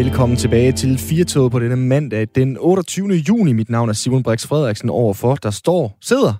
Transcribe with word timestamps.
Velkommen 0.00 0.36
tilbage 0.36 0.72
til 0.72 0.98
Firtoget 0.98 1.52
på 1.52 1.58
denne 1.58 1.76
mandag, 1.76 2.28
den 2.34 2.56
28. 2.60 3.08
juni. 3.08 3.52
Mit 3.52 3.70
navn 3.70 3.88
er 3.88 3.92
Simon 3.92 4.22
Brix 4.22 4.46
Frederiksen. 4.46 4.90
Overfor, 4.90 5.34
der 5.34 5.50
står, 5.50 5.98
sidder. 6.00 6.34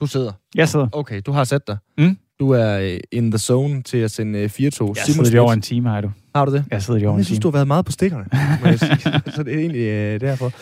Du 0.00 0.06
sidder. 0.06 0.32
Jeg 0.54 0.68
sidder. 0.68 0.88
Okay, 0.92 1.22
du 1.26 1.32
har 1.32 1.44
sat 1.44 1.66
dig. 1.66 1.76
Mm. 1.98 2.16
Du 2.40 2.50
er 2.50 2.78
øh, 2.78 3.00
in 3.12 3.30
the 3.30 3.38
zone 3.38 3.82
til 3.82 3.98
at 3.98 4.10
sende 4.10 4.38
øh, 4.38 4.48
Firtog. 4.48 4.96
Jeg 4.96 5.04
sidder 5.04 5.34
i 5.34 5.38
over 5.38 5.52
en 5.52 5.60
time, 5.60 5.88
har 5.88 6.00
du. 6.00 6.10
Har 6.34 6.44
du 6.44 6.52
det? 6.52 6.64
Jeg 6.70 6.82
sidder 6.82 7.00
i 7.00 7.06
over 7.06 7.14
en 7.14 7.18
Jeg 7.18 7.26
synes, 7.26 7.38
time. 7.38 7.42
du 7.42 7.48
har 7.48 7.52
været 7.52 7.66
meget 7.66 7.84
på 7.84 7.92
stikkerne, 7.92 8.24
må 8.62 8.68
jeg 8.68 8.78
sige. 8.78 8.96
Så 9.36 9.42
det 9.42 9.54
er 9.54 9.58
egentlig 9.58 9.80
øh, 9.80 10.20
derfor. 10.20 10.52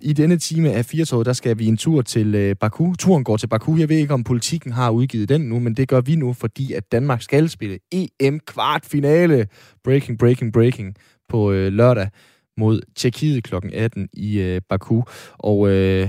I 0.00 0.12
denne 0.12 0.38
time 0.38 0.72
af 0.72 0.84
Firtoget, 0.84 1.26
der 1.26 1.32
skal 1.32 1.58
vi 1.58 1.66
en 1.66 1.76
tur 1.76 2.02
til 2.02 2.34
øh, 2.34 2.56
Baku. 2.60 2.94
Turen 2.98 3.24
går 3.24 3.36
til 3.36 3.46
Baku. 3.46 3.76
Jeg 3.76 3.88
ved 3.88 3.96
ikke, 3.96 4.14
om 4.14 4.24
politikken 4.24 4.72
har 4.72 4.90
udgivet 4.90 5.28
den 5.28 5.40
nu, 5.40 5.58
men 5.58 5.74
det 5.74 5.88
gør 5.88 6.00
vi 6.00 6.16
nu, 6.16 6.32
fordi 6.32 6.72
at 6.72 6.92
Danmark 6.92 7.22
skal 7.22 7.48
spille 7.48 7.78
EM 7.92 8.40
kvartfinale. 8.46 9.46
Breaking, 9.84 10.18
breaking, 10.18 10.52
breaking 10.52 10.94
på 11.32 11.52
øh, 11.52 11.72
lørdag 11.72 12.08
mod 12.56 12.80
Tjekkiet 12.96 13.44
kl. 13.44 13.54
18 13.72 14.08
i 14.12 14.40
øh, 14.40 14.60
Baku. 14.68 15.02
Og 15.38 15.68
øh, 15.68 16.08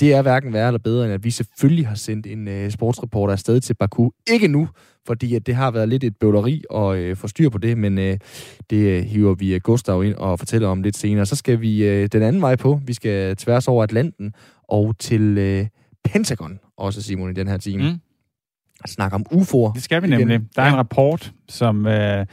det 0.00 0.12
er 0.12 0.22
hverken 0.22 0.52
værre 0.52 0.66
eller 0.66 0.78
bedre, 0.78 1.04
end 1.04 1.14
at 1.14 1.24
vi 1.24 1.30
selvfølgelig 1.30 1.88
har 1.88 1.94
sendt 1.94 2.26
en 2.26 2.48
øh, 2.48 2.70
sportsreporter 2.70 3.32
afsted 3.32 3.60
til 3.60 3.74
Baku. 3.74 4.10
Ikke 4.30 4.48
nu, 4.48 4.68
fordi 5.06 5.34
at 5.34 5.46
det 5.46 5.54
har 5.54 5.70
været 5.70 5.88
lidt 5.88 6.04
et 6.04 6.16
bøvleri 6.16 6.62
at 6.74 6.96
øh, 6.96 7.16
få 7.16 7.28
styr 7.28 7.48
på 7.48 7.58
det, 7.58 7.78
men 7.78 7.98
øh, 7.98 8.18
det 8.70 8.76
øh, 8.76 9.04
hiver 9.04 9.34
vi 9.34 9.54
øh, 9.54 9.60
Gustav 9.60 10.04
ind 10.04 10.14
og 10.14 10.38
fortæller 10.38 10.68
om 10.68 10.82
lidt 10.82 10.96
senere. 10.96 11.26
Så 11.26 11.36
skal 11.36 11.60
vi 11.60 11.84
øh, 11.84 12.08
den 12.12 12.22
anden 12.22 12.42
vej 12.42 12.56
på. 12.56 12.80
Vi 12.86 12.92
skal 12.92 13.36
tværs 13.36 13.68
over 13.68 13.82
Atlanten 13.82 14.32
og 14.68 14.98
til 14.98 15.38
øh, 15.38 15.66
Pentagon, 16.04 16.58
også 16.76 17.02
Simon, 17.02 17.30
i 17.30 17.34
den 17.34 17.48
her 17.48 17.56
time. 17.56 17.90
Mm. 17.90 17.98
Snakke 18.86 19.14
om 19.14 19.26
UFO'er. 19.32 19.72
Det 19.74 19.82
skal 19.82 20.02
vi 20.02 20.08
nemlig. 20.08 20.40
Der 20.56 20.62
er 20.62 20.68
en 20.68 20.76
rapport, 20.76 21.32
som... 21.48 21.86
Øh, 21.86 22.26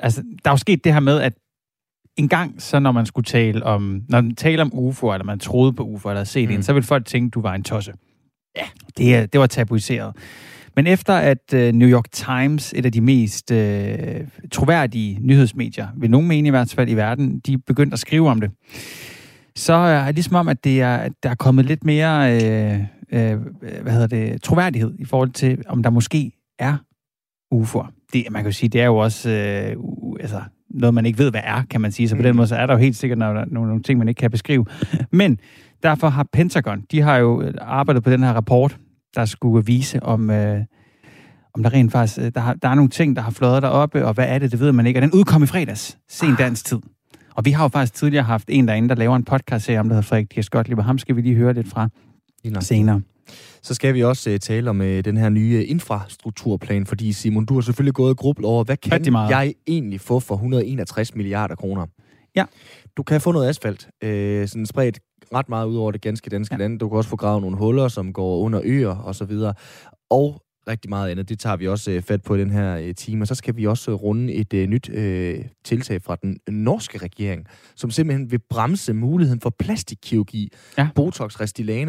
altså, 0.00 0.22
der 0.44 0.50
er 0.50 0.52
jo 0.52 0.56
sket 0.56 0.84
det 0.84 0.92
her 0.92 1.00
med, 1.00 1.20
at 1.20 1.32
en 2.16 2.28
gang, 2.28 2.62
så 2.62 2.78
når 2.78 2.92
man 2.92 3.06
skulle 3.06 3.24
tale 3.24 3.64
om, 3.64 4.02
når 4.08 4.20
man 4.20 4.34
taler 4.34 4.64
om 4.64 4.70
UFO, 4.74 5.12
eller 5.12 5.24
man 5.24 5.38
troede 5.38 5.72
på 5.72 5.82
UFO, 5.82 6.08
eller 6.08 6.24
set 6.24 6.48
Mm. 6.48 6.54
en, 6.54 6.62
så 6.62 6.72
ville 6.72 6.86
folk 6.86 7.06
tænke, 7.06 7.30
du 7.30 7.40
var 7.40 7.54
en 7.54 7.62
tosse. 7.62 7.92
Ja. 8.56 8.64
Det, 8.98 9.32
det 9.32 9.40
var 9.40 9.46
tabuiseret. 9.46 10.16
Men 10.76 10.86
efter 10.86 11.14
at 11.14 11.54
uh, 11.54 11.60
New 11.60 11.88
York 11.88 12.04
Times, 12.12 12.72
et 12.76 12.86
af 12.86 12.92
de 12.92 13.00
mest 13.00 13.50
uh, 13.50 13.58
troværdige 14.52 15.18
nyhedsmedier, 15.20 15.88
vil 15.96 16.10
nogen 16.10 16.28
mene 16.28 16.46
i 16.46 16.50
hvert 16.50 16.74
fald 16.76 16.88
i 16.88 16.94
verden, 16.94 17.38
de 17.38 17.58
begyndte 17.58 17.92
at 17.94 17.98
skrive 17.98 18.28
om 18.28 18.40
det, 18.40 18.50
så 19.56 19.72
er 19.72 20.06
det 20.06 20.14
ligesom 20.14 20.34
om, 20.36 20.48
at 20.48 20.64
det 20.64 20.80
er, 20.80 20.96
at 20.96 21.12
der 21.22 21.30
er 21.30 21.34
kommet 21.34 21.64
lidt 21.64 21.84
mere 21.84 22.34
øh, 22.34 22.80
øh, 23.12 23.38
hvad 23.82 23.92
hedder 23.92 24.06
det, 24.06 24.42
troværdighed 24.42 24.94
i 24.98 25.04
forhold 25.04 25.30
til, 25.30 25.62
om 25.68 25.82
der 25.82 25.90
måske 25.90 26.32
er 26.58 26.76
UFO'er. 27.54 28.08
Det, 28.12 28.24
man 28.30 28.42
kan 28.42 28.50
jo 28.50 28.56
sige, 28.56 28.68
det 28.68 28.80
er 28.80 28.86
jo 28.86 28.96
også 28.96 29.30
øh, 29.30 29.76
altså, 30.20 30.40
noget, 30.74 30.94
man 30.94 31.06
ikke 31.06 31.18
ved, 31.18 31.30
hvad 31.30 31.40
er, 31.44 31.62
kan 31.70 31.80
man 31.80 31.92
sige. 31.92 32.08
Så 32.08 32.14
på 32.14 32.18
Mm. 32.18 32.22
den 32.24 32.36
måde, 32.36 32.46
så 32.48 32.56
er 32.56 32.66
der 32.66 32.74
jo 32.74 32.78
helt 32.78 32.96
sikkert 32.96 33.18
nogle, 33.18 33.44
nogle, 33.46 33.68
nogle 33.68 33.82
ting, 33.82 33.98
man 33.98 34.08
ikke 34.08 34.18
kan 34.18 34.30
beskrive. 34.30 34.66
Men 35.10 35.38
derfor 35.82 36.08
har 36.08 36.26
Pentagon, 36.32 36.82
de 36.90 37.00
har 37.00 37.16
jo 37.16 37.42
øh, 37.42 37.54
arbejdet 37.60 38.02
på 38.02 38.10
den 38.10 38.22
her 38.22 38.32
rapport, 38.32 38.78
der 39.14 39.24
skulle 39.24 39.66
vise, 39.66 40.02
om, 40.02 40.30
øh, 40.30 40.60
om 41.54 41.62
der 41.62 41.72
rent 41.72 41.92
faktisk, 41.92 42.18
øh, 42.18 42.32
der, 42.34 42.40
har, 42.40 42.54
der 42.54 42.68
er 42.68 42.74
nogle 42.74 42.90
ting, 42.90 43.16
der 43.16 43.22
har 43.22 43.30
fløjet 43.30 43.62
deroppe, 43.62 44.06
og 44.06 44.14
hvad 44.14 44.26
er 44.28 44.38
det, 44.38 44.52
det 44.52 44.60
ved 44.60 44.72
man 44.72 44.86
ikke. 44.86 44.98
Og 44.98 45.02
den 45.02 45.12
udkom 45.12 45.42
i 45.42 45.46
fredags, 45.46 45.98
sen 46.08 46.34
dansk 46.38 46.64
tid. 46.66 46.78
Og 47.34 47.44
vi 47.44 47.50
har 47.50 47.64
jo 47.64 47.68
faktisk 47.68 47.94
tidligere 47.94 48.24
haft 48.24 48.44
en 48.48 48.68
derinde, 48.68 48.88
der 48.88 48.94
laver 48.94 49.16
en 49.16 49.24
podcast 49.24 49.66
her 49.66 49.80
om, 49.80 49.88
der 49.88 49.94
hedder 49.94 50.06
Frederik 50.08 50.34
Dias 50.34 50.50
Gottlieb, 50.50 50.78
og 50.78 50.84
ham 50.84 50.98
skal 50.98 51.16
vi 51.16 51.20
lige 51.20 51.34
høre 51.34 51.52
lidt 51.54 51.68
fra 51.68 51.88
senere. 52.60 53.00
Så 53.62 53.74
skal 53.74 53.94
vi 53.94 54.02
også 54.02 54.30
uh, 54.30 54.36
tale 54.36 54.70
om 54.70 54.80
uh, 54.80 54.86
den 54.86 55.16
her 55.16 55.28
nye 55.28 55.64
infrastrukturplan, 55.64 56.86
fordi 56.86 57.12
Simon, 57.12 57.44
du 57.44 57.54
har 57.54 57.60
selvfølgelig 57.60 57.94
gået 57.94 58.10
og 58.10 58.16
grublet 58.16 58.46
over, 58.46 58.64
hvad 58.64 58.76
kan 58.76 59.14
jeg 59.14 59.54
egentlig 59.66 60.00
få 60.00 60.20
for 60.20 60.34
161 60.34 61.14
milliarder 61.14 61.54
kroner? 61.54 61.86
Ja. 62.36 62.44
Du 62.96 63.02
kan 63.02 63.20
få 63.20 63.32
noget 63.32 63.48
asfalt, 63.48 63.88
uh, 64.04 64.48
sådan 64.48 64.66
spredt 64.66 64.98
ret 65.34 65.48
meget 65.48 65.66
ud 65.66 65.76
over 65.76 65.92
det 65.92 66.00
ganske 66.00 66.30
danske. 66.30 66.54
Ja. 66.54 66.58
land. 66.58 66.78
Du 66.78 66.88
kan 66.88 66.98
også 66.98 67.10
få 67.10 67.16
gravet 67.16 67.42
nogle 67.42 67.56
huller, 67.56 67.88
som 67.88 68.12
går 68.12 68.38
under 68.38 68.60
øer 68.64 68.96
og 68.96 69.14
så 69.14 69.24
videre. 69.24 69.54
Og 70.10 70.42
rigtig 70.68 70.88
meget 70.88 71.10
andet. 71.10 71.28
Det 71.28 71.38
tager 71.38 71.56
vi 71.56 71.68
også 71.68 71.90
øh, 71.90 72.02
fat 72.02 72.22
på 72.22 72.34
i 72.34 72.40
den 72.40 72.50
her 72.50 72.76
øh, 72.76 72.94
time. 72.94 73.22
Og 73.22 73.26
så 73.26 73.34
skal 73.34 73.56
vi 73.56 73.66
også 73.66 73.90
øh, 73.90 73.94
runde 73.94 74.32
et 74.32 74.54
øh, 74.54 74.68
nyt 74.68 74.90
øh, 74.90 75.44
tiltag 75.64 76.02
fra 76.02 76.16
den 76.22 76.38
norske 76.48 76.98
regering, 76.98 77.46
som 77.76 77.90
simpelthen 77.90 78.30
vil 78.30 78.40
bremse 78.50 78.92
muligheden 78.94 79.40
for 79.40 79.50
plastikkirurgi, 79.58 80.48
Ja. 80.78 80.88
Botox, 80.94 81.32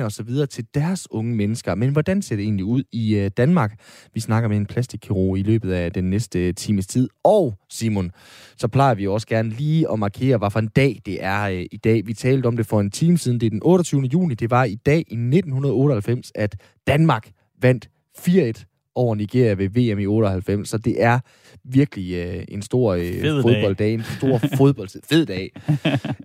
så 0.10 0.24
videre 0.24 0.46
til 0.46 0.66
deres 0.74 1.08
unge 1.12 1.36
mennesker. 1.36 1.76
Men 1.76 1.90
hvordan 1.90 2.22
ser 2.22 2.36
det 2.36 2.44
egentlig 2.44 2.66
ud 2.66 2.84
i 2.92 3.16
øh, 3.16 3.32
Danmark? 3.38 3.80
Vi 4.14 4.20
snakker 4.20 4.50
med 4.50 4.58
en 4.58 4.66
plastikkirurg 4.66 5.38
i 5.38 5.44
løbet 5.44 5.72
af 5.72 5.92
den 5.92 6.10
næste 6.10 6.48
øh, 6.48 6.54
times 6.54 6.88
tid. 6.88 7.10
Og 7.24 7.58
Simon, 7.70 8.12
så 8.58 8.68
plejer 8.68 8.96
vi 8.96 9.04
jo 9.04 9.14
også 9.14 9.28
gerne 9.28 9.50
lige 9.50 9.92
at 9.92 10.00
markere, 10.00 10.38
hvad 10.38 10.52
for 10.52 10.60
en 10.60 10.68
dag 10.68 11.02
det 11.06 11.24
er 11.24 11.44
øh, 11.44 11.66
i 11.72 11.78
dag. 11.78 12.08
Vi 12.08 12.14
talte 12.14 12.48
om 12.48 12.58
det 12.58 12.66
for 12.66 12.80
en 12.80 12.92
time 12.92 13.18
siden. 13.18 13.40
Det 13.40 13.46
er 13.46 13.50
den 13.50 13.62
28. 13.64 14.02
juni. 14.02 14.34
Det 14.34 14.50
var 14.50 14.64
i 14.64 14.76
dag 14.76 14.98
i 14.98 15.16
1998, 15.16 16.32
at 16.36 16.56
Danmark 16.88 17.32
vandt 17.62 17.90
4-1 18.20 18.92
over 18.96 19.16
Nigeria 19.16 19.54
ved 19.54 19.70
VM 19.70 20.00
i 20.00 20.06
98. 20.06 20.70
Så 20.70 20.78
det 20.78 21.04
er 21.04 21.20
virkelig 21.64 22.14
øh, 22.16 22.44
en 22.48 22.62
stor 22.62 22.94
øh, 22.94 23.02
Fed 23.02 23.34
dag. 23.34 23.42
fodbolddag. 23.42 23.94
En 23.94 24.04
stor 24.18 24.38
fodboldtid. 24.58 25.02
Fed 25.10 25.26
dag. 25.26 25.52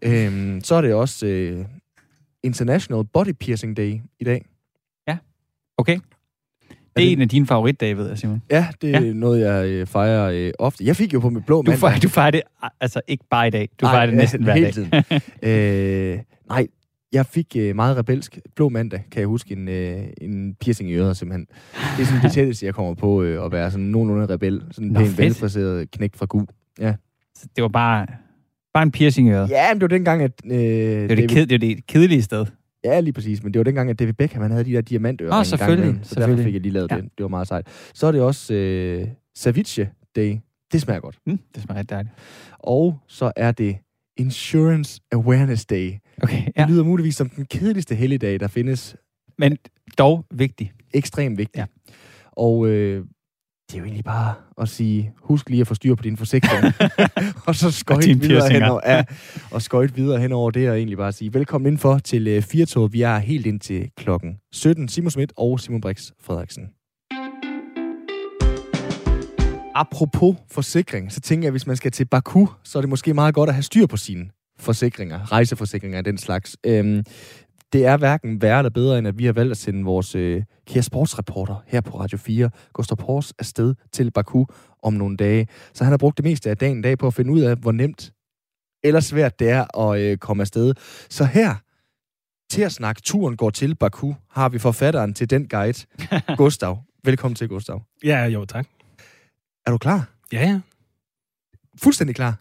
øhm, 0.03 0.61
så 0.65 0.75
er 0.75 0.81
det 0.81 0.95
også 0.95 1.27
øh, 1.27 1.65
International 2.43 3.05
Body 3.13 3.33
Piercing 3.41 3.77
Day 3.77 3.99
i 4.21 4.25
dag. 4.25 4.45
Okay? 5.79 5.99
Det 6.97 7.09
er 7.09 7.13
en 7.13 7.21
af 7.21 7.29
dine 7.29 7.47
favoritdage, 7.47 7.97
ved 7.97 8.09
jeg, 8.09 8.19
Simon. 8.19 8.43
Ja, 8.51 8.67
det 8.83 8.95
er 8.95 9.01
Ja. 9.01 9.13
noget, 9.13 9.41
jeg 9.41 9.67
øh, 9.69 9.87
fejrer 9.87 10.31
øh, 10.31 10.53
ofte. 10.59 10.85
Jeg 10.85 10.97
fik 10.97 11.15
jo 11.15 11.21
på 11.21 11.31
mit 11.31 11.47
blå 11.47 11.57
Du 11.57 11.63
mandag. 11.63 11.79
fejrer, 11.81 11.99
du 12.01 12.09
fejrer 12.09 12.31
det 12.31 12.43
altså 12.81 13.01
ikke 13.09 13.25
bare 13.31 13.47
i 13.47 13.51
dag. 13.51 13.69
Du 13.81 13.87
Nej, 13.87 13.93
fejrer 13.95 14.07
det 14.07 14.15
næsten 14.15 14.45
hver 14.45 14.53
hele 14.55 14.67
dag. 14.67 14.73
tiden. 14.73 14.93
øh, 15.43 16.19
nej, 16.49 16.67
jeg 17.13 17.27
fik 17.27 17.47
øh, 17.59 17.77
meget 17.77 17.97
rebelsk 17.97 18.39
blå 18.57 18.69
mandag, 18.69 19.05
kan 19.11 19.21
jeg 19.21 19.27
huske, 19.29 19.53
en, 19.53 19.69
øh, 19.69 20.03
en 20.21 20.55
piercing 20.61 20.91
i 20.91 20.95
øret 20.95 21.17
simpelthen. 21.17 21.47
Det 21.97 22.03
er 22.03 22.07
sådan 22.07 22.23
det 22.23 22.33
tætteste, 22.33 22.67
jeg 22.67 22.75
kommer 22.75 22.95
på 22.95 23.23
øh, 23.23 23.45
at 23.45 23.53
være 23.53 23.71
sådan 23.71 23.87
nogenlunde 23.87 24.27
rebel. 24.35 24.63
Sådan 24.71 24.87
en 24.87 24.93
Nå, 24.93 24.99
pæn 25.01 25.07
fedt. 25.09 25.19
velfriseret 25.19 25.91
knægt 25.91 26.17
fra 26.17 26.27
Gu. 26.27 26.47
Så 27.37 27.47
Det 27.57 27.63
var 27.63 27.69
bare, 27.69 28.07
bare 28.75 28.83
en 28.83 28.91
piercing 28.91 29.29
i 29.29 29.31
øret. 29.31 29.51
Ja, 29.51 29.75
men 29.75 29.81
det 29.81 29.91
var 29.91 29.97
dengang, 29.97 30.23
at... 30.23 30.33
Øh, 30.45 30.53
Det 30.59 31.09
var 31.09 31.15
det, 31.15 31.31
ked, 31.31 31.47
det, 31.47 31.53
var 31.53 31.59
det 31.69 31.87
kedelige 31.87 32.23
sted. 32.23 32.47
Ja, 32.85 33.01
lige 33.01 33.13
præcis. 33.13 33.43
Men 33.43 33.55
det 33.55 33.59
var 33.61 33.65
dengang, 33.65 33.91
at 33.91 33.99
David 33.99 34.13
Beckham 34.13 34.43
han 34.43 34.51
havde 34.51 34.65
de 34.65 34.73
der 34.73 34.81
diamantører. 34.81 35.29
Åh, 35.31 35.35
gang 35.35 35.47
selvfølgelig, 35.47 35.85
imellem. 35.85 36.05
Så 36.05 36.15
derfor 36.15 36.21
selvfølgelig. 36.21 36.45
fik 36.45 36.55
jeg 36.55 36.61
lige 36.63 36.73
lavet 36.73 36.91
Ja. 36.91 36.97
ja. 36.97 37.01
det. 37.03 37.11
Det 37.19 37.23
var 37.23 37.29
meget 37.29 37.49
sejt. 37.49 37.67
Så 37.95 38.07
er 38.07 38.13
det 38.13 38.21
også 38.21 38.55
øh, 38.55 39.07
ceviche 39.39 39.91
day. 40.17 40.37
Det 40.73 40.81
smager 40.81 41.01
godt. 41.01 41.19
Mm, 41.27 41.39
det 41.55 41.63
smager 41.63 41.79
rigtig 41.79 41.91
dejligt. 41.91 42.15
Og 42.59 42.99
så 43.09 43.33
er 43.37 43.53
det 43.53 43.77
Insurance 44.17 45.01
Awareness 45.13 45.67
Day. 45.67 45.93
Okay, 46.23 46.45
Det 46.47 46.53
ja. 46.57 46.67
lyder 46.67 46.85
muligvis 46.85 47.17
som 47.17 47.29
den 47.29 47.47
kedeligste 47.47 47.95
helligdag, 47.95 48.41
der 48.41 48.49
findes. 48.49 48.97
Men 49.39 49.57
dog 49.99 50.25
vigtig. 50.31 50.73
Ekstremt 50.95 51.39
vigtigt. 51.39 51.57
Ja. 51.57 51.67
Og 52.33 52.67
øh, 52.67 53.05
det 53.71 53.77
er 53.77 53.79
jo 53.79 53.85
egentlig 53.85 54.05
bare 54.05 54.35
at 54.61 54.69
sige, 54.69 55.13
husk 55.23 55.51
lige 55.51 55.61
at 55.61 55.67
få 55.67 55.75
styr 55.75 55.95
på 55.95 56.03
dine 56.03 56.17
forsikringer. 56.17 56.73
og 57.47 57.55
så 57.55 57.71
skøjt 57.71 58.21
videre 58.23 58.51
henover, 58.51 58.81
ja, 58.87 59.05
og 59.51 59.63
skøjt 59.63 59.97
videre 59.97 60.21
henover 60.21 60.51
det, 60.51 60.71
og 60.71 60.77
egentlig 60.77 60.99
bare 60.99 61.13
sige, 61.13 61.35
velkommen 61.35 61.67
indenfor 61.67 61.99
til 61.99 62.29
øh, 62.29 62.43
Firtog. 62.43 62.93
Vi 62.93 63.03
er 63.03 63.19
helt 63.19 63.47
ind 63.47 63.61
til 63.61 63.91
klokken 63.97 64.37
17. 64.53 64.89
Simon 64.89 65.11
Schmidt 65.11 65.33
og 65.37 65.61
Simon 65.61 65.81
Brix 65.81 66.11
Frederiksen. 66.21 66.63
Apropos 69.75 70.37
forsikring, 70.51 71.13
så 71.13 71.21
tænker 71.21 71.47
jeg, 71.47 71.49
at 71.49 71.53
hvis 71.53 71.67
man 71.67 71.77
skal 71.77 71.91
til 71.91 72.05
Baku, 72.05 72.47
så 72.65 72.79
er 72.79 72.83
det 72.83 72.89
måske 72.89 73.15
meget 73.15 73.35
godt 73.35 73.49
at 73.49 73.55
have 73.55 73.63
styr 73.63 73.87
på 73.87 73.97
sine 73.97 74.25
forsikringer, 74.61 75.33
rejseforsikringer 75.33 75.99
af 75.99 76.05
den 76.05 76.19
slags. 76.19 76.57
Øhm, 76.67 77.05
det 77.73 77.87
er 77.87 77.97
hverken 77.97 78.43
værre 78.43 78.59
eller 78.59 78.71
bedre, 78.71 78.99
end 78.99 79.09
at 79.09 79.19
vi 79.19 79.25
har 79.25 79.33
valgt 79.33 79.51
at 79.51 79.57
sende 79.57 79.85
vores 79.85 80.15
øh, 80.15 80.43
kære 80.67 80.83
sportsreporter 80.83 81.65
her 81.67 81.81
på 81.81 82.01
Radio 82.01 82.19
4, 82.19 82.51
Gustav 82.73 82.97
Pors, 82.97 83.33
afsted 83.39 83.75
til 83.93 84.11
Baku 84.11 84.45
om 84.83 84.93
nogle 84.93 85.17
dage. 85.17 85.49
Så 85.75 85.85
han 85.85 85.93
har 85.93 85.99
brugt 85.99 86.17
det 86.17 86.25
meste 86.25 86.51
af 86.51 86.57
dagen 86.57 86.79
i 86.79 86.83
dag 86.83 86.99
på 86.99 87.07
at 87.07 87.15
finde 87.15 87.33
ud 87.33 87.41
af, 87.41 87.57
hvor 87.57 87.73
nemt 87.73 88.13
eller 88.85 89.01
svært 89.01 89.39
det 89.39 89.51
er 89.51 89.79
at 89.79 90.01
øh, 90.01 90.19
komme 90.19 90.41
afsted. 90.41 90.75
Så 91.11 91.25
her, 91.25 91.55
til 92.51 92.63
at 92.63 92.73
snakke 92.73 93.03
turen 93.03 93.37
går 93.37 93.51
til 93.51 93.75
Baku, 93.75 94.15
har 94.31 94.49
vi 94.49 94.59
forfatteren 94.59 95.15
til 95.15 95.31
den 95.31 95.49
guide, 95.49 95.87
Gustav. 96.37 96.79
Velkommen 97.05 97.35
til, 97.35 97.49
Gustav. 97.49 97.83
Ja, 98.05 98.25
jo, 98.25 98.45
tak. 98.45 98.67
Er 99.67 99.71
du 99.71 99.79
klar? 99.79 100.09
Ja, 100.33 100.41
ja. 100.41 100.61
Fuldstændig 101.83 102.17
klar. 102.17 102.41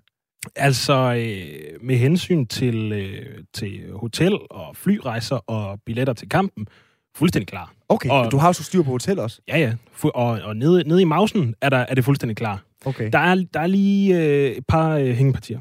Altså, 0.56 0.94
øh, 0.94 1.82
med 1.82 1.96
hensyn 1.98 2.46
til, 2.46 2.92
øh, 2.92 3.44
til 3.54 3.82
hotel 3.94 4.38
og 4.50 4.76
flyrejser 4.76 5.36
og 5.36 5.80
billetter 5.86 6.14
til 6.14 6.30
kampen, 6.30 6.68
fuldstændig 7.16 7.48
klar. 7.48 7.74
Okay, 7.90 8.10
Og- 8.10 8.32
du 8.32 8.38
har 8.38 8.48
jo 8.50 8.54
så 8.54 8.64
styr 8.64 8.82
på 8.84 8.92
hotel 8.92 9.20
også. 9.20 9.42
Ja, 9.48 9.58
ja. 9.58 9.74
Fu- 10.04 10.10
og 10.16 10.28
og 10.28 10.56
nede, 10.58 10.88
nede 10.88 11.02
i 11.02 11.06
mausen 11.06 11.56
er, 11.62 11.70
der, 11.70 11.78
er 11.78 11.96
det 11.96 12.06
fuldstændig 12.06 12.38
klar. 12.38 12.64
Okay. 12.86 13.10
Der 13.14 13.20
er, 13.20 13.36
der 13.54 13.60
er 13.60 13.68
lige 13.68 14.18
øh, 14.24 14.52
et 14.52 14.66
par 14.68 14.90
øh, 14.96 15.08
hængepartier. 15.10 15.60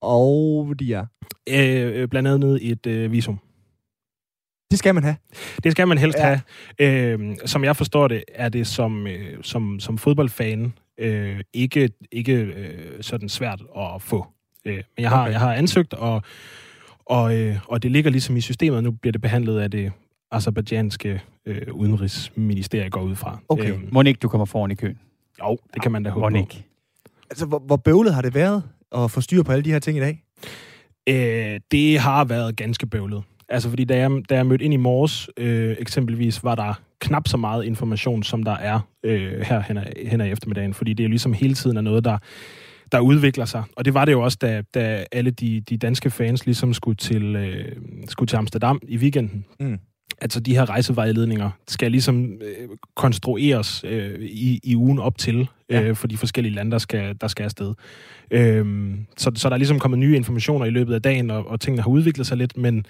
Og 0.00 0.74
de 0.78 0.94
er. 0.94 1.06
Øh, 1.48 2.00
øh, 2.02 2.08
blandt 2.08 2.28
andet 2.28 2.70
et 2.70 2.86
øh, 2.86 3.12
visum. 3.12 3.38
Det 4.70 4.78
skal 4.78 4.94
man 4.94 5.02
have. 5.04 5.16
Det 5.64 5.72
skal 5.72 5.88
man 5.88 5.98
helst 5.98 6.18
ja. 6.18 6.38
have. 6.78 7.12
Øh, 7.18 7.36
som 7.46 7.64
jeg 7.64 7.76
forstår 7.76 8.08
det, 8.08 8.24
er 8.34 8.48
det 8.48 8.66
som, 8.66 9.06
øh, 9.06 9.42
som, 9.42 9.80
som 9.80 9.98
fodboldfan 9.98 10.72
øh, 10.98 11.40
ikke, 11.52 11.90
ikke 12.12 12.32
øh, 12.32 13.02
sådan 13.02 13.28
svært 13.28 13.62
at 13.78 14.02
få. 14.02 14.26
Øh, 14.64 14.74
men 14.74 14.84
jeg 14.98 15.10
har, 15.10 15.22
Okay. 15.22 15.32
jeg 15.32 15.40
har 15.40 15.54
ansøgt, 15.54 15.94
og, 15.94 16.22
og, 17.04 17.36
øh, 17.38 17.56
og 17.68 17.82
det 17.82 17.90
ligger 17.90 18.10
ligesom 18.10 18.36
i 18.36 18.40
systemet, 18.40 18.84
nu 18.84 18.90
bliver 18.90 19.12
det 19.12 19.20
behandlet 19.20 19.60
af 19.60 19.70
det 19.70 19.92
azerbaijanske 20.30 21.22
øh, 21.46 21.62
udenrigsministerie, 21.72 22.90
går 22.90 23.02
ud 23.02 23.14
fra. 23.16 23.38
Okay. 23.48 23.72
Øhm, 23.72 23.88
Må 23.92 24.02
ikke, 24.02 24.18
du 24.18 24.28
kommer 24.28 24.44
foran 24.44 24.70
i 24.70 24.74
køen? 24.74 24.98
jo, 25.42 25.58
det 25.74 25.82
kan 25.82 25.92
man 25.92 26.02
da 26.02 26.10
håbe 26.10 26.38
ikke. 26.38 26.64
Altså, 27.30 27.46
hvor, 27.46 27.58
hvor 27.58 27.76
bøvlet 27.76 28.14
har 28.14 28.22
det 28.22 28.34
været 28.34 28.62
at 28.96 29.10
få 29.10 29.20
styr 29.20 29.42
på 29.42 29.52
alle 29.52 29.64
de 29.64 29.72
her 29.72 29.78
ting 29.78 29.98
i 29.98 30.00
dag? 30.00 30.22
Øh, 31.08 31.60
det 31.70 31.98
har 31.98 32.24
været 32.24 32.56
ganske 32.56 32.86
bøvlet. 32.86 33.22
Altså, 33.48 33.68
fordi 33.68 33.84
da 33.84 33.96
jeg, 33.98 34.10
da 34.30 34.34
jeg 34.36 34.46
mødte 34.46 34.64
ind 34.64 34.74
i 34.74 34.76
morges, 34.76 35.30
øh, 35.36 35.76
eksempelvis, 35.78 36.44
var 36.44 36.54
der 36.54 36.74
knap 37.00 37.28
så 37.28 37.36
meget 37.36 37.64
information, 37.64 38.22
som 38.22 38.42
der 38.42 38.56
er 38.56 38.80
øh, 39.04 39.40
her 39.40 39.60
hen 39.60 39.76
ad, 39.78 40.08
hen 40.08 40.20
ad 40.20 40.32
eftermiddagen. 40.32 40.74
Fordi 40.74 40.92
det 40.92 41.02
er 41.02 41.06
jo 41.06 41.10
ligesom 41.10 41.32
hele 41.32 41.54
tiden 41.54 41.76
er 41.76 41.80
noget, 41.80 42.04
der, 42.04 42.18
der 42.92 43.00
udvikler 43.00 43.44
sig. 43.44 43.62
Og 43.76 43.84
det 43.84 43.94
var 43.94 44.04
det 44.04 44.12
jo 44.12 44.20
også, 44.20 44.38
da, 44.40 44.62
da 44.74 45.04
alle 45.12 45.30
de, 45.30 45.60
de 45.60 45.76
danske 45.76 46.10
fans 46.10 46.46
ligesom 46.46 46.74
skulle 46.74 46.96
til, 46.96 47.36
øh, 47.36 47.76
skulle 48.08 48.28
til 48.28 48.36
Amsterdam 48.36 48.80
i 48.88 48.96
weekenden. 48.96 49.44
Mm. 49.60 49.78
Altså, 50.20 50.40
de 50.40 50.54
her 50.54 50.70
rejsevejledninger 50.70 51.50
skal 51.68 51.90
ligesom 51.90 52.24
øh, 52.24 52.68
konstrueres 52.96 53.84
øh, 53.88 54.20
i, 54.20 54.60
i 54.64 54.76
ugen 54.76 54.98
op 54.98 55.18
til, 55.18 55.38
øh, 55.40 55.46
Ja. 55.70 55.90
for 55.92 56.06
de 56.06 56.16
forskellige 56.16 56.54
lande, 56.54 56.70
der 56.70 56.78
skal, 56.78 57.16
der 57.20 57.28
skal 57.28 57.44
afsted. 57.44 57.74
Øhm, 58.30 59.06
så, 59.16 59.30
så 59.34 59.48
der 59.48 59.54
er 59.54 59.58
ligesom 59.58 59.78
kommet 59.78 59.98
nye 59.98 60.16
informationer 60.16 60.66
i 60.66 60.70
løbet 60.70 60.94
af 60.94 61.02
dagen, 61.02 61.30
og, 61.30 61.48
og 61.48 61.60
tingene 61.60 61.82
har 61.82 61.90
udviklet 61.90 62.26
sig 62.26 62.36
lidt, 62.36 62.56
men, 62.56 62.86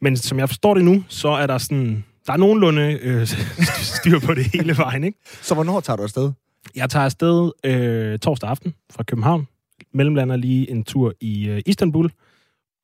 men 0.00 0.16
som 0.16 0.38
jeg 0.38 0.48
forstår 0.48 0.74
det 0.74 0.84
nu, 0.84 1.04
så 1.08 1.28
er 1.28 1.46
der 1.46 1.58
sådan, 1.58 2.04
der 2.26 2.32
er 2.32 2.36
nogenlunde 2.36 2.98
øh, 3.02 3.26
styr 3.98 4.18
på 4.20 4.34
det 4.34 4.44
hele 4.54 4.76
vejen, 4.78 5.04
ikke? 5.04 5.18
Så 5.42 5.54
hvornår 5.54 5.80
tager 5.80 5.96
du 5.96 6.02
afsted? 6.02 6.32
Jeg 6.76 6.90
tager 6.90 7.04
afsted 7.04 7.50
øh, 7.64 8.18
torsdag 8.18 8.50
aften 8.50 8.74
fra 8.90 9.02
København, 9.02 9.48
mellemlander 9.92 10.36
lige 10.36 10.70
en 10.70 10.84
tur 10.84 11.14
i 11.20 11.48
øh, 11.48 11.62
Istanbul, 11.66 12.10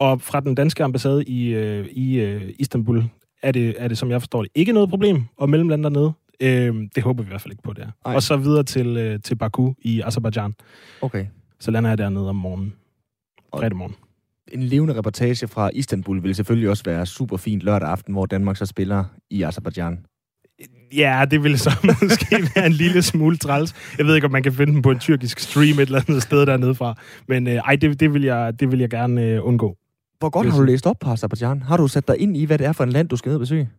og 0.00 0.20
fra 0.20 0.40
den 0.40 0.54
danske 0.54 0.84
ambassade 0.84 1.24
i, 1.24 1.54
øh, 1.54 1.86
i 1.86 2.20
øh, 2.20 2.54
Istanbul 2.58 3.04
er 3.42 3.52
det, 3.52 3.74
er 3.78 3.88
det, 3.88 3.98
som 3.98 4.10
jeg 4.10 4.20
forstår 4.20 4.42
det, 4.42 4.50
ikke 4.54 4.72
noget 4.72 4.90
problem 4.90 5.24
at 5.42 5.48
mellemlande 5.48 5.84
dernede. 5.84 6.12
Øh, 6.40 6.88
det 6.94 7.02
håber 7.02 7.22
vi 7.22 7.26
i 7.26 7.30
hvert 7.30 7.40
fald 7.40 7.52
ikke 7.52 7.62
på, 7.62 7.72
det 7.72 7.84
er. 7.84 7.90
Ej. 8.04 8.14
Og 8.14 8.22
så 8.22 8.36
videre 8.36 8.62
til, 8.62 8.96
øh, 8.96 9.20
til 9.20 9.34
Baku 9.34 9.72
i 9.78 10.00
Azerbaijan. 10.00 10.54
Okay. 11.00 11.26
Så 11.60 11.70
lander 11.70 11.90
jeg 11.90 11.98
dernede 11.98 12.28
om 12.28 12.36
morgenen. 12.36 12.74
Fredag 13.54 13.76
morgen. 13.76 13.94
En 14.52 14.62
levende 14.62 14.98
reportage 14.98 15.48
fra 15.48 15.70
Istanbul 15.72 16.22
vil 16.22 16.34
selvfølgelig 16.34 16.70
også 16.70 16.84
være 16.84 17.06
super 17.06 17.36
fint 17.36 17.62
lørdag 17.62 17.88
aften, 17.88 18.14
hvor 18.14 18.26
Danmark 18.26 18.56
så 18.56 18.66
spiller 18.66 19.04
i 19.30 19.42
Azerbaijan. 19.42 20.06
Ja, 20.96 21.24
det 21.30 21.42
ville 21.42 21.58
så 21.58 21.70
måske 22.02 22.36
være 22.54 22.66
en 22.66 22.72
lille 22.72 23.02
smule 23.02 23.36
træls. 23.36 23.74
Jeg 23.98 24.06
ved 24.06 24.14
ikke, 24.14 24.24
om 24.24 24.30
man 24.30 24.42
kan 24.42 24.52
finde 24.52 24.72
den 24.72 24.82
på 24.82 24.90
en 24.90 24.98
tyrkisk 24.98 25.38
stream 25.38 25.78
et 25.78 25.80
eller 25.80 26.00
andet 26.08 26.22
sted 26.22 26.46
dernede 26.46 26.74
fra. 26.74 26.94
Men 27.28 27.46
øh, 27.46 27.54
ej, 27.54 27.76
det, 27.76 28.00
det, 28.00 28.14
vil 28.14 28.22
jeg, 28.22 28.60
det 28.60 28.70
vil 28.70 28.78
jeg 28.78 28.90
gerne 28.90 29.22
øh, 29.22 29.46
undgå. 29.46 29.76
Hvor 30.18 30.30
godt 30.30 30.50
har 30.50 30.58
du 30.58 30.64
læst 30.64 30.86
op 30.86 30.96
på 31.00 31.10
Azerbaijan? 31.10 31.62
Har 31.62 31.76
du 31.76 31.88
sat 31.88 32.08
dig 32.08 32.18
ind 32.18 32.36
i, 32.36 32.44
hvad 32.44 32.58
det 32.58 32.66
er 32.66 32.72
for 32.72 32.84
en 32.84 32.90
land, 32.90 33.08
du 33.08 33.16
skal 33.16 33.28
ned 33.28 33.36
og 33.36 33.40
besøge? 33.40 33.70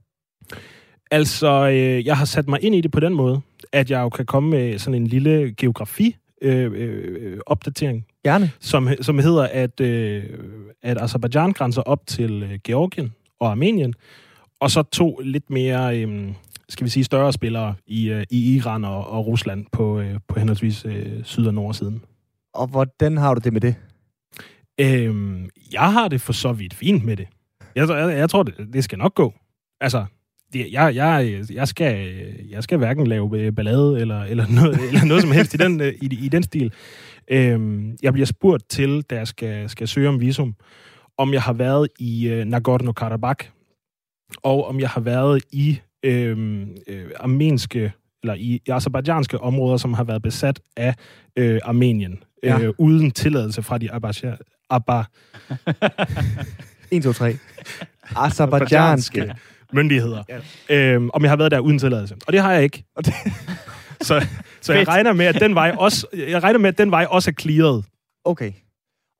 Altså, 1.12 1.70
øh, 1.70 2.06
jeg 2.06 2.18
har 2.18 2.26
sat 2.26 2.48
mig 2.48 2.64
ind 2.64 2.76
i 2.76 2.82
det 2.82 2.92
på 2.92 3.00
den 3.00 3.14
måde, 3.14 3.42
at 3.72 3.92
jeg 3.92 4.02
jo 4.02 4.10
kan 4.10 4.26
komme 4.26 4.50
med 4.50 4.80
sådan 4.80 5.02
en 5.02 5.08
lille 5.08 5.54
geografi 5.58 6.16
øh, 6.44 6.72
øh, 6.76 7.40
opdatering, 7.46 8.06
Gerne. 8.24 8.52
som, 8.60 8.90
som 9.02 9.20
hedder, 9.20 9.48
at, 9.52 9.80
øh, 9.80 10.24
at 10.82 11.02
Azerbaijan 11.02 11.52
grænser 11.52 11.82
op 11.82 12.08
til 12.08 12.44
øh, 12.44 12.60
Georgien 12.64 13.14
og 13.40 13.52
Armenien, 13.52 13.94
og 14.60 14.72
så 14.72 14.84
to 14.84 15.20
lidt 15.24 15.50
mere, 15.50 16.00
øh, 16.00 16.34
skal 16.70 16.86
vi 16.86 16.90
sige, 16.90 17.04
større 17.04 17.34
spillere 17.34 17.76
i, 17.88 18.10
øh, 18.10 18.24
i 18.30 18.56
Iran 18.56 18.86
og, 18.86 19.08
og 19.08 19.28
Rusland 19.28 19.66
på, 19.72 20.00
øh, 20.00 20.16
på 20.28 20.40
henholdsvis 20.40 20.86
øh, 20.86 21.24
syd- 21.24 21.48
og 21.48 21.54
nordsiden. 21.54 22.04
Og 22.54 22.68
hvordan 22.68 23.18
har 23.18 23.34
du 23.34 23.42
det 23.44 23.54
med 23.54 23.62
det? 23.62 23.76
Øhm, 24.80 25.50
jeg 25.72 25.94
har 25.94 26.08
det 26.08 26.22
for 26.22 26.34
så 26.34 26.52
vidt 26.54 26.74
fint 26.74 27.06
med 27.06 27.18
det. 27.18 27.28
Jeg, 27.76 27.90
jeg, 27.90 28.18
jeg 28.18 28.30
tror, 28.30 28.44
det, 28.44 28.74
det 28.74 28.84
skal 28.84 28.98
nok 28.98 29.16
gå. 29.16 29.34
Altså, 29.82 30.06
jeg, 30.56 30.96
jeg, 30.96 31.44
jeg, 31.54 31.68
skal, 31.68 32.08
jeg 32.50 32.64
skal 32.64 32.78
hverken 32.78 33.08
lave 33.08 33.40
øh, 33.40 33.56
ballade 33.56 34.00
eller, 34.02 34.24
eller, 34.24 34.48
noget, 34.48 34.80
eller 34.88 35.06
noget 35.06 35.22
som 35.24 35.32
helst 35.32 35.54
i 35.54 35.58
den, 35.58 35.82
øh, 35.82 35.94
i, 36.02 36.26
i 36.26 36.30
den 36.30 36.44
stil. 36.44 36.74
Øhm, 37.32 37.98
jeg 38.04 38.14
bliver 38.14 38.26
spurgt 38.26 38.70
til, 38.70 39.02
da 39.02 39.16
jeg 39.16 39.28
skal, 39.28 39.70
skal 39.70 39.88
søge 39.88 40.10
om 40.10 40.20
visum, 40.20 40.56
om 41.18 41.34
jeg 41.34 41.42
har 41.42 41.54
været 41.54 41.88
i 42.00 42.28
øh, 42.28 42.46
Nagorno-Karabakh, 42.46 43.50
og 44.44 44.68
om 44.68 44.80
jeg 44.80 44.90
har 44.90 45.02
været 45.02 45.44
i 45.52 45.80
øh, 46.04 46.62
øh, 46.88 47.06
armenske 47.20 47.92
eller 48.24 48.34
i, 48.34 48.62
i 48.68 48.72
azerbaijanske 48.72 49.42
områder, 49.42 49.78
som 49.78 49.94
har 49.94 50.04
været 50.04 50.22
besat 50.22 50.60
af 50.78 50.96
øh, 51.36 51.60
Armenien, 51.64 52.24
Ja. 52.44 52.60
øh, 52.60 52.74
uden 52.78 53.12
tilladelse 53.12 53.64
fra 53.64 53.78
de 53.78 53.92
Abaja, 53.92 54.36
Abba, 54.70 55.04
1, 56.92 57.04
2, 57.04 57.14
3. 57.14 57.38
Azerbaijanske. 58.16 59.36
Myndigheder. 59.74 60.24
Ja. 60.70 60.94
Øhm, 60.94 61.10
om 61.14 61.22
jeg 61.22 61.32
har 61.32 61.36
været 61.38 61.52
der 61.52 61.60
uden 61.60 61.80
tilladelse. 61.80 62.16
Og 62.28 62.34
det 62.34 62.42
har 62.42 62.54
jeg 62.54 62.64
ikke. 62.64 62.84
Og 62.96 63.06
det- 63.06 63.14
så 64.08 64.28
så 64.62 64.74
jeg 64.74 64.88
regner 64.88 65.14
med, 65.14 65.26
at 65.26 65.40
den 65.40 65.56
vej 65.56 65.76
også, 65.80 66.08
jeg 66.28 66.44
regner 66.44 66.60
med, 66.60 66.70
at 66.70 66.78
den 66.78 66.92
vej 66.92 67.06
også 67.10 67.30
er 67.32 67.42
clearet. 67.42 67.86
Okay. 68.26 68.52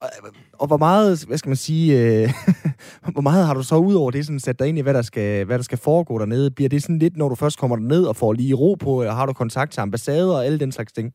Og, 0.02 0.10
og 0.54 0.68
hvor 0.68 0.78
meget, 0.78 1.24
hvad 1.28 1.38
skal 1.38 1.50
man 1.50 1.56
sige, 1.56 2.00
øh, 2.00 2.30
hvor 3.14 3.22
meget 3.22 3.48
har 3.48 3.54
du 3.54 3.64
så 3.64 3.76
ud 3.76 3.94
over 3.94 4.12
det 4.12 4.26
sådan 4.26 4.40
sat 4.40 4.60
dig 4.60 4.68
ind 4.68 4.78
i, 4.78 4.82
hvad 4.82 4.94
der, 4.94 5.02
skal, 5.02 5.46
hvad 5.46 5.58
der 5.58 5.64
skal 5.64 5.78
foregå 5.78 6.20
dernede? 6.20 6.52
Bliver 6.52 6.70
det 6.70 6.82
sådan 6.84 7.00
lidt, 7.00 7.18
når 7.18 7.30
du 7.30 7.36
først 7.36 7.58
kommer 7.58 7.76
derned 7.76 8.04
og 8.06 8.16
får 8.16 8.34
lige 8.34 8.54
ro 8.54 8.74
på, 8.74 9.02
eller 9.02 9.14
har 9.14 9.26
du 9.26 9.34
kontakt 9.34 9.72
til 9.72 9.82
ambassader 9.82 10.34
og 10.34 10.46
alle 10.46 10.60
den 10.60 10.72
slags 10.72 10.92
ting? 10.92 11.14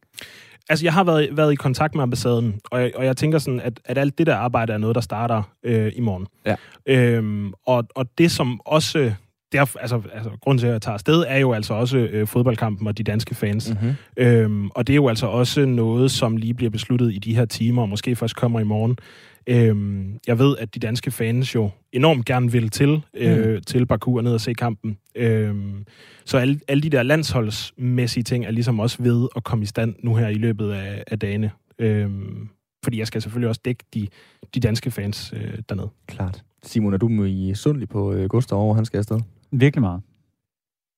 Altså, 0.69 0.85
jeg 0.87 0.93
har 0.93 1.05
været, 1.05 1.29
været 1.37 1.53
i 1.53 1.57
kontakt 1.57 1.95
med 1.95 2.03
ambassaden, 2.03 2.61
og 2.71 2.81
jeg, 2.81 2.93
og 2.97 3.05
jeg 3.05 3.17
tænker 3.17 3.39
sådan, 3.39 3.61
at, 3.61 3.81
at 3.85 3.99
alt 3.99 4.19
det 4.19 4.27
der 4.27 4.37
arbejde 4.37 4.73
er 4.73 4.79
noget, 4.79 4.95
der 4.95 5.01
starter 5.01 5.43
øh, 5.65 5.93
i 5.97 6.01
morgen. 6.01 6.27
Ja. 6.47 6.55
Øhm, 6.87 7.53
og, 7.67 7.85
og 7.95 8.07
det, 8.19 8.31
som 8.31 8.61
også... 8.65 9.13
Der, 9.53 9.77
altså, 9.81 10.03
altså, 10.13 10.31
grunden 10.41 10.59
til, 10.59 10.67
at 10.67 10.73
jeg 10.73 10.83
tager 10.83 10.95
afsted, 10.95 11.25
er 11.29 11.39
jo 11.39 11.53
altså 11.53 11.75
også 11.75 11.99
øh, 11.99 12.27
fodboldkampen 12.27 12.87
og 12.87 12.99
de 12.99 13.03
danske 13.03 13.35
fans. 13.35 13.71
Mm-hmm. 13.71 13.95
Øhm, 14.17 14.71
og 14.71 14.87
det 14.87 14.93
er 14.93 14.97
jo 14.97 15.09
altså 15.09 15.27
også 15.27 15.67
noget, 15.67 16.11
som 16.11 16.37
lige 16.37 16.55
bliver 16.55 16.71
besluttet 16.71 17.15
i 17.15 17.19
de 17.19 17.35
her 17.35 17.45
timer, 17.45 17.83
og 17.83 17.89
måske 17.89 18.17
først 18.17 18.37
kommer 18.37 18.61
i 18.61 18.65
morgen. 18.65 18.99
Øhm, 19.47 20.19
jeg 20.27 20.39
ved, 20.39 20.57
at 20.59 20.75
de 20.75 20.81
danske 20.81 21.11
fans 21.11 21.55
jo 21.55 21.71
enormt 21.93 22.27
gerne 22.27 22.53
vil 22.53 22.71
til, 22.71 23.03
øh, 23.15 23.55
mm. 23.55 23.61
til 23.61 23.87
Baku 23.87 24.17
og 24.17 24.25
ned 24.25 24.33
og 24.33 24.41
se 24.41 24.53
kampen. 24.53 24.99
Øhm, 25.15 25.85
så 26.25 26.39
alle, 26.39 26.61
alle 26.69 26.83
de 26.83 26.91
der 26.91 27.03
landsholdsmæssige 27.03 28.25
ting 28.25 28.47
er 28.47 28.51
ligesom 28.51 28.81
også 28.81 29.03
ved 29.03 29.29
at 29.37 29.45
komme 29.45 29.63
i 29.63 29.67
stand 29.67 29.95
nu 30.03 30.15
her 30.15 30.29
i 30.29 30.35
løbet 30.35 30.73
af, 30.73 31.05
af 31.07 31.19
dagene. 31.19 31.51
Øhm, 31.79 32.49
fordi 32.85 32.99
jeg 32.99 33.07
skal 33.07 33.23
selvfølgelig 33.23 33.49
også 33.49 33.61
dække 33.65 33.85
de, 33.95 34.09
de 34.55 34.61
danske 34.61 34.91
fans 34.91 35.33
øh, 35.37 35.59
dernede. 35.69 35.89
Klart. 36.07 36.45
Simon, 36.63 36.95
er 36.95 36.99
du 36.99 37.25
i 37.25 37.53
Sundlig 37.55 37.89
på 37.89 38.13
øh, 38.13 38.29
Gustav 38.29 38.59
over, 38.59 38.75
han 38.75 38.85
skal 38.85 38.99
afsted? 38.99 39.21
Virkelig 39.53 39.81
meget. 39.83 40.03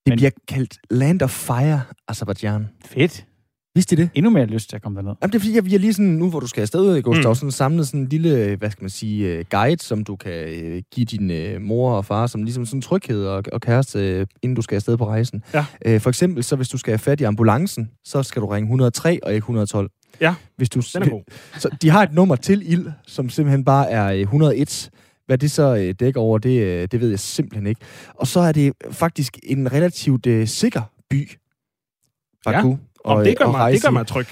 Det 0.06 0.10
Men- 0.10 0.16
bliver 0.16 0.30
kaldt 0.48 0.78
Land 0.90 1.22
of 1.22 1.30
Fire, 1.30 1.80
Azerbaijan. 2.08 2.68
Fedt. 2.84 3.26
Vidste 3.74 3.92
I 3.92 3.96
det? 3.96 4.10
Endnu 4.14 4.30
mere 4.30 4.46
lyst 4.46 4.68
til 4.68 4.76
at 4.76 4.82
komme 4.82 4.96
derned. 4.96 5.14
Jamen, 5.22 5.32
det 5.32 5.38
er 5.38 5.40
fordi, 5.40 5.54
jeg, 5.54 5.64
vi 5.64 5.70
har 5.70 5.78
lige 5.78 5.92
sådan, 5.92 6.06
nu 6.10 6.30
hvor 6.30 6.40
du 6.40 6.46
skal 6.46 6.60
afsted, 6.60 7.02
Gustav, 7.02 7.30
Mm. 7.30 7.34
sådan 7.34 7.50
samlet 7.50 7.86
sådan 7.86 8.00
en 8.00 8.06
lille, 8.08 8.56
hvad 8.56 8.70
skal 8.70 8.82
man 8.82 8.90
sige, 8.90 9.28
øh, 9.28 9.44
guide, 9.50 9.82
som 9.82 10.04
du 10.04 10.16
kan 10.16 10.32
øh, 10.32 10.82
give 10.92 11.04
din 11.04 11.30
øh, 11.30 11.60
mor 11.60 11.92
og 11.92 12.04
far, 12.04 12.26
som 12.26 12.42
ligesom 12.42 12.66
sådan 12.66 12.82
tryghed 12.82 13.26
og, 13.26 13.44
og 13.52 13.60
kæreste, 13.60 13.98
øh, 13.98 14.26
inden 14.42 14.56
du 14.56 14.62
skal 14.62 14.74
afsted 14.76 14.96
på 14.96 15.06
rejsen. 15.06 15.42
Ja. 15.54 15.64
Øh, 15.86 16.00
for 16.00 16.08
eksempel, 16.10 16.44
så 16.44 16.56
hvis 16.56 16.68
du 16.68 16.78
skal 16.78 16.90
have 16.92 16.98
fat 16.98 17.20
i 17.20 17.24
ambulancen, 17.24 17.90
så 18.04 18.22
skal 18.22 18.42
du 18.42 18.46
ringe 18.46 18.66
103 18.66 19.18
og 19.22 19.32
ikke 19.34 19.42
112. 19.44 19.90
Ja, 20.20 20.34
hvis 20.56 20.70
du, 20.70 20.80
Den 20.94 21.02
er 21.02 21.08
god. 21.10 21.22
Så 21.60 21.68
de 21.82 21.90
har 21.90 22.02
et 22.02 22.12
nummer 22.12 22.36
til 22.36 22.72
ild, 22.72 22.86
som 23.06 23.28
simpelthen 23.30 23.64
bare 23.64 23.90
er 23.90 24.06
øh, 24.12 24.20
101. 24.20 24.90
Hvad 25.30 25.38
det 25.38 25.50
så 25.50 25.76
øh, 25.76 25.94
dækker 26.00 26.20
over, 26.20 26.38
det, 26.38 26.60
øh, 26.62 26.88
det 26.90 27.00
ved 27.00 27.10
jeg 27.10 27.18
simpelthen 27.18 27.66
ikke. 27.66 27.80
Og 28.14 28.26
så 28.26 28.40
er 28.40 28.52
det 28.52 28.72
faktisk 28.90 29.38
en 29.42 29.72
relativt 29.72 30.26
øh, 30.26 30.46
sikker 30.46 30.82
by, 31.10 31.30
Baku. 32.44 32.68
Ja. 32.68 32.76
Og, 33.04 33.24
det, 33.24 33.38
gør 33.38 33.44
og 33.44 33.50
mig, 33.50 33.72
det 33.72 33.82
gør 33.82 33.90
mig 33.90 34.06
tryg. 34.06 34.26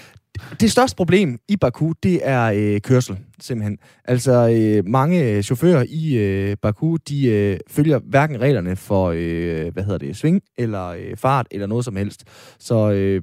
Det 0.60 0.70
største 0.70 0.96
problem 0.96 1.38
i 1.48 1.56
Baku, 1.56 1.92
det 2.02 2.20
er 2.22 2.52
øh, 2.54 2.80
kørsel, 2.80 3.18
simpelthen. 3.40 3.78
Altså, 4.04 4.48
øh, 4.48 4.86
mange 4.86 5.24
øh, 5.24 5.42
chauffører 5.42 5.84
i 5.88 6.16
øh, 6.16 6.56
Baku, 6.62 6.96
de 6.96 7.26
øh, 7.26 7.58
følger 7.68 7.98
hverken 7.98 8.40
reglerne 8.40 8.76
for, 8.76 9.12
øh, 9.16 9.72
hvad 9.72 9.84
hedder 9.84 9.98
det, 9.98 10.16
sving, 10.16 10.42
eller 10.58 10.86
øh, 10.86 11.16
fart, 11.16 11.46
eller 11.50 11.66
noget 11.66 11.84
som 11.84 11.96
helst. 11.96 12.24
Så 12.58 12.90
øh, 12.90 13.22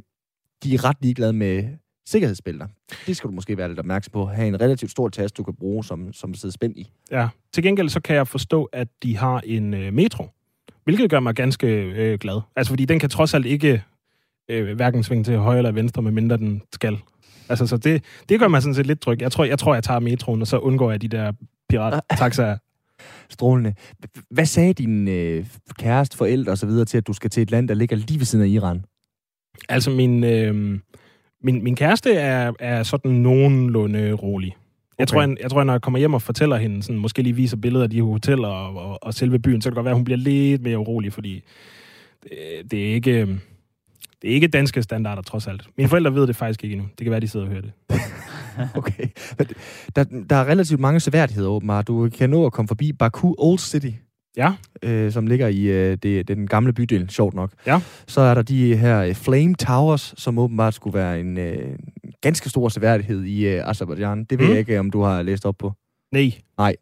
de 0.63 0.73
er 0.73 0.85
ret 0.85 0.97
ligeglade 1.01 1.33
med 1.33 1.63
sikkerhedsbælter. 2.05 2.67
Det 3.07 3.17
skal 3.17 3.27
du 3.27 3.35
måske 3.35 3.57
være 3.57 3.67
lidt 3.67 3.79
opmærksom 3.79 4.11
på. 4.11 4.25
Have 4.25 4.47
en 4.47 4.61
relativt 4.61 4.91
stor 4.91 5.09
taske, 5.09 5.35
du 5.35 5.43
kan 5.43 5.53
bruge 5.53 5.83
som, 5.83 6.13
som 6.13 6.33
sidder 6.33 6.53
spændt 6.53 6.77
i. 6.77 6.91
Ja. 7.11 7.27
Til 7.53 7.63
gengæld 7.63 7.89
så 7.89 7.99
kan 7.99 8.15
jeg 8.15 8.27
forstå, 8.27 8.63
at 8.63 8.87
de 9.03 9.17
har 9.17 9.41
en 9.45 9.73
øh, 9.73 9.93
metro, 9.93 10.29
hvilket 10.83 11.09
gør 11.09 11.19
mig 11.19 11.35
ganske 11.35 11.67
øh, 11.67 12.19
glad. 12.19 12.41
Altså, 12.55 12.71
fordi 12.71 12.85
den 12.85 12.99
kan 12.99 13.09
trods 13.09 13.33
alt 13.33 13.45
ikke 13.45 13.83
øh, 14.49 14.75
hverken 14.75 15.03
svinge 15.03 15.23
til 15.23 15.37
højre 15.37 15.57
eller 15.57 15.71
venstre, 15.71 16.01
medmindre 16.01 16.37
den 16.37 16.61
skal. 16.73 16.97
Altså, 17.49 17.67
så 17.67 17.77
det, 17.77 18.03
det 18.29 18.39
gør 18.39 18.47
mig 18.47 18.61
sådan 18.61 18.75
set 18.75 18.85
lidt 18.85 19.01
tryg. 19.01 19.21
Jeg 19.21 19.31
tror, 19.31 19.45
jeg, 19.45 19.59
tror, 19.59 19.73
jeg 19.73 19.83
tager 19.83 19.99
metroen, 19.99 20.41
og 20.41 20.47
så 20.47 20.57
undgår 20.57 20.91
jeg 20.91 21.01
de 21.01 21.07
der 21.07 21.31
pirat-taxaer. 21.69 22.57
Strålende. 23.29 23.73
Hvad 24.29 24.45
sagde 24.45 24.73
din 24.73 25.07
øh, 25.07 25.45
kæreste, 25.79 26.17
forældre 26.17 26.67
videre 26.67 26.85
til, 26.85 26.97
at 26.97 27.07
du 27.07 27.13
skal 27.13 27.29
til 27.29 27.43
et 27.43 27.51
land, 27.51 27.67
der 27.67 27.73
ligger 27.73 27.95
lige 27.95 28.19
ved 28.19 28.25
siden 28.25 28.45
af 28.45 28.49
Iran? 28.49 28.85
Altså, 29.69 29.91
min, 29.91 30.23
øh, 30.23 30.79
min, 31.43 31.63
min 31.63 31.75
kæreste 31.75 32.13
er, 32.13 32.51
er 32.59 32.83
sådan 32.83 33.11
nogenlunde 33.11 34.13
rolig. 34.13 34.55
Jeg, 34.99 35.07
tror, 35.07 35.21
jeg, 35.21 35.37
jeg 35.41 35.51
tror, 35.51 35.63
når 35.63 35.73
jeg 35.73 35.81
kommer 35.81 35.99
hjem 35.99 36.13
og 36.13 36.21
fortæller 36.21 36.57
hende, 36.57 36.83
sådan, 36.83 36.99
måske 36.99 37.21
lige 37.21 37.35
viser 37.35 37.57
billeder 37.57 37.83
af 37.83 37.89
de 37.89 38.01
hoteller 38.01 38.47
og, 38.47 38.91
og, 38.91 39.03
og 39.03 39.13
selve 39.13 39.39
byen, 39.39 39.61
så 39.61 39.69
kan 39.69 39.71
det 39.71 39.75
godt 39.75 39.85
være, 39.85 39.91
at 39.91 39.97
hun 39.97 40.05
bliver 40.05 40.17
lidt 40.17 40.61
mere 40.61 40.77
urolig, 40.77 41.13
fordi 41.13 41.43
det, 42.23 42.31
det 42.71 42.89
er 42.89 42.93
ikke... 42.93 43.27
Det 44.21 44.31
er 44.31 44.35
ikke 44.35 44.47
danske 44.47 44.83
standarder, 44.83 45.21
trods 45.21 45.47
alt. 45.47 45.67
Mine 45.77 45.89
forældre 45.89 46.13
ved 46.15 46.27
det 46.27 46.35
faktisk 46.35 46.63
ikke 46.63 46.73
endnu. 46.73 46.87
Det 46.97 47.05
kan 47.05 47.11
være, 47.11 47.19
de 47.19 47.27
sidder 47.27 47.45
og 47.45 47.51
hører 47.51 47.61
det. 47.61 47.71
okay. 48.79 49.07
Der, 49.95 50.03
der 50.29 50.35
er 50.35 50.45
relativt 50.45 50.79
mange 50.79 50.99
seværdigheder, 50.99 51.49
åbenbart. 51.49 51.87
Du 51.87 52.09
kan 52.09 52.29
nå 52.29 52.45
at 52.45 52.53
komme 52.53 52.67
forbi 52.67 52.93
Baku 52.93 53.35
Old 53.37 53.59
City. 53.59 53.91
Ja. 54.37 54.53
Øh, 54.83 55.11
som 55.11 55.27
ligger 55.27 55.47
i 55.47 55.61
øh, 55.61 55.97
det, 56.03 56.27
den 56.27 56.47
gamle 56.47 56.73
bydel, 56.73 57.09
sjovt 57.09 57.33
nok. 57.33 57.51
Ja. 57.67 57.81
Så 58.07 58.21
er 58.21 58.33
der 58.33 58.41
de 58.41 58.75
her 58.75 59.01
øh, 59.01 59.15
Flame 59.15 59.55
Towers, 59.55 60.13
som 60.17 60.39
åbenbart 60.39 60.73
skulle 60.73 60.93
være 60.93 61.19
en 61.19 61.37
øh, 61.37 61.77
ganske 62.21 62.49
stor 62.49 62.69
seværdighed 62.69 63.23
i 63.23 63.47
øh, 63.47 63.69
Azerbaijan. 63.69 64.23
Det 64.23 64.39
ved 64.39 64.45
mm. 64.45 64.51
jeg 64.51 64.59
ikke, 64.59 64.79
om 64.79 64.91
du 64.91 65.01
har 65.01 65.21
læst 65.21 65.45
op 65.45 65.57
på. 65.57 65.73
Nej. 66.11 66.31
Nej, 66.57 66.75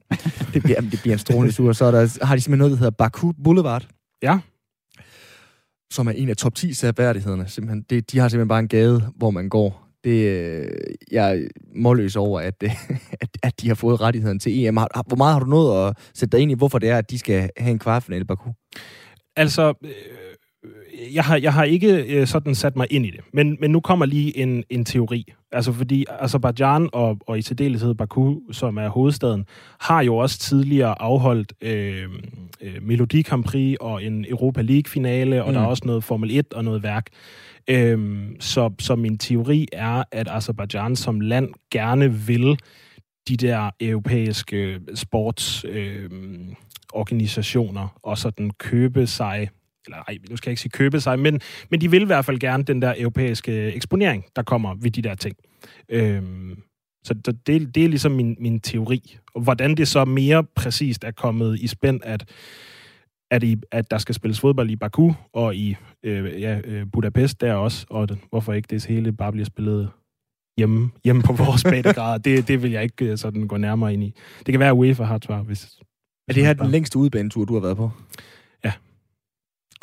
det 0.53 0.63
bliver, 0.63 0.81
det 0.81 1.00
bliver 1.01 1.13
en 1.13 1.19
strålende 1.19 1.55
tur. 1.55 1.74
Så 1.74 1.86
er 1.86 1.91
der, 1.91 2.25
har 2.25 2.36
de 2.36 2.41
simpelthen 2.41 2.57
noget, 2.57 2.72
der 2.72 2.77
hedder 2.77 2.91
Baku 2.91 3.31
Boulevard. 3.43 3.88
Ja. 4.22 4.39
Som 5.91 6.07
er 6.07 6.12
en 6.12 6.29
af 6.29 6.38
top 6.38 6.55
10 6.55 6.74
seværdighederne. 6.74 7.48
Simpelthen. 7.48 7.86
Det, 7.89 8.12
de 8.12 8.19
har 8.19 8.27
simpelthen 8.27 8.48
bare 8.48 8.60
en 8.60 8.67
gade, 8.67 9.12
hvor 9.15 9.31
man 9.31 9.50
går. 9.50 9.83
Det, 10.03 10.27
øh, 10.27 10.67
jeg 11.12 11.38
er 11.38 11.48
målløs 11.75 12.15
over, 12.15 12.39
at, 12.39 12.63
at, 13.22 13.29
at 13.43 13.62
de 13.62 13.67
har 13.67 13.75
fået 13.75 14.01
rettigheden 14.01 14.39
til 14.39 14.65
EM. 14.65 14.75
Hvor 14.75 15.15
meget 15.15 15.33
har 15.33 15.39
du 15.39 15.45
nået 15.45 15.88
at 15.88 15.98
sætte 16.13 16.38
dig 16.38 16.41
ind 16.41 16.51
i, 16.51 16.55
hvorfor 16.55 16.79
det 16.79 16.89
er, 16.89 16.98
at 16.98 17.10
de 17.10 17.19
skal 17.19 17.50
have 17.57 17.72
en 17.72 17.79
kvartfinale 17.79 18.22
i 18.22 18.25
Baku? 18.25 18.50
Altså, 19.36 19.74
øh, 19.83 19.91
jeg 21.13 21.24
har, 21.24 21.38
jeg 21.38 21.53
har 21.53 21.63
ikke 21.63 22.03
øh, 22.03 22.27
sådan 22.27 22.55
sat 22.55 22.75
mig 22.75 22.88
ind 22.89 23.05
i 23.05 23.10
det, 23.10 23.19
men, 23.33 23.57
men 23.60 23.72
nu 23.72 23.79
kommer 23.79 24.05
lige 24.05 24.38
en, 24.38 24.63
en 24.69 24.86
teori. 24.86 25.33
Altså 25.51 25.72
fordi 25.72 26.05
Azerbaijan 26.19 26.89
og, 26.93 27.17
og 27.27 27.39
i 27.39 27.41
særdeleshed 27.41 27.95
Baku, 27.95 28.39
som 28.51 28.77
er 28.77 28.88
hovedstaden, 28.88 29.45
har 29.79 30.01
jo 30.01 30.17
også 30.17 30.39
tidligere 30.39 31.01
afholdt 31.01 31.53
øh, 31.62 32.03
øh, 32.62 32.75
Melodi 32.81 33.22
Grand 33.22 33.43
Prix 33.43 33.77
og 33.81 34.03
en 34.03 34.25
Europa 34.29 34.62
League-finale, 34.62 35.43
og 35.43 35.50
mm. 35.50 35.53
der 35.53 35.62
er 35.62 35.65
også 35.65 35.83
noget 35.86 36.03
Formel 36.03 36.38
1 36.38 36.53
og 36.53 36.63
noget 36.63 36.83
værk. 36.83 37.07
Øhm, 37.67 38.36
så, 38.39 38.74
så 38.79 38.96
min 38.96 39.17
teori 39.17 39.67
er, 39.72 40.03
at 40.12 40.27
Azerbaijan 40.32 40.96
som 40.96 41.20
land 41.20 41.50
gerne 41.72 42.13
vil 42.13 42.58
de 43.27 43.38
der 43.38 43.70
europæiske 43.79 44.79
sportsorganisationer 44.96 47.82
øhm, 47.82 47.89
øh, 47.89 48.00
og 48.03 48.17
sådan 48.17 48.51
købe 48.60 49.08
sig 49.08 49.50
eller 49.86 49.98
ej, 50.08 50.17
nu 50.29 50.38
skal 50.38 50.50
jeg 50.50 50.51
ikke 50.51 50.62
sige 50.62 50.72
købe 50.72 51.00
sig, 51.00 51.20
men, 51.20 51.41
men 51.70 51.82
de 51.82 51.91
vil 51.91 52.01
i 52.01 52.05
hvert 52.05 52.25
fald 52.25 52.39
gerne 52.39 52.63
den 52.63 52.82
der 52.82 52.93
europæiske 52.98 53.74
eksponering, 53.74 54.25
der 54.36 54.43
kommer 54.43 54.75
ved 54.75 54.91
de 54.91 55.01
der 55.01 55.15
ting. 55.15 55.36
Øhm, 55.89 56.63
så 57.03 57.13
det, 57.13 57.75
det 57.75 57.86
er 57.86 57.89
ligesom 57.89 58.12
min, 58.12 58.36
min 58.39 58.60
teori. 58.60 59.17
Og 59.36 59.41
hvordan 59.41 59.75
det 59.75 59.88
så 59.88 60.05
mere 60.05 60.43
præcist 60.43 61.03
er 61.03 61.12
kommet 61.12 61.60
i 61.60 61.67
spænd, 61.67 62.01
at, 62.03 62.25
at, 63.34 63.44
i, 63.44 63.58
at 63.72 63.92
der 63.92 63.98
skal 63.98 64.16
spilles 64.16 64.40
fodbold 64.40 64.70
i 64.70 64.75
Baku 64.75 65.12
og 65.34 65.56
i 65.56 65.75
øh, 66.04 66.42
ja, 66.42 66.60
øh, 66.63 66.86
Budapest 66.94 67.42
der 67.42 67.54
også, 67.54 67.86
og 67.90 68.10
det, 68.10 68.18
hvorfor 68.30 68.54
ikke 68.54 68.68
det 68.68 68.86
hele 68.86 69.12
bare 69.12 69.32
bliver 69.32 69.46
spillet 69.46 69.90
hjemme, 70.58 70.92
hjemme 71.04 71.22
på 71.22 71.34
vores 71.34 71.63
breddegrader, 71.70 72.18
det, 72.18 72.48
det 72.48 72.63
vil 72.63 72.72
jeg 72.72 72.84
ikke 72.84 73.06
øh, 73.06 73.18
sådan 73.18 73.48
gå 73.48 73.58
nærmere 73.58 73.94
ind 73.94 74.04
i. 74.04 74.13
Det 74.46 74.54
kan 74.54 74.60
være, 74.60 74.70
at 74.70 74.75
UEFA 74.75 75.04
har 75.04 75.20
svar, 75.25 75.42
hvis... 75.42 75.80
Er 76.28 76.34
det 76.34 76.46
her 76.46 76.54
den 76.54 76.72
længste 76.72 77.00
udbanetur, 77.00 77.46
du 77.46 77.54
har 77.54 77.62
været 77.62 77.78
på? 77.78 77.92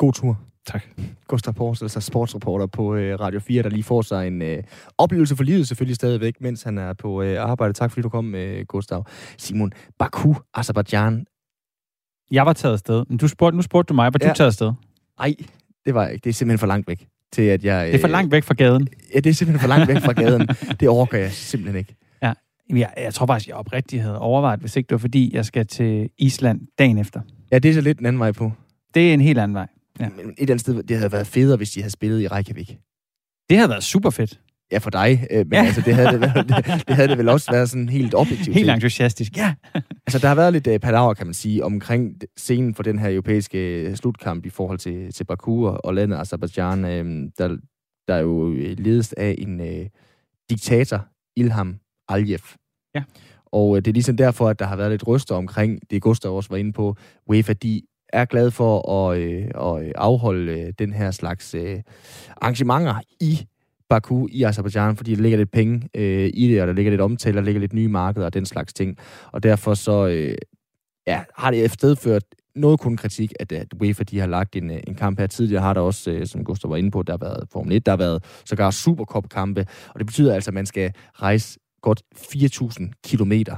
God 0.01 0.13
tur. 0.13 0.39
Tak. 0.65 0.83
Gustav 1.27 1.53
Pors, 1.53 1.81
altså 1.81 2.01
sportsreporter 2.01 2.65
på 2.65 2.95
øh, 2.95 3.19
Radio 3.19 3.39
4, 3.39 3.63
der 3.63 3.69
lige 3.69 3.83
får 3.83 4.01
sig 4.01 4.27
en 4.27 4.41
øh, 4.41 4.63
oplevelse 4.97 5.35
for 5.35 5.43
livet 5.43 5.67
selvfølgelig 5.67 5.95
stadigvæk, 5.95 6.41
mens 6.41 6.63
han 6.63 6.77
er 6.77 6.93
på 6.93 7.21
øh, 7.21 7.41
arbejde. 7.41 7.73
Tak 7.73 7.91
fordi 7.91 8.01
du 8.01 8.09
kom, 8.09 8.35
øh, 8.35 8.65
Gustav. 8.65 9.05
Simon, 9.37 9.71
Baku, 9.99 10.33
Azerbaijan. 10.53 11.25
Jeg 12.31 12.45
var 12.45 12.53
taget 12.53 12.73
afsted. 12.73 13.03
Men 13.09 13.17
du 13.17 13.27
spurgte, 13.27 13.55
nu 13.55 13.61
spurgte 13.61 13.89
du 13.89 13.93
mig, 13.93 14.13
var 14.13 14.19
ja. 14.21 14.29
du 14.29 14.33
taget 14.33 14.47
afsted? 14.47 14.73
Nej, 15.19 15.35
det 15.85 15.93
var 15.93 16.03
jeg 16.03 16.13
ikke. 16.13 16.23
Det 16.23 16.29
er 16.29 16.33
simpelthen 16.33 16.59
for 16.59 16.67
langt 16.67 16.87
væk. 16.87 17.07
Til 17.31 17.41
at 17.41 17.63
jeg, 17.63 17.87
det 17.87 17.95
er 17.95 17.99
for 17.99 18.07
øh, 18.07 18.11
langt 18.11 18.31
væk 18.31 18.43
fra 18.43 18.53
gaden? 18.53 18.87
Ja, 19.15 19.19
det 19.19 19.29
er 19.29 19.33
simpelthen 19.33 19.59
for 19.59 19.67
langt 19.67 19.87
væk 19.87 19.97
fra 19.97 20.11
gaden. 20.11 20.47
det 20.79 20.89
overgår 20.89 21.17
jeg 21.17 21.31
simpelthen 21.31 21.79
ikke. 21.79 21.95
Ja, 22.21 22.33
jeg, 22.69 22.93
jeg 22.97 23.13
tror 23.13 23.25
faktisk, 23.25 23.47
jeg 23.47 23.55
oprigtigt 23.55 24.01
havde 24.01 24.19
overvejet, 24.19 24.59
hvis 24.59 24.75
ikke 24.75 24.87
det 24.87 24.93
var 24.93 24.99
fordi, 24.99 25.35
jeg 25.35 25.45
skal 25.45 25.67
til 25.67 26.09
Island 26.17 26.61
dagen 26.79 26.97
efter. 26.97 27.21
Ja, 27.51 27.59
det 27.59 27.69
er 27.69 27.73
så 27.73 27.81
lidt 27.81 27.99
en 27.99 28.05
anden 28.05 28.19
vej 28.19 28.31
på. 28.31 28.51
Det 28.93 29.09
er 29.09 29.13
en 29.13 29.21
helt 29.21 29.39
anden 29.39 29.55
vej. 29.55 29.67
Ja. 29.99 30.09
Men 30.09 30.19
et 30.19 30.33
eller 30.37 30.53
andet 30.53 30.59
sted, 30.61 30.83
det 30.83 30.97
havde 30.97 31.11
været 31.11 31.27
federe, 31.27 31.57
hvis 31.57 31.71
de 31.71 31.79
havde 31.79 31.91
spillet 31.91 32.21
i 32.21 32.27
Reykjavik. 32.27 32.77
Det 33.49 33.57
havde 33.57 33.69
været 33.69 33.83
super 33.83 34.09
fedt. 34.09 34.39
Ja, 34.71 34.77
for 34.77 34.89
dig. 34.89 35.27
Øh, 35.31 35.37
men 35.37 35.53
ja. 35.53 35.63
altså, 35.63 35.81
det 35.81 35.95
havde 35.95 36.11
det, 36.11 36.21
været, 36.21 36.49
det, 36.49 36.65
det 36.87 36.95
havde 36.95 37.07
det 37.07 37.17
vel 37.17 37.29
også 37.29 37.51
været 37.51 37.69
sådan 37.69 37.89
helt 37.89 38.13
objektivt. 38.13 38.55
Helt 38.57 38.69
entusiastisk, 38.69 39.37
ja. 39.37 39.53
altså, 39.75 40.19
der 40.19 40.27
har 40.27 40.35
været 40.35 40.53
lidt 40.53 40.67
uh, 40.67 40.77
palaver, 40.77 41.13
kan 41.13 41.27
man 41.27 41.33
sige, 41.33 41.63
omkring 41.63 42.15
scenen 42.37 42.75
for 42.75 42.83
den 42.83 42.99
her 42.99 43.09
europæiske 43.09 43.81
øh, 43.81 43.95
slutkamp 43.95 44.45
i 44.45 44.49
forhold 44.49 44.77
til, 44.77 45.13
til 45.13 45.23
Baku 45.23 45.67
og, 45.67 45.93
landet 45.93 46.17
Azerbaijan, 46.17 46.85
øh, 46.85 47.29
der, 47.37 47.57
der 48.07 48.13
er 48.13 48.19
jo 48.19 48.53
ledes 48.77 49.13
af 49.13 49.35
en 49.37 49.59
uh, 49.59 49.85
diktator, 50.49 51.05
Ilham 51.35 51.79
Aliyev. 52.09 52.39
Ja. 52.95 53.03
Og 53.45 53.69
uh, 53.69 53.77
det 53.77 53.87
er 53.87 53.93
ligesom 53.93 54.17
derfor, 54.17 54.49
at 54.49 54.59
der 54.59 54.65
har 54.65 54.75
været 54.75 54.91
lidt 54.91 55.07
ryster 55.07 55.35
omkring, 55.35 55.79
det 55.89 56.01
Gustav 56.01 56.35
også 56.35 56.49
var 56.49 56.57
inde 56.57 56.73
på, 56.73 56.95
UEFA, 57.27 57.53
de 57.53 57.81
er 58.13 58.25
glad 58.25 58.51
for 58.51 58.91
at, 58.91 59.17
øh, 59.17 59.45
at 59.45 59.93
afholde 59.95 60.51
øh, 60.51 60.73
den 60.79 60.93
her 60.93 61.11
slags 61.11 61.53
øh, 61.53 61.79
arrangementer 62.41 62.95
i 63.19 63.47
Baku 63.91 64.27
i 64.31 64.43
Azerbaijan, 64.43 64.95
fordi 64.95 65.15
der 65.15 65.21
ligger 65.21 65.37
lidt 65.37 65.51
penge 65.51 65.89
øh, 65.95 66.29
i 66.33 66.47
det, 66.47 66.61
og 66.61 66.67
der 66.67 66.73
ligger 66.73 66.91
lidt 66.91 67.01
omtale, 67.01 67.37
der 67.37 67.43
ligger 67.43 67.61
lidt 67.61 67.73
nye 67.73 67.87
markeder 67.87 68.25
og 68.25 68.33
den 68.33 68.45
slags 68.45 68.73
ting. 68.73 68.97
Og 69.31 69.43
derfor 69.43 69.73
så 69.73 70.07
øh, 70.07 70.35
ja, 71.07 71.23
har 71.37 71.51
det 71.51 71.65
efterført 71.65 72.23
noget 72.55 72.79
kun 72.79 72.97
kritik, 72.97 73.33
at, 73.39 73.51
at 73.51 73.67
UEFA 73.81 74.03
de 74.03 74.19
har 74.19 74.27
lagt 74.27 74.55
en, 74.55 74.71
en 74.71 74.95
kamp 74.95 75.19
her 75.19 75.27
tidligere. 75.27 75.61
Har 75.61 75.73
der 75.73 75.81
også, 75.81 76.11
øh, 76.11 76.27
som 76.27 76.43
Gustav 76.43 76.71
var 76.71 76.77
inde 76.77 76.91
på, 76.91 77.03
der 77.03 77.13
har 77.13 77.17
været 77.17 77.47
Formel 77.51 77.75
1, 77.75 77.85
der 77.85 77.91
har 77.91 77.97
været 77.97 78.23
sågar 78.45 78.71
Supercup-kampe, 78.71 79.65
og 79.89 79.99
det 79.99 80.07
betyder 80.07 80.33
altså, 80.33 80.49
at 80.49 80.53
man 80.53 80.65
skal 80.65 80.93
rejse 81.13 81.59
godt 81.81 82.01
4.000 82.15 82.91
kilometer 83.03 83.55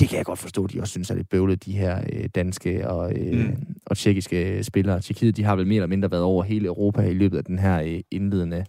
det 0.00 0.08
kan 0.08 0.18
jeg 0.18 0.24
godt 0.24 0.38
forstå, 0.38 0.66
de 0.66 0.80
også 0.80 0.90
synes 0.90 1.10
er 1.10 1.14
lidt 1.14 1.28
bøvlet, 1.28 1.64
de 1.64 1.72
her 1.72 2.00
øh, 2.12 2.24
danske 2.34 2.88
og, 2.88 3.12
øh, 3.12 3.46
mm. 3.46 3.56
og 3.86 3.96
tjekkiske 3.96 4.64
spillere. 4.64 5.00
Tjekkiet, 5.00 5.36
de 5.36 5.44
har 5.44 5.56
vel 5.56 5.66
mere 5.66 5.76
eller 5.76 5.86
mindre 5.86 6.10
været 6.10 6.22
over 6.22 6.42
hele 6.42 6.66
Europa 6.66 7.02
i 7.02 7.14
løbet 7.14 7.38
af 7.38 7.44
den 7.44 7.58
her 7.58 7.82
øh, 7.82 8.00
indledende 8.10 8.64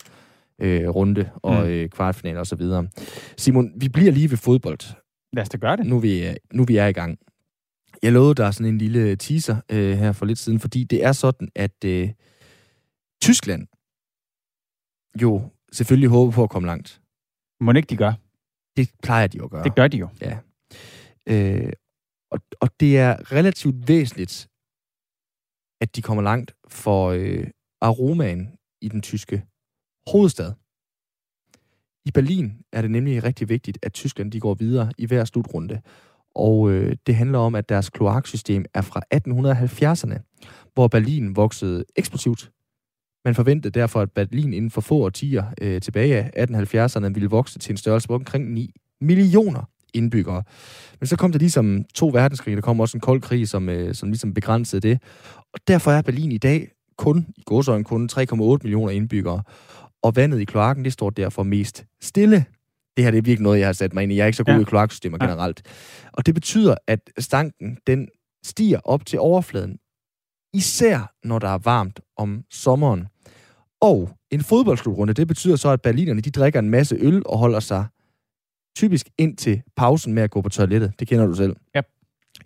øh, 0.62 0.90
runde 0.90 1.30
og 1.36 1.64
mm. 1.64 1.70
øh, 1.70 1.90
kvartfinale 1.90 2.40
og 2.40 2.48
så 2.48 2.56
videre. 2.56 2.88
Simon, 3.38 3.72
vi 3.82 3.90
bliver 3.90 4.12
lige 4.12 4.30
ved 4.30 4.38
fodbold. 4.38 4.96
Lad 5.34 5.44
os 5.44 5.50
da 5.50 5.58
gøre 5.58 5.78
det. 5.78 5.86
Nu 5.86 6.00
vi, 6.00 6.28
øh, 6.28 6.36
nu 6.54 6.64
vi 6.64 6.78
er 6.78 6.88
i 6.88 6.92
gang. 6.92 7.20
Jeg 8.04 8.12
lovede 8.12 8.36
dig 8.36 8.54
sådan 8.54 8.74
en 8.74 8.78
lille 8.78 9.16
teaser 9.16 9.58
øh, 9.72 9.98
her 9.98 10.12
for 10.12 10.26
lidt 10.26 10.40
siden, 10.40 10.60
fordi 10.60 10.84
det 10.84 11.04
er 11.04 11.12
sådan, 11.12 11.50
at 11.56 11.84
øh, 11.86 12.10
Tyskland 13.22 13.68
jo 15.22 15.50
selvfølgelig 15.72 16.10
håber 16.10 16.32
på 16.32 16.44
at 16.44 16.50
komme 16.50 16.68
langt. 16.68 17.02
Må 17.60 17.72
ikke 17.72 17.88
de 17.88 17.98
gør? 17.98 18.14
Det 18.78 18.90
plejer 19.04 19.28
de 19.28 19.38
jo 19.38 19.44
at 19.44 19.52
gøre. 19.52 19.64
Det 19.64 19.76
gør 19.76 19.88
de 19.88 19.98
jo. 19.98 20.10
Ja. 20.22 20.40
Øh, 21.30 21.74
og, 22.32 22.40
og 22.62 22.70
det 22.80 22.98
er 22.98 23.32
relativt 23.32 23.88
væsentligt, 23.88 24.48
at 25.82 25.96
de 25.96 26.02
kommer 26.02 26.24
langt 26.24 26.56
for 26.68 27.10
øh, 27.10 27.48
aromaen 27.82 28.58
i 28.82 28.90
den 28.90 29.02
tyske 29.02 29.46
hovedstad. 30.08 30.52
I 32.06 32.12
Berlin 32.12 32.54
er 32.72 32.82
det 32.82 32.92
nemlig 32.92 33.24
rigtig 33.24 33.50
vigtigt, 33.50 33.78
at 33.82 33.94
Tyskland 33.94 34.32
de 34.32 34.40
går 34.40 34.54
videre 34.54 34.92
i 34.98 35.06
hver 35.06 35.26
slutrunde. 35.26 35.82
Og 36.36 36.72
øh, 36.72 36.96
det 37.08 37.16
handler 37.16 37.40
om, 37.40 37.56
at 37.56 37.70
deres 37.70 37.90
kloaksystem 37.90 38.66
er 38.74 38.82
fra 38.82 39.02
1870'erne, 39.16 40.42
hvor 40.74 40.88
Berlin 40.88 41.36
voksede 41.36 41.86
eksplosivt. 41.96 42.52
Man 43.26 43.36
forventede 43.36 43.80
derfor, 43.80 44.02
at 44.02 44.12
Berlin 44.12 44.54
inden 44.54 44.72
for 44.72 44.82
få 44.82 44.96
årtier 44.96 45.44
øh, 45.62 45.82
tilbage 45.82 46.32
af 46.36 46.48
1870'erne 46.48 47.08
ville 47.14 47.30
vokse 47.30 47.60
til 47.60 47.72
en 47.72 47.78
størrelse 47.78 48.08
på 48.08 48.16
omkring 48.16 48.52
9 48.52 48.74
millioner 49.02 49.70
indbyggere. 49.94 50.44
Men 51.00 51.08
så 51.08 51.18
kom 51.18 51.32
der 51.32 51.40
ligesom 51.40 51.86
to 51.94 52.08
verdenskrige, 52.08 52.56
der 52.56 52.62
kom 52.62 52.80
også 52.80 52.98
en 52.98 53.02
kold 53.02 53.22
krig, 53.22 53.50
som, 53.50 53.70
øh, 53.70 53.96
som 53.96 54.10
ligesom 54.10 54.34
begrænsede 54.34 54.82
det. 54.82 55.02
Og 55.54 55.60
derfor 55.68 55.92
er 55.92 56.02
Berlin 56.02 56.32
i 56.32 56.38
dag 56.38 56.72
kun, 56.98 57.26
i 57.38 57.42
godsøjen 57.46 57.84
kun 57.84 58.10
3,8 58.12 58.38
millioner 58.38 58.90
indbyggere. 58.90 59.44
Og 60.04 60.16
vandet 60.16 60.40
i 60.40 60.46
kloakken, 60.46 60.86
det 60.86 60.94
står 60.94 61.10
derfor 61.10 61.44
mest 61.44 61.86
stille. 62.02 62.46
Det 62.98 63.04
her 63.04 63.12
det 63.12 63.18
er 63.18 63.22
virkelig 63.22 63.44
noget, 63.44 63.60
jeg 63.60 63.68
har 63.68 63.74
sat 63.74 63.94
mig 63.94 64.04
ind 64.04 64.12
i. 64.12 64.16
Jeg 64.16 64.24
er 64.24 64.28
ikke 64.28 64.38
så 64.38 64.44
god 64.44 64.54
ja. 64.54 64.62
i 64.62 64.64
kloaksystemer 64.64 65.18
ja. 65.22 65.26
generelt. 65.26 65.62
Og 66.14 66.26
det 66.26 66.34
betyder, 66.34 66.76
at 66.88 67.00
stanken, 67.18 67.78
den 67.88 68.08
stiger 68.46 68.80
op 68.84 69.06
til 69.06 69.20
overfladen. 69.20 69.78
Især 70.54 71.14
når 71.24 71.40
der 71.40 71.48
er 71.48 71.58
varmt 71.58 72.00
om 72.18 72.44
sommeren. 72.52 73.08
Og 73.82 74.10
en 74.32 74.42
fodboldslutrunde, 74.42 75.14
det 75.14 75.28
betyder 75.28 75.56
så, 75.56 75.70
at 75.70 75.82
berlinerne 75.82 76.22
de 76.22 76.32
drikker 76.32 76.60
en 76.60 76.70
masse 76.70 76.96
øl 76.96 77.22
og 77.26 77.38
holder 77.38 77.60
sig 77.60 77.86
typisk 78.76 79.10
ind 79.18 79.38
til 79.38 79.62
pausen 79.76 80.14
med 80.14 80.24
at 80.24 80.32
gå 80.32 80.42
på 80.42 80.50
toilettet. 80.50 80.94
Det 81.00 81.08
kender 81.08 81.26
du 81.26 81.34
selv. 81.34 81.56
Ja. 81.76 81.82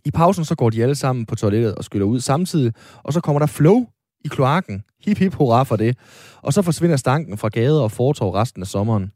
I 0.05 0.11
pausen 0.11 0.45
så 0.45 0.55
går 0.55 0.69
de 0.69 0.83
alle 0.83 0.95
sammen 0.95 1.25
på 1.25 1.35
toilettet 1.35 1.75
og 1.75 1.83
skyller 1.83 2.05
ud 2.05 2.19
samtidig, 2.19 2.73
og 3.03 3.13
så 3.13 3.21
kommer 3.21 3.39
der 3.39 3.45
flow 3.45 3.85
i 4.25 4.27
kloakken. 4.27 4.83
Hip 5.05 5.17
hip 5.17 5.33
hurra 5.33 5.63
for 5.63 5.75
det. 5.75 5.97
Og 6.41 6.53
så 6.53 6.61
forsvinder 6.61 6.97
stanken 6.97 7.37
fra 7.37 7.49
gader 7.49 7.81
og 7.81 7.91
fortov 7.91 8.31
resten 8.33 8.61
af 8.61 8.67
sommeren. 8.67 9.11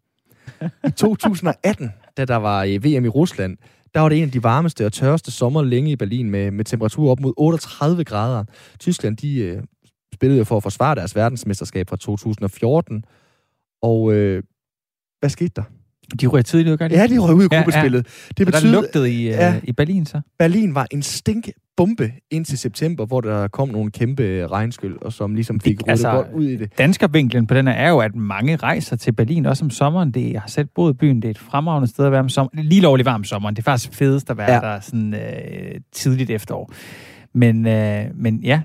I 0.87 0.91
2018, 0.91 1.91
da 2.17 2.25
der 2.25 2.35
var 2.35 2.63
øh, 2.63 2.83
VM 2.83 3.05
i 3.05 3.07
Rusland, 3.07 3.57
der 3.93 3.99
var 3.99 4.09
det 4.09 4.17
en 4.17 4.23
af 4.23 4.31
de 4.31 4.43
varmeste 4.43 4.85
og 4.85 4.93
tørreste 4.93 5.31
sommer 5.31 5.63
længe 5.63 5.91
i 5.91 5.95
Berlin 5.95 6.29
med, 6.29 6.51
med 6.51 6.65
temperatur 6.65 7.11
op 7.11 7.19
mod 7.19 7.33
38 7.37 8.03
grader. 8.03 8.43
Tyskland, 8.79 9.17
de 9.17 9.37
øh, 9.37 9.63
spillede 10.13 10.45
for 10.45 10.57
at 10.57 10.63
forsvare 10.63 10.95
deres 10.95 11.15
verdensmesterskab 11.15 11.89
fra 11.89 11.97
2014. 11.97 13.03
Og 13.81 14.13
øh, 14.13 14.43
hvad 15.19 15.29
skete 15.29 15.51
der? 15.55 15.63
De 16.21 16.27
røg 16.27 16.45
tidligt 16.45 16.71
ud, 16.71 16.77
gør 16.77 16.87
de? 16.87 16.95
Ja, 16.95 17.07
de 17.07 17.17
røg 17.17 17.35
ud 17.35 17.43
i 17.43 17.47
gruppespillet. 17.47 18.03
Ja, 18.03 18.11
ja. 18.27 18.33
Det 18.37 18.45
betyder, 18.45 18.71
der 18.71 18.81
lugtede 18.81 19.11
i, 19.11 19.27
ja, 19.27 19.57
uh, 19.57 19.63
i 19.63 19.71
Berlin 19.71 20.05
så? 20.05 20.21
Berlin 20.39 20.75
var 20.75 20.87
en 20.91 21.01
stinkbombe 21.79 22.13
indtil 22.31 22.57
september, 22.57 23.05
hvor 23.05 23.21
der 23.21 23.47
kom 23.47 23.69
nogle 23.69 23.91
kæmpe 23.91 24.47
regnskyld, 24.47 24.97
og 25.01 25.13
som 25.13 25.35
ligesom 25.35 25.59
fik 25.59 25.81
ryddet 25.81 25.91
altså, 25.91 26.11
godt 26.11 26.27
ud 26.33 26.45
i 26.45 26.55
det. 26.55 26.77
Danskervinklen 26.77 27.47
på 27.47 27.53
den 27.53 27.67
er 27.67 27.89
jo, 27.89 27.99
at 27.99 28.15
mange 28.15 28.55
rejser 28.55 28.95
til 28.95 29.11
Berlin, 29.11 29.45
også 29.45 29.65
om 29.65 29.69
sommeren. 29.69 30.11
Det, 30.11 30.33
jeg 30.33 30.41
har 30.41 30.47
selv 30.47 30.67
boet 30.75 30.93
i 30.93 30.97
byen, 30.97 31.21
det 31.21 31.25
er 31.25 31.31
et 31.31 31.37
fremragende 31.37 31.87
sted 31.87 32.05
at 32.05 32.11
være 32.11 32.21
om 32.21 32.29
sommeren. 32.29 32.65
Lige 32.65 32.81
lovligt 32.81 33.05
varm 33.05 33.23
sommeren. 33.23 33.55
Det 33.55 33.61
er 33.61 33.71
faktisk 33.71 33.93
fedest 33.93 34.29
at 34.29 34.37
være 34.37 34.51
ja. 34.51 34.59
der 34.59 34.79
sådan 34.79 35.13
øh, 35.13 35.81
tidligt 35.91 36.29
efterår. 36.29 36.73
Men, 37.33 37.67
øh, 37.67 38.05
men 38.15 38.39
ja, 38.43 38.61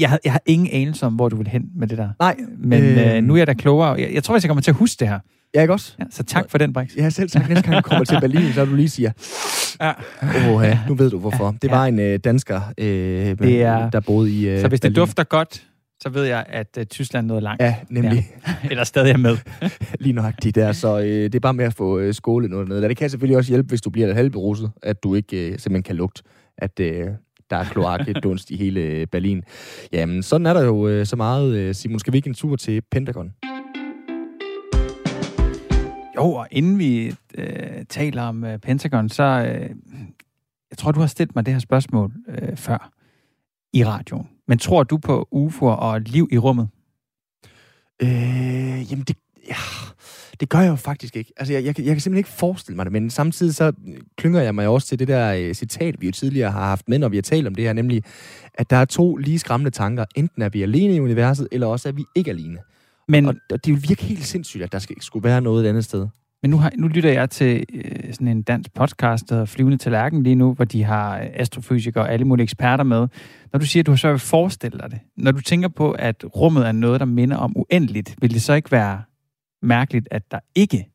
jeg 0.00 0.18
jeg 0.24 0.32
har 0.32 0.42
ingen 0.46 0.68
anelse 0.72 1.06
om, 1.06 1.14
hvor 1.14 1.28
du 1.28 1.36
vil 1.36 1.46
hen 1.46 1.64
med 1.76 1.88
det 1.88 1.98
der. 1.98 2.08
Nej. 2.20 2.36
Men 2.58 2.82
øh, 2.82 3.16
øh 3.16 3.22
nu 3.22 3.34
er 3.34 3.38
jeg 3.38 3.46
da 3.46 3.54
klogere. 3.54 3.92
Jeg, 3.92 4.14
jeg 4.14 4.24
tror, 4.24 4.34
jeg 4.34 4.42
kommer 4.42 4.62
til 4.62 4.70
at 4.70 4.76
huske 4.76 5.00
det 5.00 5.08
her. 5.08 5.18
Ja, 5.54 5.60
ikke 5.60 5.72
også? 5.72 5.92
Ja, 5.98 6.04
så 6.10 6.22
tak 6.22 6.50
for 6.50 6.58
den, 6.58 6.72
Brix. 6.72 6.96
Ja, 6.96 7.10
selv 7.10 7.30
tak. 7.30 7.48
Næste 7.48 7.64
gang 7.64 7.76
du 7.76 7.88
kommer 7.88 8.04
til 8.04 8.20
Berlin, 8.20 8.52
så 8.52 8.64
du 8.64 8.74
lige 8.74 8.88
siger, 8.88 9.12
ja. 9.82 9.92
oh, 10.22 10.64
ja, 10.64 10.78
nu 10.88 10.94
ved 10.94 11.10
du 11.10 11.18
hvorfor. 11.18 11.54
Det 11.62 11.70
var 11.70 11.86
en 11.86 11.98
øh, 11.98 12.18
dansker, 12.18 12.60
øh, 12.78 12.86
det 13.38 13.62
er, 13.62 13.90
der 13.90 14.00
boede 14.00 14.30
i 14.30 14.48
øh, 14.48 14.60
Så 14.60 14.68
hvis 14.68 14.80
Berlin. 14.80 14.94
det 14.94 15.00
dufter 15.00 15.24
godt, 15.24 15.66
så 16.00 16.08
ved 16.08 16.24
jeg, 16.24 16.44
at 16.48 16.78
uh, 16.78 16.84
Tyskland 16.84 17.26
nåede 17.26 17.42
langt. 17.42 17.62
Ja, 17.62 17.74
nemlig. 17.90 18.30
Ja. 18.46 18.54
Eller 18.70 18.84
stadig 18.84 19.12
er 19.12 19.16
med. 19.16 19.36
Lige 20.00 20.12
nøjagtigt 20.12 20.54
der, 20.54 20.72
så 20.72 20.98
øh, 20.98 21.04
det 21.06 21.34
er 21.34 21.40
bare 21.40 21.54
med 21.54 21.64
at 21.64 21.74
få 21.74 21.98
øh, 21.98 22.14
skålet 22.14 22.50
noget 22.50 22.68
ned. 22.68 22.82
Det 22.82 22.96
kan 22.96 23.10
selvfølgelig 23.10 23.36
også 23.36 23.52
hjælpe, 23.52 23.68
hvis 23.68 23.80
du 23.80 23.90
bliver 23.90 24.14
halvberuset, 24.14 24.70
at 24.82 25.02
du 25.02 25.14
ikke 25.14 25.36
øh, 25.36 25.50
simpelthen 25.58 25.82
kan 25.82 25.96
lugte, 25.96 26.22
at 26.58 26.80
øh, 26.80 27.06
der 27.50 27.56
er 27.56 27.64
kloakdunst 27.64 28.50
i 28.50 28.56
hele 28.56 28.80
øh, 28.80 29.06
Berlin. 29.06 29.42
Jamen, 29.92 30.22
sådan 30.22 30.46
er 30.46 30.52
der 30.52 30.64
jo 30.64 30.88
øh, 30.88 31.06
så 31.06 31.16
meget. 31.16 31.54
Øh, 31.56 31.74
Simon, 31.74 31.98
skal 31.98 32.12
vi 32.12 32.18
ikke 32.18 32.28
en 32.28 32.34
tur 32.34 32.56
til 32.56 32.82
Pentagon? 32.90 33.32
Jo, 36.22 36.32
og 36.32 36.48
inden 36.50 36.78
vi 36.78 37.14
øh, 37.34 37.84
taler 37.88 38.22
om 38.22 38.44
øh, 38.44 38.58
Pentagon, 38.58 39.08
så 39.08 39.22
øh, 39.22 39.70
jeg 40.70 40.78
tror, 40.78 40.92
du 40.92 41.00
har 41.00 41.06
stillet 41.06 41.34
mig 41.34 41.46
det 41.46 41.54
her 41.54 41.58
spørgsmål 41.58 42.12
øh, 42.28 42.56
før 42.56 42.92
i 43.72 43.84
radioen. 43.84 44.28
Men 44.48 44.58
tror 44.58 44.82
du 44.82 44.98
på 44.98 45.28
UFO'er 45.34 45.64
og 45.64 46.00
liv 46.00 46.28
i 46.32 46.38
rummet? 46.38 46.68
Øh, 48.02 48.92
jamen, 48.92 49.04
det, 49.04 49.16
ja, 49.48 49.54
det 50.40 50.48
gør 50.48 50.60
jeg 50.60 50.70
jo 50.70 50.76
faktisk 50.76 51.16
ikke. 51.16 51.32
Altså, 51.36 51.52
jeg, 51.52 51.64
jeg, 51.64 51.78
jeg 51.78 51.86
kan 51.86 52.00
simpelthen 52.00 52.16
ikke 52.16 52.28
forestille 52.28 52.76
mig 52.76 52.84
det, 52.86 52.92
men 52.92 53.10
samtidig 53.10 53.54
så 53.54 53.72
klynger 54.16 54.40
jeg 54.40 54.54
mig 54.54 54.68
også 54.68 54.88
til 54.88 54.98
det 54.98 55.08
der 55.08 55.34
øh, 55.34 55.54
citat, 55.54 56.00
vi 56.00 56.06
jo 56.06 56.12
tidligere 56.12 56.50
har 56.50 56.64
haft 56.64 56.88
med, 56.88 56.98
når 56.98 57.08
vi 57.08 57.16
har 57.16 57.22
talt 57.22 57.46
om 57.46 57.54
det 57.54 57.64
her, 57.64 57.72
nemlig, 57.72 58.04
at 58.54 58.70
der 58.70 58.76
er 58.76 58.84
to 58.84 59.16
lige 59.16 59.38
skræmmende 59.38 59.70
tanker. 59.70 60.04
Enten 60.16 60.42
er 60.42 60.48
vi 60.48 60.62
alene 60.62 60.94
i 60.94 61.00
universet, 61.00 61.48
eller 61.52 61.66
også 61.66 61.88
er 61.88 61.92
vi 61.92 62.04
ikke 62.14 62.30
alene. 62.30 62.58
Men, 63.08 63.26
og, 63.26 63.34
og 63.52 63.64
det 63.64 63.74
vil 63.74 63.88
virke 63.88 64.04
helt 64.04 64.24
sindssygt, 64.24 64.62
at 64.62 64.72
der 64.72 64.78
skal, 64.78 64.96
skulle 65.00 65.24
være 65.24 65.40
noget 65.40 65.64
et 65.64 65.68
andet 65.68 65.84
sted. 65.84 66.08
Men 66.42 66.50
nu, 66.50 66.56
har, 66.58 66.72
nu 66.78 66.88
lytter 66.88 67.12
jeg 67.12 67.30
til 67.30 67.64
øh, 67.74 68.12
sådan 68.12 68.28
en 68.28 68.42
dansk 68.42 68.74
podcast, 68.74 69.28
der 69.28 69.34
hedder 69.34 69.46
Flyvende 69.46 69.78
til 69.78 69.92
Lærken 69.92 70.22
lige 70.22 70.34
nu, 70.34 70.54
hvor 70.54 70.64
de 70.64 70.84
har 70.84 71.28
astrofysikere 71.34 72.04
og 72.04 72.12
alle 72.12 72.24
mulige 72.24 72.42
eksperter 72.42 72.84
med. 72.84 73.08
Når 73.52 73.58
du 73.58 73.66
siger, 73.66 73.82
at 73.82 73.86
du 73.86 73.90
har 73.90 73.96
svært 73.96 74.10
ved 74.10 74.14
at 74.14 74.20
forestille 74.20 74.78
dig 74.78 74.90
det, 74.90 75.00
når 75.16 75.32
du 75.32 75.40
tænker 75.40 75.68
på, 75.68 75.90
at 75.90 76.24
rummet 76.36 76.66
er 76.66 76.72
noget, 76.72 77.00
der 77.00 77.06
minder 77.06 77.36
om 77.36 77.56
uendeligt, 77.56 78.14
vil 78.20 78.34
det 78.34 78.42
så 78.42 78.52
ikke 78.52 78.72
være 78.72 79.02
mærkeligt, 79.62 80.08
at 80.10 80.30
der 80.30 80.38
ikke 80.54 80.88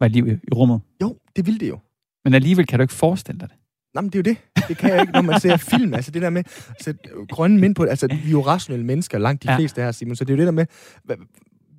var 0.00 0.08
liv 0.08 0.28
i, 0.28 0.30
i 0.32 0.54
rummet? 0.54 0.80
Jo, 1.02 1.16
det 1.36 1.46
vil 1.46 1.60
det 1.60 1.68
jo. 1.68 1.78
Men 2.24 2.34
alligevel 2.34 2.66
kan 2.66 2.78
du 2.78 2.82
ikke 2.82 2.94
forestille 2.94 3.40
dig 3.40 3.48
det. 3.48 3.56
Nej, 3.94 4.02
men 4.02 4.10
det 4.10 4.18
er 4.18 4.30
jo 4.30 4.34
det. 4.34 4.68
Det 4.68 4.76
kan 4.76 4.90
jeg 4.90 5.00
ikke, 5.00 5.12
når 5.12 5.22
man 5.22 5.40
ser 5.40 5.56
film. 5.56 5.94
Altså 5.94 6.10
det 6.10 6.22
der 6.22 6.30
med 6.30 6.42
sætte 6.80 7.00
grønne 7.28 7.60
mind 7.60 7.74
på 7.74 7.84
Altså, 7.84 8.06
vi 8.06 8.26
er 8.26 8.30
jo 8.30 8.40
rationelle 8.40 8.86
mennesker, 8.86 9.18
langt 9.18 9.42
de 9.42 9.50
ja. 9.50 9.58
fleste 9.58 9.82
her, 9.82 9.92
Simon. 9.92 10.16
Så 10.16 10.24
det 10.24 10.30
er 10.30 10.34
jo 10.34 10.38
det 10.38 10.46
der 10.46 10.52
med, 10.52 10.66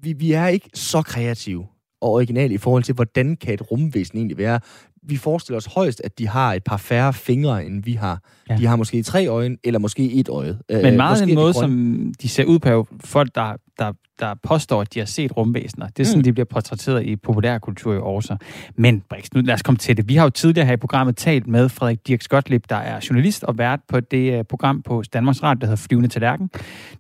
vi, 0.06 0.14
vi 0.14 0.32
er 0.32 0.48
ikke 0.48 0.70
så 0.74 1.02
kreative 1.02 1.68
og 2.02 2.12
originale 2.12 2.54
i 2.54 2.58
forhold 2.58 2.84
til, 2.84 2.96
hvordan 2.96 3.36
kan 3.36 3.54
et 3.54 3.72
rumvæsen 3.72 4.18
egentlig 4.18 4.38
være. 4.38 4.60
Vi 5.04 5.18
forestiller 5.18 5.58
os 5.58 5.66
højst, 5.66 6.02
at 6.04 6.20
de 6.20 6.28
har 6.28 6.54
et 6.54 6.64
par 6.64 6.78
færre 6.78 7.14
fingre, 7.14 7.66
end 7.66 7.84
vi 7.84 7.94
har. 7.94 8.20
Ja. 8.50 8.56
De 8.56 8.66
har 8.66 8.76
måske 8.76 9.04
tre 9.04 9.28
øjne, 9.28 9.58
eller 9.64 9.80
måske 9.80 10.14
et 10.14 10.30
øje. 10.30 10.58
Men 10.70 10.98
meget 10.98 11.22
øh, 11.22 11.28
den 11.28 11.36
måde, 11.36 11.54
som 11.54 12.14
de 12.22 12.30
ser 12.30 12.46
ud 12.46 12.60
på, 12.60 12.88
folk, 13.04 13.36
der, 13.36 13.56
der 13.80 13.92
der 14.20 14.34
påstår, 14.44 14.82
at 14.82 14.94
de 14.94 15.00
har 15.00 15.06
set 15.06 15.38
rumvæsener. 15.38 15.88
Det 15.88 16.00
er 16.00 16.04
sådan, 16.06 16.20
mm. 16.20 16.24
de 16.24 16.34
bliver 16.34 16.46
portrætteret 16.46 17.04
i 17.06 17.16
populærkultur 17.16 17.94
i 17.94 17.98
Aarhus. 17.98 18.32
Men 18.76 19.04
Brix, 19.10 19.26
nu 19.34 19.42
lad 19.42 19.54
os 19.54 19.62
komme 19.62 19.78
til 19.78 19.98
det. 19.98 20.10
Vi 20.10 20.16
har 20.16 20.24
jo 20.24 20.30
tidligere 20.30 20.66
her 20.66 20.74
i 20.74 20.78
programmet 20.78 21.18
talt 21.18 21.48
med 21.48 21.70
Frederik 21.70 22.08
Dirk 22.08 22.22
Skotlip, 22.22 22.70
der 22.70 22.76
er 22.76 23.00
journalist 23.10 23.44
og 23.44 23.58
vært 23.58 23.80
på 23.88 24.00
det 24.00 24.40
uh, 24.40 24.46
program 24.46 24.82
på 24.82 25.04
Danmarks 25.14 25.44
Radio, 25.44 25.60
der 25.60 25.68
hedder 25.68 25.88
Flyvende 25.88 26.10
til 26.10 26.22
Lærken, 26.22 26.50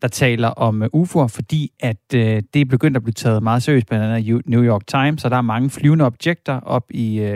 der 0.01 0.07
taler 0.07 0.47
om 0.47 0.81
uh, 0.93 1.01
UFO'er, 1.03 1.27
fordi 1.27 1.71
at 1.79 1.97
uh, 2.13 2.19
det 2.19 2.55
er 2.55 2.65
begyndt 2.65 2.97
at 2.97 3.03
blive 3.03 3.13
taget 3.13 3.43
meget 3.43 3.63
seriøst, 3.63 3.87
blandt 3.87 4.05
andet 4.05 4.45
New 4.45 4.63
York 4.63 4.87
Times, 4.87 5.25
og 5.25 5.31
der 5.31 5.37
er 5.37 5.41
mange 5.41 5.69
flyvende 5.69 6.05
objekter 6.05 6.59
op 6.59 6.83
i, 6.89 7.31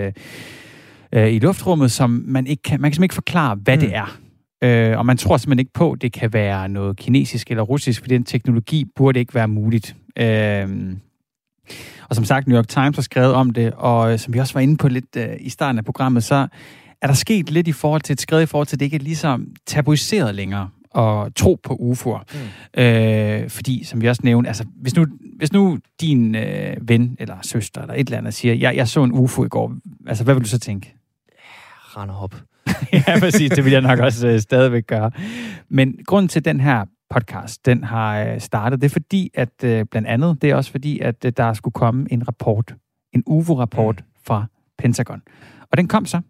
uh, 1.15 1.33
i 1.33 1.39
luftrummet, 1.39 1.91
som 1.91 2.23
man 2.27 2.47
ikke 2.47 2.63
kan, 2.63 2.81
man 2.81 2.91
kan 2.91 2.95
simpelthen 2.95 3.03
ikke 3.03 3.15
forklare, 3.15 3.55
hvad 3.55 3.77
mm. 3.77 3.81
det 3.81 3.95
er. 3.95 4.17
Øh, 4.61 4.97
og 4.97 5.05
man 5.05 5.17
tror 5.17 5.37
simpelthen 5.37 5.59
ikke 5.59 5.73
på, 5.73 5.91
at 5.91 6.01
det 6.01 6.11
kan 6.11 6.33
være 6.33 6.69
noget 6.69 6.97
kinesisk 6.97 7.51
eller 7.51 7.63
russisk, 7.63 8.01
for 8.01 8.07
den 8.07 8.23
teknologi 8.23 8.85
burde 8.95 9.19
ikke 9.19 9.35
være 9.35 9.47
muligt. 9.47 9.95
Øh, 10.17 10.95
og 12.09 12.15
som 12.15 12.25
sagt, 12.25 12.47
New 12.47 12.57
York 12.57 12.67
Times 12.67 12.95
har 12.95 13.01
skrevet 13.01 13.33
om 13.33 13.49
det, 13.49 13.73
og 13.73 14.19
som 14.19 14.33
vi 14.33 14.39
også 14.39 14.53
var 14.53 14.61
inde 14.61 14.77
på 14.77 14.87
lidt 14.87 15.15
øh, 15.17 15.27
i 15.39 15.49
starten 15.49 15.77
af 15.77 15.85
programmet, 15.85 16.23
så 16.23 16.47
er 17.01 17.07
der 17.07 17.13
sket 17.13 17.51
lidt 17.51 17.67
i 17.67 17.71
forhold 17.71 18.01
til 18.01 18.13
et 18.13 18.21
skridt 18.21 18.43
i 18.43 18.45
forhold 18.45 18.67
til, 18.67 18.75
at 18.75 18.79
det 18.79 18.85
ikke 18.85 18.95
er 18.95 19.01
ligesom 19.01 19.47
tabuiseret 19.65 20.35
længere 20.35 20.69
at 20.95 21.35
tro 21.35 21.59
på 21.63 21.73
UFO'er. 21.73 22.23
Mm. 22.75 22.81
Øh, 22.81 23.49
fordi, 23.49 23.83
som 23.83 24.01
vi 24.01 24.07
også 24.07 24.21
nævnte, 24.23 24.47
altså, 24.47 24.65
hvis 24.75 24.95
nu, 24.95 25.05
hvis 25.37 25.53
nu 25.53 25.79
din 26.01 26.35
øh, 26.35 26.77
ven 26.81 27.15
eller 27.19 27.35
søster 27.41 27.81
eller 27.81 27.93
et 27.93 27.99
eller 27.99 28.17
andet 28.17 28.33
siger, 28.33 28.53
jeg, 28.53 28.75
jeg 28.75 28.87
så 28.87 29.03
en 29.03 29.11
UFO 29.11 29.45
i 29.45 29.47
går, 29.47 29.73
altså 30.07 30.23
hvad 30.23 30.33
vil 30.33 30.43
du 30.43 30.49
så 30.49 30.59
tænke? 30.59 30.95
Render 31.97 32.15
op. 32.15 32.35
ja, 33.07 33.19
præcis. 33.19 33.51
Det 33.51 33.65
vil 33.65 33.71
jeg 33.71 33.81
nok 33.81 33.99
også 33.99 34.27
øh, 34.27 34.39
stadigvæk 34.39 34.87
gøre. 34.87 35.11
Men 35.69 35.95
grunden 36.05 36.29
til 36.29 36.45
den 36.45 36.59
her 36.59 36.85
podcast, 37.09 37.65
den 37.65 37.83
har 37.83 38.19
øh, 38.19 38.39
startet, 38.39 38.81
det 38.81 38.85
er 38.87 38.93
fordi, 38.93 39.31
at 39.33 39.63
øh, 39.63 39.85
blandt 39.91 40.07
andet, 40.07 40.41
det 40.41 40.49
er 40.49 40.55
også 40.55 40.71
fordi, 40.71 40.99
at 40.99 41.25
øh, 41.25 41.31
der 41.37 41.53
skulle 41.53 41.73
komme 41.73 42.07
en 42.11 42.27
rapport, 42.27 42.75
en 43.13 43.23
UFO-rapport 43.25 43.95
mm. 43.99 44.05
fra 44.27 44.45
Pentagon. 44.77 45.21
Og 45.71 45.77
den 45.77 45.87
kom 45.87 46.05
så 46.05 46.21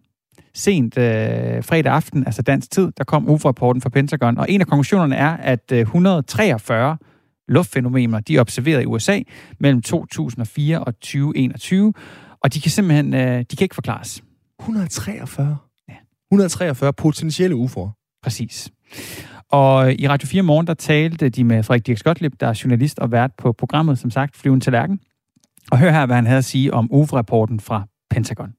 sent 0.54 0.98
øh, 0.98 1.64
fredag 1.64 1.94
aften, 1.94 2.26
altså 2.26 2.42
dansk 2.42 2.72
tid, 2.72 2.92
der 2.98 3.04
kom 3.04 3.30
UFO-rapporten 3.30 3.82
fra 3.82 3.90
Pentagon. 3.90 4.38
Og 4.38 4.46
en 4.50 4.62
af 4.62 4.68
konklusionerne 4.68 5.16
er, 5.16 5.38
at 5.38 5.72
øh, 5.72 5.80
143 5.80 6.98
luftfænomener, 7.48 8.20
de 8.20 8.36
er 8.36 8.42
observeret 8.42 8.82
i 8.82 8.86
USA 8.86 9.20
mellem 9.60 9.82
2004 9.82 10.80
og 10.80 10.94
2021, 11.00 11.94
og 12.44 12.54
de 12.54 12.62
kan 12.62 12.72
simpelthen, 12.72 13.14
øh, 13.14 13.40
de 13.52 13.56
kan 13.56 13.66
ikke 13.66 13.76
forklares. 13.76 14.24
143? 14.60 15.58
143 16.32 16.94
potentielle 16.94 17.56
UFO'er. 17.56 18.20
Præcis. 18.24 18.72
Og 19.52 19.94
i 19.94 20.08
Radio 20.08 20.28
4 20.28 20.42
Morgen, 20.42 20.68
der 20.68 20.74
talte 20.74 21.30
de 21.30 21.44
med 21.44 21.64
Frederik 21.64 21.88
Dirk 21.88 21.98
Skotlip, 21.98 22.34
der 22.40 22.48
er 22.48 22.62
journalist 22.64 23.00
og 23.00 23.12
vært 23.12 23.32
på 23.38 23.52
programmet, 23.52 24.00
som 24.00 24.12
sagt, 24.12 24.38
Flyven 24.38 24.62
til 24.62 24.72
Lærken. 24.72 25.00
Og 25.72 25.80
hør 25.80 25.92
her, 25.92 26.06
hvad 26.06 26.16
han 26.16 26.26
havde 26.26 26.38
at 26.38 26.46
sige 26.46 26.74
om 26.74 26.90
UFO-rapporten 26.92 27.60
fra 27.60 27.84
Pentagon. 28.10 28.54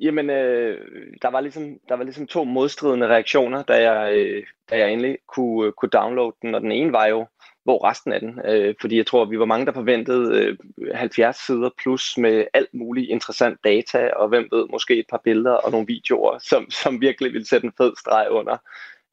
Jamen, 0.00 0.30
øh, 0.30 0.78
der, 1.22 1.30
var 1.30 1.40
ligesom, 1.40 1.78
der 1.88 1.96
var 1.96 2.04
ligesom 2.04 2.26
to 2.26 2.44
modstridende 2.44 3.06
reaktioner, 3.06 3.62
da 3.62 3.90
jeg, 3.90 4.16
øh, 4.16 4.42
da 4.70 4.78
jeg 4.78 4.92
endelig 4.92 5.18
kunne, 5.28 5.72
kunne 5.72 5.88
downloade 5.88 6.36
den. 6.42 6.54
Og 6.54 6.60
den 6.60 6.72
ene 6.72 6.92
var 6.92 7.06
jo, 7.06 7.26
hvor 7.64 7.88
resten 7.90 8.12
af 8.12 8.20
den. 8.20 8.40
Øh, 8.44 8.74
fordi 8.80 8.96
jeg 8.96 9.06
tror, 9.06 9.24
vi 9.24 9.38
var 9.38 9.44
mange, 9.44 9.66
der 9.66 9.72
forventede 9.72 10.34
øh, 10.34 10.56
70 10.94 11.36
sider 11.36 11.70
plus 11.82 12.18
med 12.18 12.44
alt 12.54 12.74
muligt 12.74 13.10
interessant 13.10 13.58
data, 13.64 14.10
og 14.16 14.28
hvem 14.28 14.48
ved, 14.52 14.66
måske 14.70 14.98
et 14.98 15.06
par 15.10 15.20
billeder 15.24 15.52
og 15.52 15.70
nogle 15.70 15.86
videoer, 15.86 16.38
som, 16.38 16.70
som 16.70 17.00
virkelig 17.00 17.32
ville 17.32 17.48
sætte 17.48 17.66
en 17.66 17.72
fed 17.78 17.92
streg 17.96 18.26
under 18.30 18.56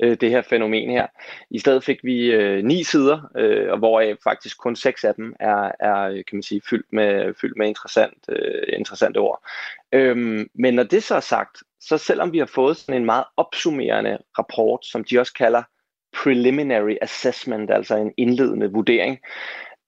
øh, 0.04 0.18
det 0.22 0.30
her 0.30 0.42
fænomen 0.42 0.90
her. 0.90 1.08
I 1.50 1.60
stedet 1.60 1.84
fik 1.84 2.04
vi 2.04 2.32
øh, 2.32 2.64
ni 2.64 2.84
sider, 2.84 3.32
øh, 3.38 3.72
og 3.72 3.78
hvoraf 3.78 4.16
faktisk 4.24 4.58
kun 4.58 4.76
seks 4.76 5.04
af 5.04 5.16
dem 5.16 5.36
er, 5.40 5.72
er 5.80 6.02
øh, 6.02 6.16
kan 6.16 6.36
man 6.36 6.44
sige, 6.44 6.62
fyldt 6.70 6.94
med, 6.94 7.34
fyldt 7.42 7.58
med 7.58 7.68
interessant, 7.68 8.26
øh, 8.30 8.64
interessante 8.74 9.18
ord. 9.18 9.44
Øhm, 9.92 10.50
men 10.54 10.74
når 10.74 10.84
det 10.84 11.04
så 11.04 11.16
er 11.16 11.20
sagt, 11.20 11.58
så 11.80 11.98
selvom 11.98 12.34
vi 12.34 12.38
har 12.38 12.46
fået 12.46 12.78
sådan 12.78 13.02
en 13.02 13.06
meget 13.06 13.26
opsummerende 13.38 14.18
rapport, 14.40 14.86
som 14.86 15.04
de 15.04 15.20
også 15.20 15.34
kalder 15.34 15.64
preliminary 16.24 16.96
assessment, 17.02 17.72
altså 17.72 17.96
en 17.96 18.14
indledende 18.18 18.72
vurdering, 18.72 19.20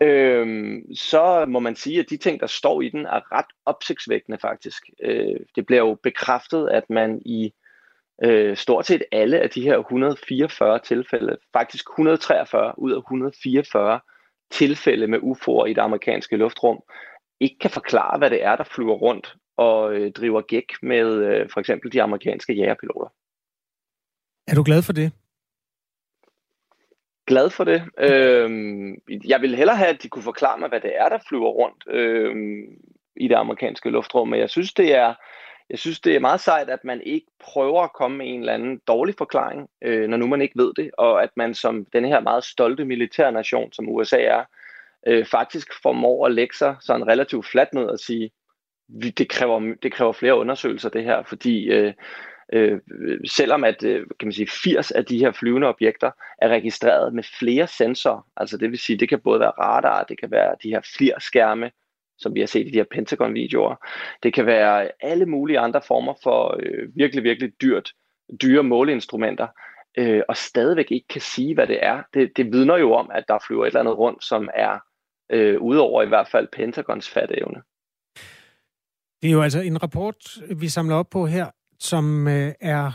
øhm, 0.01 0.95
så 0.95 1.45
må 1.47 1.59
man 1.59 1.75
sige, 1.75 1.99
at 1.99 2.09
de 2.09 2.17
ting, 2.17 2.39
der 2.39 2.47
står 2.47 2.81
i 2.81 2.89
den, 2.89 3.05
er 3.05 3.37
ret 3.37 3.45
opsigtsvækkende 3.65 4.37
faktisk. 4.41 4.83
Øh, 5.03 5.39
det 5.55 5.65
bliver 5.65 5.81
jo 5.81 5.97
bekræftet, 6.03 6.69
at 6.69 6.89
man 6.89 7.21
i 7.25 7.53
øh, 8.23 8.57
stort 8.57 8.85
set 8.85 9.03
alle 9.11 9.39
af 9.39 9.49
de 9.49 9.61
her 9.61 9.77
144 9.77 10.79
tilfælde, 10.79 11.37
faktisk 11.53 11.89
143 11.89 12.79
ud 12.79 12.91
af 12.91 12.97
144 12.97 13.99
tilfælde 14.51 15.07
med 15.07 15.19
UFO'er 15.19 15.65
i 15.65 15.73
det 15.73 15.81
amerikanske 15.81 16.37
luftrum, 16.37 16.79
ikke 17.39 17.59
kan 17.61 17.71
forklare, 17.71 18.17
hvad 18.17 18.29
det 18.29 18.43
er, 18.43 18.55
der 18.55 18.63
flyver 18.63 18.95
rundt 18.95 19.35
og 19.57 19.93
øh, 19.93 20.11
driver 20.11 20.41
gæk 20.41 20.65
med 20.81 21.07
øh, 21.07 21.49
for 21.53 21.59
eksempel 21.59 21.91
de 21.91 22.01
amerikanske 22.01 22.53
jægerpiloter. 22.53 23.09
Er 24.47 24.55
du 24.55 24.63
glad 24.63 24.81
for 24.81 24.93
det? 24.93 25.11
Glad 27.29 27.49
for 27.49 27.63
det. 27.63 27.83
Øhm, 27.97 29.01
jeg 29.27 29.41
vil 29.41 29.55
hellere 29.55 29.77
have, 29.77 29.89
at 29.89 30.03
de 30.03 30.09
kunne 30.09 30.23
forklare 30.23 30.59
mig, 30.59 30.69
hvad 30.69 30.81
det 30.81 30.91
er, 30.95 31.09
der 31.09 31.17
flyver 31.29 31.49
rundt 31.49 31.83
øhm, 31.87 32.63
i 33.15 33.27
det 33.27 33.35
amerikanske 33.35 33.89
luftrum, 33.89 34.27
men 34.27 34.39
jeg 34.39 34.49
synes, 34.49 34.73
det 34.73 34.95
er 34.95 35.13
jeg 35.69 35.79
synes, 35.79 35.99
det 35.99 36.15
er 36.15 36.19
meget 36.19 36.39
sejt, 36.39 36.69
at 36.69 36.83
man 36.83 37.01
ikke 37.01 37.27
prøver 37.39 37.81
at 37.81 37.93
komme 37.93 38.17
med 38.17 38.27
en 38.27 38.39
eller 38.39 38.53
anden 38.53 38.81
dårlig 38.87 39.15
forklaring, 39.17 39.69
øh, 39.81 40.07
når 40.09 40.17
nu 40.17 40.27
man 40.27 40.41
ikke 40.41 40.57
ved 40.57 40.73
det, 40.73 40.91
og 40.97 41.23
at 41.23 41.29
man 41.35 41.53
som 41.53 41.85
den 41.93 42.05
her 42.05 42.19
meget 42.19 42.43
stolte 42.43 42.85
militærnation, 42.85 43.73
som 43.73 43.89
USA 43.89 44.21
er, 44.21 44.43
øh, 45.07 45.25
faktisk 45.25 45.67
formår 45.81 46.25
at 46.25 46.31
lægge 46.31 46.55
sig 46.55 46.75
sådan 46.81 47.07
relativt 47.07 47.45
fladt 47.45 47.73
ned 47.73 47.85
og 47.85 47.99
sige, 47.99 48.31
det 49.17 49.29
kræver, 49.29 49.75
det 49.83 49.93
kræver 49.93 50.11
flere 50.11 50.37
undersøgelser 50.37 50.89
det 50.89 51.03
her, 51.03 51.23
fordi 51.23 51.71
øh, 51.71 51.93
øh, 52.53 52.79
selvom 53.25 53.63
at 53.63 53.83
øh, 53.83 54.07
kan 54.19 54.27
man 54.27 54.33
sige, 54.33 54.47
80 54.63 54.91
af 54.91 55.05
de 55.05 55.19
her 55.19 55.31
flyvende 55.31 55.67
objekter 55.67 56.11
er 56.41 56.49
registreret 56.49 57.13
med 57.13 57.23
flere 57.39 57.67
sensorer, 57.67 58.27
altså 58.37 58.57
det 58.57 58.71
vil 58.71 58.79
sige, 58.79 58.99
det 58.99 59.09
kan 59.09 59.19
både 59.19 59.39
være 59.39 59.49
radar, 59.51 60.03
det 60.03 60.19
kan 60.19 60.31
være 60.31 60.55
de 60.63 60.69
her 60.69 60.81
FLIR-skærme, 60.95 61.71
som 62.17 62.35
vi 62.35 62.39
har 62.39 62.47
set 62.47 62.67
i 62.67 62.71
de 62.71 62.77
her 62.77 62.85
Pentagon-videoer. 62.91 63.75
Det 64.23 64.33
kan 64.33 64.45
være 64.45 64.91
alle 64.99 65.25
mulige 65.25 65.59
andre 65.59 65.81
former 65.87 66.13
for 66.23 66.57
øh, 66.59 66.95
virkelig, 66.95 67.23
virkelig 67.23 67.51
dyrt, 67.61 67.91
dyre 68.41 68.63
måleinstrumenter, 68.63 69.47
øh, 69.97 70.21
og 70.29 70.37
stadigvæk 70.37 70.91
ikke 70.91 71.07
kan 71.07 71.21
sige, 71.21 71.53
hvad 71.53 71.67
det 71.67 71.85
er. 71.85 72.03
Det, 72.13 72.31
det 72.37 72.45
vidner 72.45 72.77
jo 72.77 72.93
om, 72.93 73.11
at 73.13 73.23
der 73.27 73.39
flyver 73.47 73.63
et 73.63 73.67
eller 73.67 73.79
andet 73.79 73.97
rundt, 73.97 74.23
som 74.23 74.49
er 74.53 74.79
øh, 75.31 75.61
udover 75.61 76.03
i 76.03 76.07
hvert 76.07 76.27
fald 76.27 76.47
Pentagons 76.51 77.09
fatteevne. 77.09 77.61
Det 79.21 79.29
er 79.29 79.33
jo 79.33 79.41
altså 79.41 79.61
en 79.61 79.83
rapport, 79.83 80.15
vi 80.59 80.67
samler 80.67 80.95
op 80.95 81.09
på 81.09 81.25
her, 81.25 81.45
som 81.79 82.27
øh, 82.27 82.53
er 82.61 82.91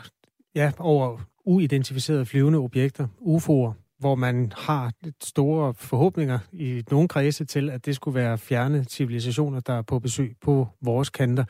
ja, 0.54 0.72
over 0.78 1.18
uidentificerede 1.44 2.26
flyvende 2.26 2.58
objekter, 2.58 3.06
UFO'er, 3.20 3.84
hvor 3.98 4.14
man 4.14 4.52
har 4.56 4.92
store 5.22 5.74
forhåbninger 5.74 6.38
i 6.52 6.82
nogle 6.90 7.08
kredse 7.08 7.44
til, 7.44 7.70
at 7.70 7.86
det 7.86 7.94
skulle 7.94 8.14
være 8.14 8.38
fjerne 8.38 8.84
civilisationer, 8.84 9.60
der 9.60 9.72
er 9.72 9.82
på 9.82 9.98
besøg 9.98 10.36
på 10.40 10.68
vores 10.80 11.10
kanter. 11.10 11.44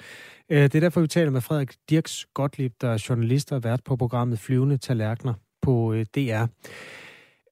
Øh, 0.51 0.63
det 0.63 0.75
er 0.75 0.81
derfor, 0.81 1.01
vi 1.01 1.07
taler 1.07 1.31
med 1.31 1.41
Frederik 1.41 1.75
Dirks 1.91 2.27
Gottlieb, 2.35 2.73
der 2.81 2.89
er 2.89 3.05
journalist 3.09 3.53
og 3.53 3.65
vært 3.65 3.81
på 3.85 3.97
programmet 3.97 4.39
Flyvende 4.39 4.77
Tallerkener 4.77 5.35
på 5.63 5.93
øh, 5.93 6.07
DR. 6.15 6.47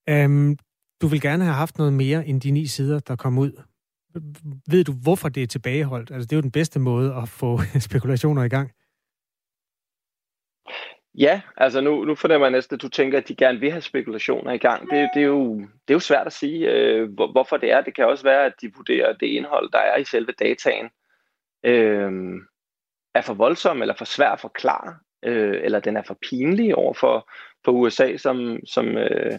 Øhm, 0.08 0.56
du 1.02 1.06
vil 1.06 1.20
gerne 1.20 1.44
have 1.44 1.54
haft 1.54 1.78
noget 1.78 1.92
mere 1.92 2.26
end 2.26 2.40
de 2.40 2.50
ni 2.50 2.66
sider, 2.66 2.98
der 2.98 3.16
kom 3.16 3.38
ud. 3.38 3.62
Ved 4.68 4.84
du, 4.84 4.92
hvorfor 4.92 5.28
det 5.28 5.42
er 5.42 5.46
tilbageholdt? 5.46 6.10
Altså, 6.10 6.26
det 6.26 6.32
er 6.32 6.36
jo 6.36 6.42
den 6.42 6.50
bedste 6.50 6.80
måde 6.80 7.14
at 7.14 7.28
få 7.28 7.60
spekulationer 7.88 8.42
i 8.42 8.48
gang. 8.48 8.70
Ja, 11.14 11.40
altså 11.56 11.80
nu, 11.80 12.04
nu 12.04 12.14
fornemmer 12.14 12.46
jeg 12.46 12.52
næsten, 12.52 12.74
at 12.74 12.82
du 12.82 12.88
tænker, 12.88 13.18
at 13.18 13.28
de 13.28 13.36
gerne 13.36 13.60
vil 13.60 13.70
have 13.70 13.80
spekulationer 13.80 14.52
i 14.52 14.58
gang. 14.58 14.90
Det, 14.90 15.10
det, 15.14 15.22
er, 15.22 15.26
jo, 15.26 15.56
det 15.60 15.90
er 15.90 15.94
jo 15.94 15.98
svært 15.98 16.26
at 16.26 16.32
sige, 16.32 16.70
øh, 16.70 17.12
hvor, 17.12 17.32
hvorfor 17.32 17.56
det 17.56 17.70
er. 17.72 17.80
Det 17.80 17.94
kan 17.94 18.06
også 18.06 18.24
være, 18.24 18.44
at 18.44 18.54
de 18.60 18.74
vurderer, 18.74 19.12
det 19.12 19.26
indhold, 19.26 19.72
der 19.72 19.78
er 19.78 19.96
i 19.96 20.04
selve 20.04 20.32
dataen, 20.32 20.90
øh, 21.64 22.12
er 23.14 23.20
for 23.20 23.34
voldsom 23.34 23.82
eller 23.82 23.94
for 23.94 24.04
svær 24.04 24.30
at 24.30 24.40
forklare, 24.40 24.96
øh, 25.22 25.60
eller 25.64 25.80
den 25.80 25.96
er 25.96 26.02
for 26.02 26.18
pinlig 26.30 26.76
over 26.76 26.94
for, 26.94 27.30
for 27.64 27.72
USA 27.72 28.16
som, 28.16 28.58
som, 28.66 28.96
øh, 28.96 29.38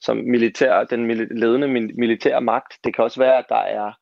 som 0.00 0.16
militær, 0.16 0.84
den 0.84 1.10
ledende 1.38 1.68
militære 1.94 2.40
magt. 2.40 2.78
Det 2.84 2.94
kan 2.94 3.04
også 3.04 3.20
være, 3.20 3.38
at 3.38 3.46
der 3.48 3.56
er 3.56 3.92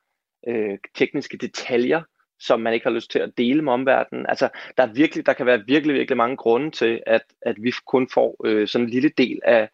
øh, 0.49 0.79
tekniske 0.95 1.37
detaljer, 1.37 2.03
som 2.41 2.61
man 2.61 2.75
ikke 2.75 2.87
har 2.87 2.95
lyst 2.95 3.11
til 3.11 3.19
at 3.19 3.39
dele 3.39 3.63
med 3.63 3.73
omverdenen. 3.73 4.27
Altså, 4.29 4.49
der, 4.77 4.83
er 4.83 4.93
virkelig, 4.93 5.27
der 5.27 5.33
kan 5.33 5.47
være 5.47 5.63
virkelig, 5.67 5.95
virkelig 5.95 6.17
mange 6.17 6.37
grunde 6.37 6.71
til, 6.71 7.03
at, 7.07 7.23
at 7.43 7.57
vi 7.59 7.73
kun 7.87 8.09
får 8.15 8.37
øh, 8.45 8.69
sådan 8.69 8.87
en 8.87 8.91
lille 8.91 9.11
del 9.19 9.41
af, 9.45 9.69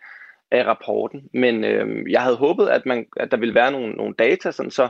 af 0.50 0.64
rapporten. 0.64 1.28
Men 1.32 1.64
øh, 1.64 2.12
jeg 2.12 2.22
havde 2.22 2.36
håbet, 2.36 2.68
at, 2.68 2.86
man, 2.86 3.06
at 3.16 3.30
der 3.30 3.36
ville 3.36 3.54
være 3.54 3.72
nogle, 3.72 3.92
nogle 3.92 4.14
data, 4.18 4.50
sådan 4.50 4.70
så 4.70 4.88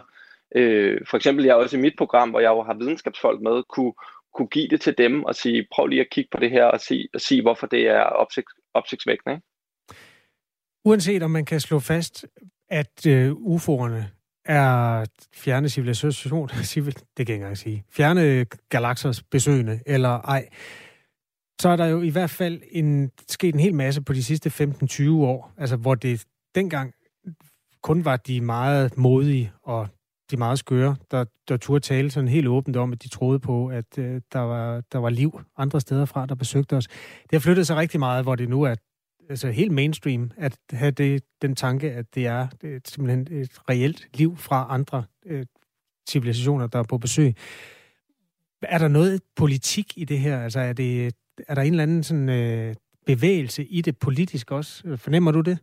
øh, 0.55 1.01
for 1.11 1.17
eksempel 1.17 1.45
jeg 1.45 1.55
også 1.55 1.77
i 1.77 1.81
mit 1.81 1.95
program, 1.99 2.31
hvor 2.31 2.41
jeg 2.41 2.49
jo 2.49 2.62
har 2.62 2.75
videnskabsfolk 2.75 3.41
med, 3.41 3.62
kunne, 3.69 3.93
kunne 4.35 4.49
give 4.49 4.69
det 4.69 4.81
til 4.81 4.99
dem 4.99 5.25
og 5.25 5.35
sige, 5.35 5.67
prøv 5.73 5.87
lige 5.87 6.01
at 6.01 6.11
kigge 6.11 6.29
på 6.33 6.41
det 6.41 6.51
her 6.51 6.65
og 6.65 6.81
sige, 6.81 7.09
og 7.15 7.21
sige 7.21 7.43
hvorfor 7.43 7.67
det 7.67 7.89
er 7.89 8.01
opsigt, 8.01 8.49
opsigtsvækkende. 8.75 9.35
Ikke? 9.35 9.47
Uanset 10.85 11.23
om 11.23 11.31
man 11.31 11.45
kan 11.45 11.61
slå 11.61 11.79
fast, 11.79 12.27
at 12.69 13.07
øh, 13.07 13.33
UFO'erne 13.33 14.15
er 14.47 15.05
fjerne 15.35 15.69
civilisation, 15.69 16.49
det 16.55 16.85
kan 16.85 16.95
jeg 17.19 17.21
ikke 17.21 17.35
engang 17.35 17.59
sige, 17.59 17.85
fjerne 17.91 18.47
galaksers 18.69 19.23
besøgende 19.23 19.81
eller 19.87 20.09
ej, 20.09 20.49
så 21.61 21.69
er 21.69 21.77
der 21.77 21.87
jo 21.87 22.03
i 22.03 22.09
hvert 22.09 22.31
fald 22.31 22.61
en, 22.71 23.11
sket 23.29 23.55
en 23.55 23.61
hel 23.61 23.75
masse 23.75 24.03
på 24.03 24.13
de 24.13 24.23
sidste 24.23 24.67
15-20 24.83 25.11
år, 25.11 25.53
altså 25.57 25.77
hvor 25.77 25.95
det 25.95 26.25
dengang 26.55 26.93
kun 27.83 28.05
var 28.05 28.17
de 28.17 28.41
meget 28.41 28.99
modige 28.99 29.53
og 29.63 29.89
de 30.31 30.37
meget 30.37 30.59
skøre, 30.59 30.97
der, 31.11 31.25
der 31.49 31.57
turde 31.57 31.81
tale 31.81 32.11
sådan 32.11 32.29
helt 32.29 32.49
åbent 32.49 32.77
om, 32.77 32.93
at 32.93 33.03
de 33.03 33.09
troede 33.09 33.39
på, 33.39 33.67
at 33.67 33.99
øh, 33.99 34.21
der, 34.33 34.41
var, 34.41 34.83
der 34.93 34.99
var 34.99 35.11
liv 35.11 35.41
andre 35.57 35.81
steder 35.81 36.05
fra, 36.05 36.27
der 36.27 36.35
besøgte 36.35 36.77
os. 36.77 36.87
Det 37.23 37.33
har 37.33 37.39
flyttet 37.39 37.67
sig 37.67 37.77
rigtig 37.77 38.01
meget, 38.01 38.25
hvor 38.25 38.35
det 38.35 38.49
nu 38.49 38.63
er 38.63 38.75
altså 39.31 39.51
helt 39.51 39.73
mainstream, 39.73 40.31
at 40.37 40.59
have 40.71 40.91
det, 40.91 41.23
den 41.43 41.57
tanke, 41.57 41.93
at 41.93 42.15
det 42.15 42.27
er, 42.27 42.49
det 42.61 42.75
er 42.75 42.81
simpelthen 42.85 43.29
et 43.41 43.61
reelt 43.71 44.09
liv 44.15 44.37
fra 44.37 44.67
andre 44.71 45.05
øh, 45.27 45.47
civilisationer, 46.09 46.67
der 46.67 46.79
er 46.79 46.83
på 46.89 46.99
besøg. 46.99 47.35
Er 48.62 48.79
der 48.79 48.89
noget 48.89 49.23
politik 49.37 49.99
i 49.99 50.05
det 50.05 50.19
her? 50.19 50.43
Altså 50.43 50.61
er, 50.61 50.73
det, 50.73 51.15
er 51.49 51.55
der 51.55 51.62
en 51.62 51.73
eller 51.73 51.83
anden 51.83 52.03
sådan, 52.03 52.29
øh, 52.29 52.75
bevægelse 53.07 53.65
i 53.65 53.81
det 53.81 53.99
politisk 53.99 54.51
også? 54.51 54.97
Fornemmer 54.97 55.33
du 55.33 55.41
det? 55.41 55.59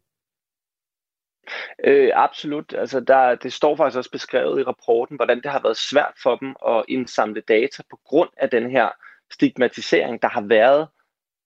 Øh, 1.83 2.11
absolut. 2.13 2.73
Altså, 2.73 2.99
der, 2.99 3.35
det 3.35 3.53
står 3.53 3.75
faktisk 3.75 3.97
også 3.97 4.11
beskrevet 4.11 4.59
i 4.59 4.63
rapporten, 4.63 5.15
hvordan 5.15 5.41
det 5.41 5.51
har 5.51 5.61
været 5.63 5.77
svært 5.77 6.13
for 6.23 6.35
dem 6.35 6.55
at 6.67 6.85
indsamle 6.87 7.41
data 7.41 7.83
på 7.89 7.99
grund 8.05 8.29
af 8.37 8.49
den 8.49 8.71
her 8.71 8.89
stigmatisering, 9.31 10.21
der 10.21 10.27
har 10.27 10.41
været 10.41 10.87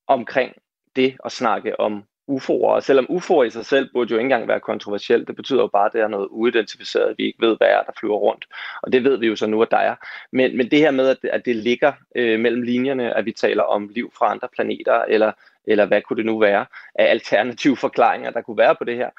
omkring 0.08 0.54
det 0.98 1.18
at 1.26 1.32
snakke 1.32 1.80
om 1.80 2.04
UFO'er. 2.28 2.76
Og 2.78 2.84
selvom 2.84 3.08
UFO'er 3.10 3.44
i 3.44 3.50
sig 3.50 3.66
selv 3.66 3.90
burde 3.94 4.12
jo 4.12 4.18
ikke 4.18 4.26
engang 4.26 4.48
være 4.48 4.60
kontroversielt, 4.60 5.28
det 5.28 5.36
betyder 5.36 5.62
jo 5.62 5.68
bare, 5.68 5.86
at 5.86 5.94
det 5.94 6.02
er 6.02 6.08
noget 6.08 6.28
uidentificeret, 6.32 7.10
at 7.10 7.16
vi 7.18 7.24
ikke 7.24 7.48
ved, 7.48 7.58
hvad 7.58 7.68
er, 7.68 7.84
der 7.84 7.92
flyver 8.00 8.16
rundt. 8.18 8.46
Og 8.84 8.94
det 8.94 9.04
ved 9.04 9.18
vi 9.18 9.28
jo 9.28 9.36
så 9.36 9.48
nu, 9.48 9.62
at 9.62 9.72
der 9.72 9.78
er. 9.78 9.96
Men, 10.32 10.58
men 10.58 10.72
det 10.72 10.80
her 10.80 10.92
med, 10.92 11.10
at 11.10 11.18
det, 11.22 11.30
at 11.30 11.46
det 11.46 11.56
ligger 11.56 11.92
øh, 12.16 12.40
mellem 12.40 12.62
linjerne, 12.62 13.18
at 13.18 13.26
vi 13.26 13.32
taler 13.32 13.64
om 13.64 13.88
liv 13.88 14.12
fra 14.18 14.32
andre 14.32 14.48
planeter, 14.56 14.94
eller 14.94 15.32
eller 15.68 15.86
hvad 15.86 16.02
kunne 16.02 16.18
det 16.18 16.26
nu 16.26 16.40
være 16.40 16.66
af 16.96 17.06
alternative 17.06 17.78
forklaringer, 17.78 18.32
der 18.32 18.42
kunne 18.42 18.58
være 18.58 18.76
på 18.76 18.84
det 18.84 18.96
her. 18.96 19.10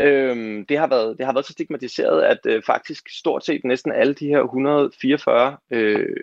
Øhm, 0.00 0.66
det, 0.66 0.78
har 0.78 0.86
været, 0.86 1.18
det 1.18 1.26
har 1.26 1.32
været 1.32 1.46
så 1.46 1.52
stigmatiseret, 1.52 2.22
at 2.22 2.38
øh, 2.46 2.62
faktisk 2.66 3.08
stort 3.18 3.44
set 3.44 3.64
næsten 3.64 3.92
alle 3.92 4.14
de 4.14 4.28
her 4.28 4.42
144 4.42 5.56
øh, 5.70 6.16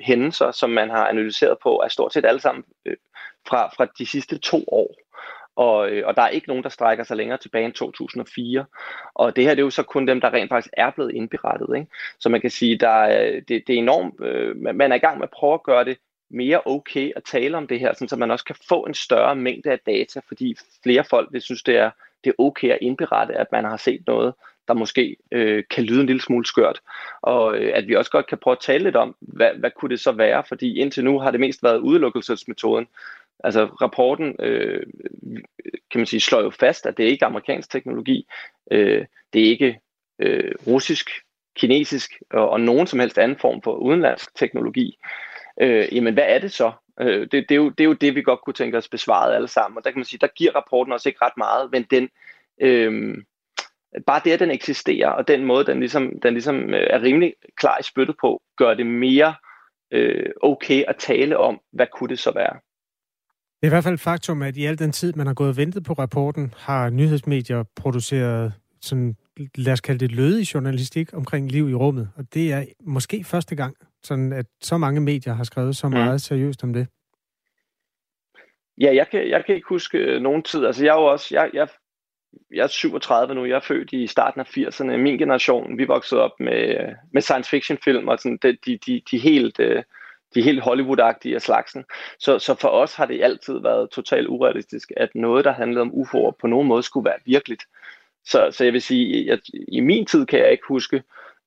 hændelser, 0.00 0.50
som 0.50 0.70
man 0.70 0.90
har 0.90 1.08
analyseret 1.08 1.58
på, 1.62 1.80
er 1.84 1.88
stort 1.88 2.12
set 2.12 2.24
alle 2.24 2.40
sammen 2.40 2.64
øh, 2.86 2.96
fra, 3.48 3.68
fra 3.76 3.86
de 3.98 4.06
sidste 4.06 4.38
to 4.38 4.64
år. 4.68 4.94
Og, 5.56 5.90
øh, 5.90 6.06
og 6.06 6.16
der 6.16 6.22
er 6.22 6.28
ikke 6.28 6.48
nogen, 6.48 6.62
der 6.62 6.68
strækker 6.68 7.04
sig 7.04 7.16
længere 7.16 7.38
tilbage 7.38 7.64
end 7.64 7.72
2004. 7.72 8.64
Og 9.14 9.36
det 9.36 9.44
her 9.44 9.50
det 9.50 9.58
er 9.58 9.64
jo 9.64 9.70
så 9.70 9.82
kun 9.82 10.06
dem, 10.06 10.20
der 10.20 10.32
rent 10.32 10.48
faktisk 10.48 10.74
er 10.76 10.90
blevet 10.90 11.14
indberettet. 11.14 11.76
Ikke? 11.76 11.90
Så 12.20 12.28
man 12.28 12.40
kan 12.40 12.50
sige, 12.50 12.78
der 12.78 13.00
øh, 13.00 13.42
det, 13.48 13.62
det 13.66 13.70
er 13.74 13.78
enormt, 13.78 14.14
øh, 14.20 14.56
man 14.56 14.92
er 14.92 14.96
i 14.96 14.98
gang 14.98 15.18
med 15.18 15.26
at 15.26 15.30
prøve 15.30 15.54
at 15.54 15.62
gøre 15.62 15.84
det 15.84 15.98
mere 16.32 16.60
okay 16.66 17.12
at 17.16 17.24
tale 17.24 17.56
om 17.56 17.66
det 17.66 17.80
her, 17.80 17.92
sådan 17.94 18.08
så 18.08 18.16
man 18.16 18.30
også 18.30 18.44
kan 18.44 18.56
få 18.68 18.80
en 18.80 18.94
større 18.94 19.36
mængde 19.36 19.70
af 19.70 19.78
data, 19.86 20.20
fordi 20.28 20.56
flere 20.82 21.04
folk 21.04 21.28
vil 21.32 21.42
synes, 21.42 21.62
det 21.62 21.76
er, 21.76 21.90
det 22.24 22.30
er 22.30 22.42
okay 22.42 22.68
at 22.68 22.78
indberette, 22.80 23.34
at 23.34 23.46
man 23.52 23.64
har 23.64 23.76
set 23.76 24.02
noget, 24.06 24.34
der 24.68 24.74
måske 24.74 25.16
øh, 25.32 25.64
kan 25.70 25.84
lyde 25.84 26.00
en 26.00 26.06
lille 26.06 26.22
smule 26.22 26.46
skørt. 26.46 26.80
Og 27.22 27.56
øh, 27.56 27.72
at 27.74 27.88
vi 27.88 27.96
også 27.96 28.10
godt 28.10 28.26
kan 28.26 28.38
prøve 28.38 28.52
at 28.52 28.60
tale 28.62 28.84
lidt 28.84 28.96
om, 28.96 29.16
hvad, 29.20 29.50
hvad 29.58 29.70
kunne 29.70 29.90
det 29.90 30.00
så 30.00 30.12
være? 30.12 30.44
Fordi 30.48 30.78
indtil 30.78 31.04
nu 31.04 31.18
har 31.18 31.30
det 31.30 31.40
mest 31.40 31.62
været 31.62 31.78
udelukkelsesmetoden. 31.78 32.86
Altså 33.44 33.64
rapporten, 33.64 34.36
øh, 34.38 34.86
kan 35.90 35.98
man 35.98 36.06
sige, 36.06 36.20
slår 36.20 36.40
jo 36.40 36.50
fast, 36.50 36.86
at 36.86 36.96
det 36.96 37.06
er 37.06 37.10
ikke 37.10 37.24
amerikansk 37.24 37.70
teknologi. 37.70 38.26
Øh, 38.70 39.06
det 39.32 39.42
er 39.42 39.50
ikke 39.50 39.80
øh, 40.18 40.52
russisk, 40.66 41.10
kinesisk 41.56 42.22
og, 42.30 42.50
og 42.50 42.60
nogen 42.60 42.86
som 42.86 43.00
helst 43.00 43.18
anden 43.18 43.38
form 43.38 43.62
for 43.62 43.74
udenlandsk 43.74 44.34
teknologi 44.34 44.98
øh, 45.00 45.31
øh, 45.60 45.88
jamen 45.92 46.14
hvad 46.14 46.24
er 46.26 46.38
det 46.38 46.52
så? 46.52 46.72
Øh, 47.00 47.20
det, 47.20 47.32
det, 47.32 47.50
er 47.50 47.54
jo, 47.54 47.68
det 47.68 47.80
er 47.80 47.88
jo 47.88 47.92
det, 47.92 48.14
vi 48.14 48.22
godt 48.22 48.40
kunne 48.44 48.54
tænke 48.54 48.78
os 48.78 48.88
besvaret 48.88 49.34
alle 49.34 49.48
sammen. 49.48 49.78
Og 49.78 49.84
der 49.84 49.90
kan 49.90 49.98
man 49.98 50.04
sige, 50.04 50.20
der 50.20 50.28
giver 50.36 50.52
rapporten 50.56 50.92
også 50.92 51.08
ikke 51.08 51.24
ret 51.24 51.36
meget, 51.36 51.70
men 51.72 51.86
den, 51.90 52.08
øh, 52.60 53.14
bare 54.06 54.20
det, 54.24 54.30
at 54.30 54.40
den 54.40 54.50
eksisterer, 54.50 55.08
og 55.08 55.28
den 55.28 55.44
måde, 55.44 55.66
den 55.66 55.80
ligesom, 55.80 56.20
den 56.22 56.32
ligesom 56.32 56.74
øh, 56.74 56.86
er 56.90 57.02
rimelig 57.02 57.34
klar 57.56 57.78
i 57.80 57.82
spyttet 57.82 58.16
på, 58.20 58.42
gør 58.56 58.74
det 58.74 58.86
mere 58.86 59.34
øh, 59.92 60.30
okay 60.42 60.84
at 60.88 60.96
tale 60.98 61.38
om, 61.38 61.60
hvad 61.72 61.86
kunne 61.92 62.08
det 62.08 62.18
så 62.18 62.32
være? 62.34 62.58
Det 63.60 63.66
er 63.66 63.70
i 63.70 63.74
hvert 63.74 63.84
fald 63.84 63.94
et 63.94 64.00
faktum, 64.00 64.42
at 64.42 64.56
i 64.56 64.66
al 64.66 64.78
den 64.78 64.92
tid, 64.92 65.12
man 65.12 65.26
har 65.26 65.34
gået 65.34 65.50
og 65.50 65.56
ventet 65.56 65.84
på 65.84 65.92
rapporten, 65.92 66.54
har 66.56 66.90
nyhedsmedier 66.90 67.64
produceret 67.76 68.52
sådan, 68.80 69.16
lad 69.54 69.72
os 69.72 69.80
kalde 69.80 70.00
det 70.00 70.12
lødig 70.12 70.54
journalistik 70.54 71.14
omkring 71.14 71.52
liv 71.52 71.70
i 71.70 71.74
rummet. 71.74 72.10
Og 72.16 72.24
det 72.34 72.52
er 72.52 72.64
måske 72.80 73.24
første 73.24 73.56
gang, 73.56 73.76
sådan 74.02 74.32
at 74.32 74.46
så 74.60 74.78
mange 74.78 75.00
medier 75.00 75.34
har 75.34 75.44
skrevet 75.44 75.76
så 75.76 75.88
meget 75.88 76.12
mm. 76.12 76.18
seriøst 76.18 76.64
om 76.64 76.72
det? 76.72 76.86
Ja, 78.80 78.94
jeg 78.94 79.08
kan, 79.10 79.28
jeg 79.28 79.44
kan 79.44 79.54
ikke 79.54 79.68
huske 79.68 79.98
øh, 79.98 80.22
nogen 80.22 80.42
tid. 80.42 80.66
Altså, 80.66 80.84
jeg 80.84 80.96
er 80.96 81.00
jo 81.00 81.06
også, 81.06 81.28
jeg, 81.30 81.50
jeg, 81.54 81.68
jeg 82.50 82.62
er 82.62 82.66
37 82.66 83.34
nu, 83.34 83.44
jeg 83.44 83.56
er 83.56 83.60
født 83.60 83.92
i 83.92 84.06
starten 84.06 84.40
af 84.40 84.56
80'erne. 84.56 84.96
Min 84.96 85.18
generation, 85.18 85.78
vi 85.78 85.84
voksede 85.84 86.20
op 86.20 86.40
med, 86.40 86.94
med 87.12 87.22
science 87.22 87.50
fiction 87.50 87.78
film 87.84 88.08
og 88.08 88.18
sådan, 88.18 88.38
de, 88.42 88.56
de, 88.66 88.78
de, 88.86 89.02
de 89.10 89.18
helt... 89.18 89.60
Øh, 89.60 89.82
de 90.34 90.42
helt 90.42 90.62
Hollywood-agtige 90.62 91.34
af 91.34 91.42
slagsen. 91.42 91.84
Så, 92.18 92.38
så 92.38 92.54
for 92.54 92.68
os 92.68 92.94
har 92.94 93.06
det 93.06 93.22
altid 93.22 93.58
været 93.62 93.90
totalt 93.90 94.28
urealistisk, 94.28 94.92
at 94.96 95.14
noget, 95.14 95.44
der 95.44 95.52
handlede 95.52 95.80
om 95.80 95.90
UFO'er, 95.90 96.30
på 96.40 96.46
nogen 96.46 96.68
måde 96.68 96.82
skulle 96.82 97.04
være 97.04 97.18
virkeligt. 97.24 97.62
Så, 98.24 98.50
så 98.50 98.64
jeg 98.64 98.72
vil 98.72 98.82
sige, 98.82 99.32
at 99.32 99.40
i 99.68 99.80
min 99.80 100.06
tid 100.06 100.26
kan 100.26 100.38
jeg 100.38 100.50
ikke 100.50 100.64
huske, 100.68 101.02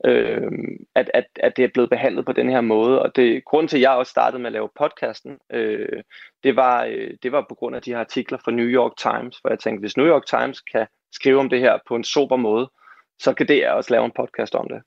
øh, 0.05 0.51
at, 0.95 1.11
at, 1.13 1.25
at 1.35 1.57
det 1.57 1.63
er 1.65 1.69
blevet 1.73 1.89
behandlet 1.89 2.25
på 2.25 2.31
den 2.31 2.49
her 2.49 2.61
måde. 2.61 3.01
Og 3.01 3.15
det 3.15 3.45
grund 3.45 3.69
til, 3.69 3.77
at 3.77 3.81
jeg 3.81 3.91
også 3.91 4.09
startede 4.09 4.41
med 4.41 4.47
at 4.47 4.53
lave 4.53 4.69
podcasten, 4.79 5.37
øh, 5.51 6.03
det, 6.43 6.55
var, 6.55 6.85
øh, 6.85 7.11
det 7.23 7.31
var 7.31 7.45
på 7.49 7.55
grund 7.55 7.75
af 7.75 7.81
de 7.81 7.91
her 7.91 7.99
artikler 7.99 8.37
fra 8.37 8.51
New 8.51 8.65
York 8.65 8.97
Times, 8.97 9.37
hvor 9.37 9.49
jeg 9.49 9.59
tænkte, 9.59 9.79
hvis 9.79 9.97
New 9.97 10.07
York 10.07 10.25
Times 10.25 10.61
kan 10.61 10.87
skrive 11.11 11.39
om 11.39 11.49
det 11.49 11.59
her 11.59 11.79
på 11.87 11.95
en 11.95 12.03
sober 12.03 12.35
måde, 12.35 12.71
så 13.19 13.33
kan 13.33 13.47
det 13.47 13.69
også 13.69 13.93
lave 13.93 14.05
en 14.05 14.11
podcast 14.15 14.55
om 14.55 14.67
det. 14.69 14.81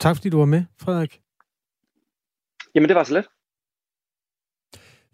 Tak 0.00 0.16
fordi 0.16 0.30
du 0.30 0.38
var 0.38 0.44
med, 0.44 0.64
Frederik. 0.80 1.20
Jamen, 2.74 2.88
det 2.88 2.96
var 2.96 3.04
så 3.04 3.14
let. 3.14 3.28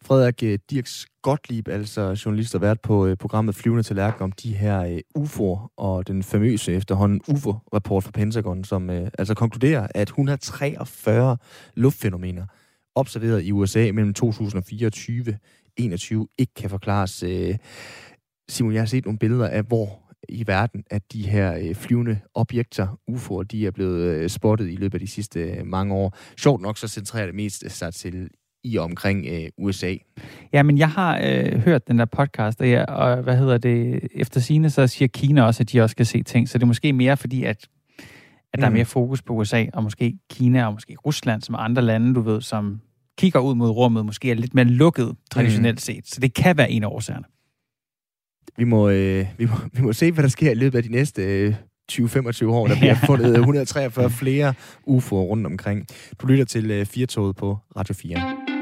Frederik 0.07 0.43
øh, 0.43 0.59
Dirks 0.71 1.07
Gottlieb, 1.23 1.69
altså 1.69 2.23
journalist 2.25 2.55
og 2.55 2.61
vært 2.61 2.81
på 2.81 3.07
øh, 3.07 3.17
programmet 3.17 3.55
Flyvende 3.55 3.83
til 3.83 3.97
Lærke 3.97 4.25
om 4.25 4.33
de 4.33 4.55
her 4.55 4.83
øh, 4.83 4.99
UFO'er 5.19 5.73
og 5.77 6.07
den 6.07 6.23
famøse 6.23 6.73
efterhånden 6.73 7.21
UFO-rapport 7.29 8.05
fra 8.05 8.11
Pentagon, 8.11 8.65
som 8.65 8.91
altså 8.91 9.35
konkluderer, 9.35 9.87
at 9.95 10.09
143 10.09 11.37
luftfænomener 11.75 12.47
observeret 12.95 13.43
i 13.43 13.53
USA 13.53 13.91
mellem 13.95 14.15
2004 14.15 14.87
og 14.87 14.93
2021 14.93 16.29
ikke 16.39 16.55
kan 16.55 16.71
forklares. 16.71 17.25
Simon, 18.49 18.73
jeg 18.73 18.81
har 18.81 18.87
set 18.87 19.05
nogle 19.05 19.19
billeder 19.19 19.49
af, 19.49 19.63
hvor 19.63 20.03
i 20.29 20.47
verden, 20.47 20.85
at 20.91 21.13
de 21.13 21.29
her 21.29 21.75
flyvende 21.75 22.21
objekter, 22.35 22.99
UFO'er, 23.11 23.43
de 23.43 23.67
er 23.67 23.71
blevet 23.71 24.31
spottet 24.31 24.69
i 24.71 24.77
løbet 24.77 24.95
af 24.95 25.01
de 25.01 25.07
sidste 25.07 25.65
mange 25.65 25.95
år. 25.95 26.17
Sjovt 26.37 26.63
nok 26.63 26.79
så 26.79 26.89
centrerer 26.89 27.27
det 27.27 27.35
mest 27.35 27.71
sig 27.71 27.95
til 27.95 28.31
i 28.67 28.77
og 28.77 28.85
omkring 28.85 29.27
øh, 29.31 29.49
USA. 29.59 29.95
Ja, 30.53 30.63
men 30.63 30.79
jeg 30.79 30.91
har 30.91 31.21
øh, 31.25 31.59
hørt 31.59 31.89
den 31.89 31.99
der 31.99 32.05
podcast, 32.05 32.61
og, 32.61 32.71
jeg, 32.71 32.89
og 32.89 33.23
hvad 33.23 33.37
hedder 33.37 33.59
det, 33.59 34.09
efter 34.15 34.41
sine 34.41 34.71
så 34.71 34.87
siger 34.87 35.09
Kina 35.09 35.43
også, 35.43 35.63
at 35.63 35.73
de 35.73 35.81
også 35.81 35.97
kan 35.97 36.07
se 36.07 36.23
ting, 36.23 36.49
så 36.49 36.59
det 36.59 36.63
er 36.63 36.67
måske 36.67 36.93
mere 36.93 37.17
fordi, 37.17 37.45
at, 37.45 37.69
at 38.53 38.61
der 38.61 38.69
mm. 38.69 38.75
er 38.75 38.77
mere 38.77 38.85
fokus 38.85 39.23
på 39.23 39.33
USA, 39.33 39.65
og 39.73 39.83
måske 39.83 40.19
Kina, 40.31 40.67
og 40.67 40.73
måske 40.73 40.97
Rusland, 41.07 41.43
som 41.43 41.55
andre 41.59 41.83
lande, 41.83 42.15
du 42.15 42.21
ved, 42.21 42.41
som 42.41 42.81
kigger 43.19 43.41
ud 43.41 43.55
mod 43.55 43.71
rummet, 43.71 44.07
måske 44.07 44.31
er 44.31 44.35
lidt 44.35 44.55
mere 44.55 44.65
lukket 44.65 45.17
traditionelt 45.31 45.77
mm. 45.77 45.79
set. 45.79 46.09
Så 46.09 46.21
det 46.21 46.35
kan 46.35 46.57
være 46.57 46.71
en 46.71 46.83
af 46.83 46.89
årsagerne. 46.89 47.25
Vi 48.59 48.65
må, 48.65 48.89
øh, 48.89 49.27
vi, 49.39 49.47
må, 49.47 49.55
vi 49.73 49.83
må 49.83 49.93
se, 49.93 50.13
hvad 50.13 50.23
der 50.23 50.29
sker 50.29 50.51
i 50.51 50.55
løbet 50.55 50.79
af 50.79 50.85
de 50.85 50.93
næste 50.93 51.23
øh, 51.23 51.55
20-25 51.93 52.47
år. 52.47 52.67
Der 52.67 52.77
bliver 52.77 52.95
fundet 53.07 53.35
143 53.35 54.11
flere 54.11 54.55
UFO'er 54.89 55.15
rundt 55.15 55.47
omkring. 55.47 55.87
Du 56.19 56.27
lytter 56.27 56.45
til 56.45 56.71
øh, 56.71 56.87
Firtoget 56.87 57.37
på 57.37 57.59
Radio 57.77 57.95
4. 57.95 58.56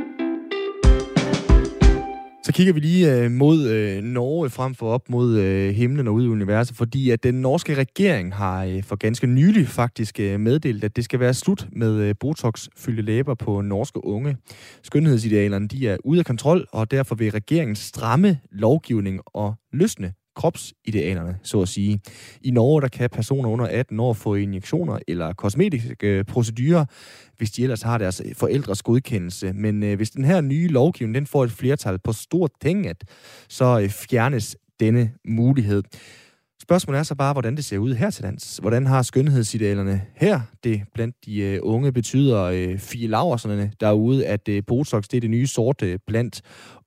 Så 2.45 2.53
kigger 2.53 2.73
vi 2.73 2.81
lige 2.81 3.13
øh, 3.13 3.31
mod 3.31 3.69
øh, 3.69 4.03
Norge 4.03 4.51
frem 4.51 4.75
for 4.75 4.91
op 4.91 5.11
mod 5.11 5.39
øh, 5.39 5.75
himlen 5.75 6.09
og 6.09 6.15
ud 6.15 6.25
i 6.25 6.29
universet, 6.29 6.77
fordi 6.77 7.11
at 7.11 7.23
den 7.23 7.35
norske 7.35 7.75
regering 7.75 8.35
har 8.35 8.65
øh, 8.65 8.83
for 8.83 8.97
ganske 8.97 9.27
nylig 9.27 9.69
faktisk 9.69 10.21
øh, 10.21 10.41
meddelt, 10.41 10.85
at 10.85 10.97
det 10.97 11.05
skal 11.05 11.21
være 11.21 11.35
slut 11.35 11.69
med 11.73 11.95
øh, 11.95 12.15
botox-fyldte 12.21 13.03
læber 13.03 13.35
på 13.35 13.61
norske 13.61 14.05
unge. 14.05 14.37
Skønhedsidealerne 14.83 15.69
de 15.69 15.89
er 15.89 15.97
ude 16.05 16.19
af 16.19 16.25
kontrol, 16.25 16.67
og 16.73 16.91
derfor 16.91 17.15
vil 17.15 17.31
regeringen 17.31 17.77
stramme 17.77 18.39
lovgivning 18.53 19.21
og 19.27 19.55
løsne 19.73 20.13
kropsidealerne, 20.37 21.39
så 21.43 21.63
at 21.63 21.69
sige. 21.69 22.01
I 22.43 22.51
Norge 22.51 22.83
der 22.83 22.89
kan 22.89 23.11
personer 23.11 23.49
under 23.49 23.67
18 23.67 24.01
år 24.01 24.13
få 24.13 24.35
injektioner 24.35 24.99
eller 25.09 25.33
kosmetiske 25.33 26.07
øh, 26.07 26.25
procedurer, 26.25 26.85
hvis 27.37 27.51
de 27.51 27.63
ellers 27.63 27.83
har 27.83 27.99
deres 27.99 28.23
forældres 28.37 28.83
godkendelse. 28.83 29.53
Men 29.53 29.83
øh, 29.83 29.97
hvis 29.97 30.11
den 30.11 30.25
her 30.25 30.41
nye 30.41 30.69
lovgivning 30.69 31.15
den 31.15 31.27
får 31.27 31.45
et 31.45 31.53
flertal 31.53 31.99
på 31.99 32.13
stort 32.13 32.51
tinget, 32.63 33.05
så 33.49 33.81
øh, 33.81 33.89
fjernes 33.89 34.57
denne 34.81 35.11
mulighed. 35.29 35.83
Spørgsmålet 36.63 36.99
er 36.99 37.03
så 37.03 37.15
bare, 37.15 37.33
hvordan 37.33 37.57
det 37.57 37.65
ser 37.65 37.79
ud 37.79 37.95
her 37.95 38.11
til 38.11 38.25
lands. 38.25 38.59
Hvordan 38.59 38.87
har 38.87 39.03
skønhedsidealerne 39.03 40.03
her 40.15 40.41
det 40.65 40.83
blandt 40.95 41.17
de 41.27 41.41
øh, 41.41 41.59
unge 41.63 41.93
betyder 41.93 42.43
øh, 42.43 42.79
Fie 42.79 43.09
Laverserne 43.09 43.73
derude, 43.81 44.27
at 44.27 44.49
øh, 44.49 44.63
Botox 44.67 45.05
det 45.05 45.17
er 45.17 45.21
det 45.21 45.31
nye 45.31 45.47
sorte 45.47 45.99
blandt 46.07 46.43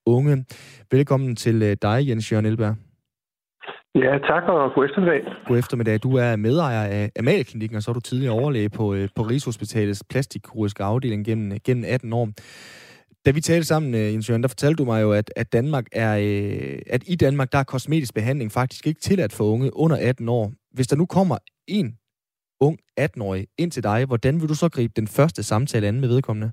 unge. 0.06 0.46
Velkommen 0.92 1.36
til 1.36 1.62
øh, 1.62 1.78
dig, 1.82 2.08
Jens 2.08 2.32
Jørgen 2.32 2.46
Elberg. 2.46 2.87
Ja, 4.04 4.18
tak 4.18 4.44
og 4.44 4.74
god 4.76 4.86
eftermiddag. 4.86 5.22
God 5.48 5.58
eftermiddag. 5.58 6.04
Du 6.04 6.16
er 6.16 6.36
medejer 6.36 6.84
af 6.84 7.12
Amalklinikken, 7.20 7.76
og 7.76 7.84
så 7.84 7.92
er 7.92 7.94
du 7.94 8.00
tidligere 8.00 8.34
overlæge 8.34 8.70
på, 8.70 8.94
øh, 8.94 9.10
på 9.16 9.22
Rigshospitalets 9.22 10.04
plastikkirurgiske 10.10 10.84
afdeling 10.84 11.26
gennem, 11.26 11.60
gennem 11.64 11.86
18 11.88 12.14
år. 12.14 12.30
Da 13.26 13.32
vi 13.32 13.42
talte 13.42 13.68
sammen, 13.68 13.94
øh, 13.94 14.14
Jens 14.14 14.30
Jørgen, 14.30 14.44
der 14.44 14.48
fortalte 14.48 14.76
du 14.76 14.86
mig 14.86 15.02
jo, 15.02 15.12
at, 15.12 15.32
at, 15.36 15.54
Danmark 15.54 15.86
er, 15.92 16.18
øh, 16.18 16.80
at 16.88 17.04
i 17.08 17.16
Danmark 17.16 17.52
der 17.52 17.58
er 17.58 17.64
kosmetisk 17.64 18.14
behandling 18.14 18.52
faktisk 18.52 18.88
ikke 18.88 19.02
tilladt 19.02 19.34
for 19.34 19.44
unge 19.44 19.78
under 19.78 19.98
18 20.02 20.30
år. 20.30 20.52
Hvis 20.72 20.88
der 20.88 20.96
nu 20.96 21.06
kommer 21.06 21.38
en 21.68 21.98
ung 22.62 22.80
18-årig 23.00 23.48
ind 23.58 23.72
til 23.72 23.84
dig, 23.84 24.06
hvordan 24.06 24.42
vil 24.42 24.50
du 24.50 24.56
så 24.56 24.70
gribe 24.70 24.94
den 24.96 25.08
første 25.08 25.44
samtale 25.44 25.88
an 25.88 26.00
med 26.00 26.08
vedkommende? 26.08 26.52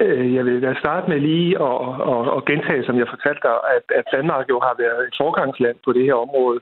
Øh, 0.00 0.34
jeg 0.34 0.44
vil 0.44 0.62
da 0.62 0.74
starte 0.78 1.10
med 1.10 1.20
lige 1.20 1.50
at, 1.68 1.78
at, 2.12 2.24
at 2.36 2.44
gentage, 2.44 2.84
som 2.84 2.98
jeg 2.98 3.08
fortalte 3.08 3.40
dig, 3.42 3.56
at, 3.76 3.84
at 3.98 4.04
Danmark 4.12 4.48
jo 4.48 4.60
har 4.60 4.74
været 4.78 5.08
et 5.08 5.14
forgangsland 5.22 5.76
på 5.84 5.92
det 5.92 6.04
her 6.04 6.14
område, 6.14 6.60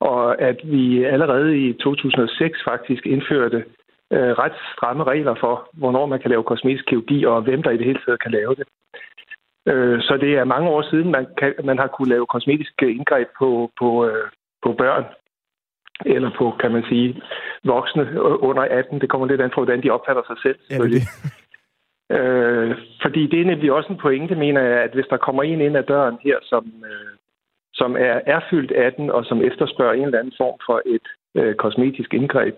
og 0.00 0.40
at 0.40 0.58
vi 0.64 1.04
allerede 1.04 1.58
i 1.58 1.72
2006 1.72 2.58
faktisk 2.64 3.06
indførte 3.06 3.64
øh, 4.12 4.32
ret 4.42 4.56
stramme 4.76 5.04
regler 5.04 5.34
for, 5.40 5.70
hvornår 5.72 6.06
man 6.06 6.20
kan 6.20 6.30
lave 6.30 6.42
kosmetisk 6.42 6.86
kirurgi, 6.86 7.24
og 7.24 7.42
hvem 7.42 7.62
der 7.62 7.70
i 7.70 7.76
det 7.76 7.86
hele 7.86 8.00
taget 8.06 8.22
kan 8.22 8.30
lave 8.30 8.54
det. 8.54 8.66
Øh, 9.66 10.00
så 10.02 10.16
det 10.20 10.32
er 10.38 10.44
mange 10.44 10.68
år 10.68 10.82
siden, 10.90 11.10
man, 11.10 11.26
kan, 11.38 11.54
man 11.64 11.78
har 11.78 11.86
kunne 11.86 12.08
lave 12.08 12.26
kosmetiske 12.26 12.92
indgreb 12.92 13.28
på, 13.38 13.70
på, 13.78 14.06
øh, 14.06 14.28
på 14.64 14.72
børn, 14.72 15.04
eller 16.06 16.30
på, 16.38 16.54
kan 16.60 16.72
man 16.72 16.84
sige, 16.88 17.22
voksne 17.64 18.22
under 18.22 18.62
18. 18.62 19.00
Det 19.00 19.10
kommer 19.10 19.26
lidt 19.26 19.40
an 19.40 19.50
på, 19.54 19.60
hvordan 19.60 19.82
de 19.82 19.90
opfatter 19.90 20.22
sig 20.26 20.36
selv. 20.42 20.58
Ja, 20.70 20.78
det. 20.78 21.02
Øh, 22.10 22.76
fordi 23.02 23.26
det 23.26 23.40
er 23.40 23.44
nemlig 23.44 23.72
også 23.72 23.92
en 23.92 23.98
pointe, 23.98 24.34
mener 24.34 24.60
jeg, 24.60 24.78
at 24.82 24.94
hvis 24.94 25.10
der 25.10 25.16
kommer 25.16 25.42
en 25.42 25.60
ind 25.60 25.76
ad 25.76 25.82
døren 25.82 26.18
her, 26.24 26.38
som, 26.42 26.64
øh, 26.90 27.12
som 27.74 27.96
er, 27.96 28.20
er 28.26 28.40
fyldt 28.50 28.72
18 28.72 29.10
og 29.10 29.24
som 29.24 29.42
efterspørger 29.42 29.92
en 29.92 30.04
eller 30.04 30.18
anden 30.18 30.34
form 30.36 30.58
for 30.66 30.82
et 30.86 31.06
øh, 31.34 31.54
kosmetisk 31.54 32.14
indgreb, 32.14 32.54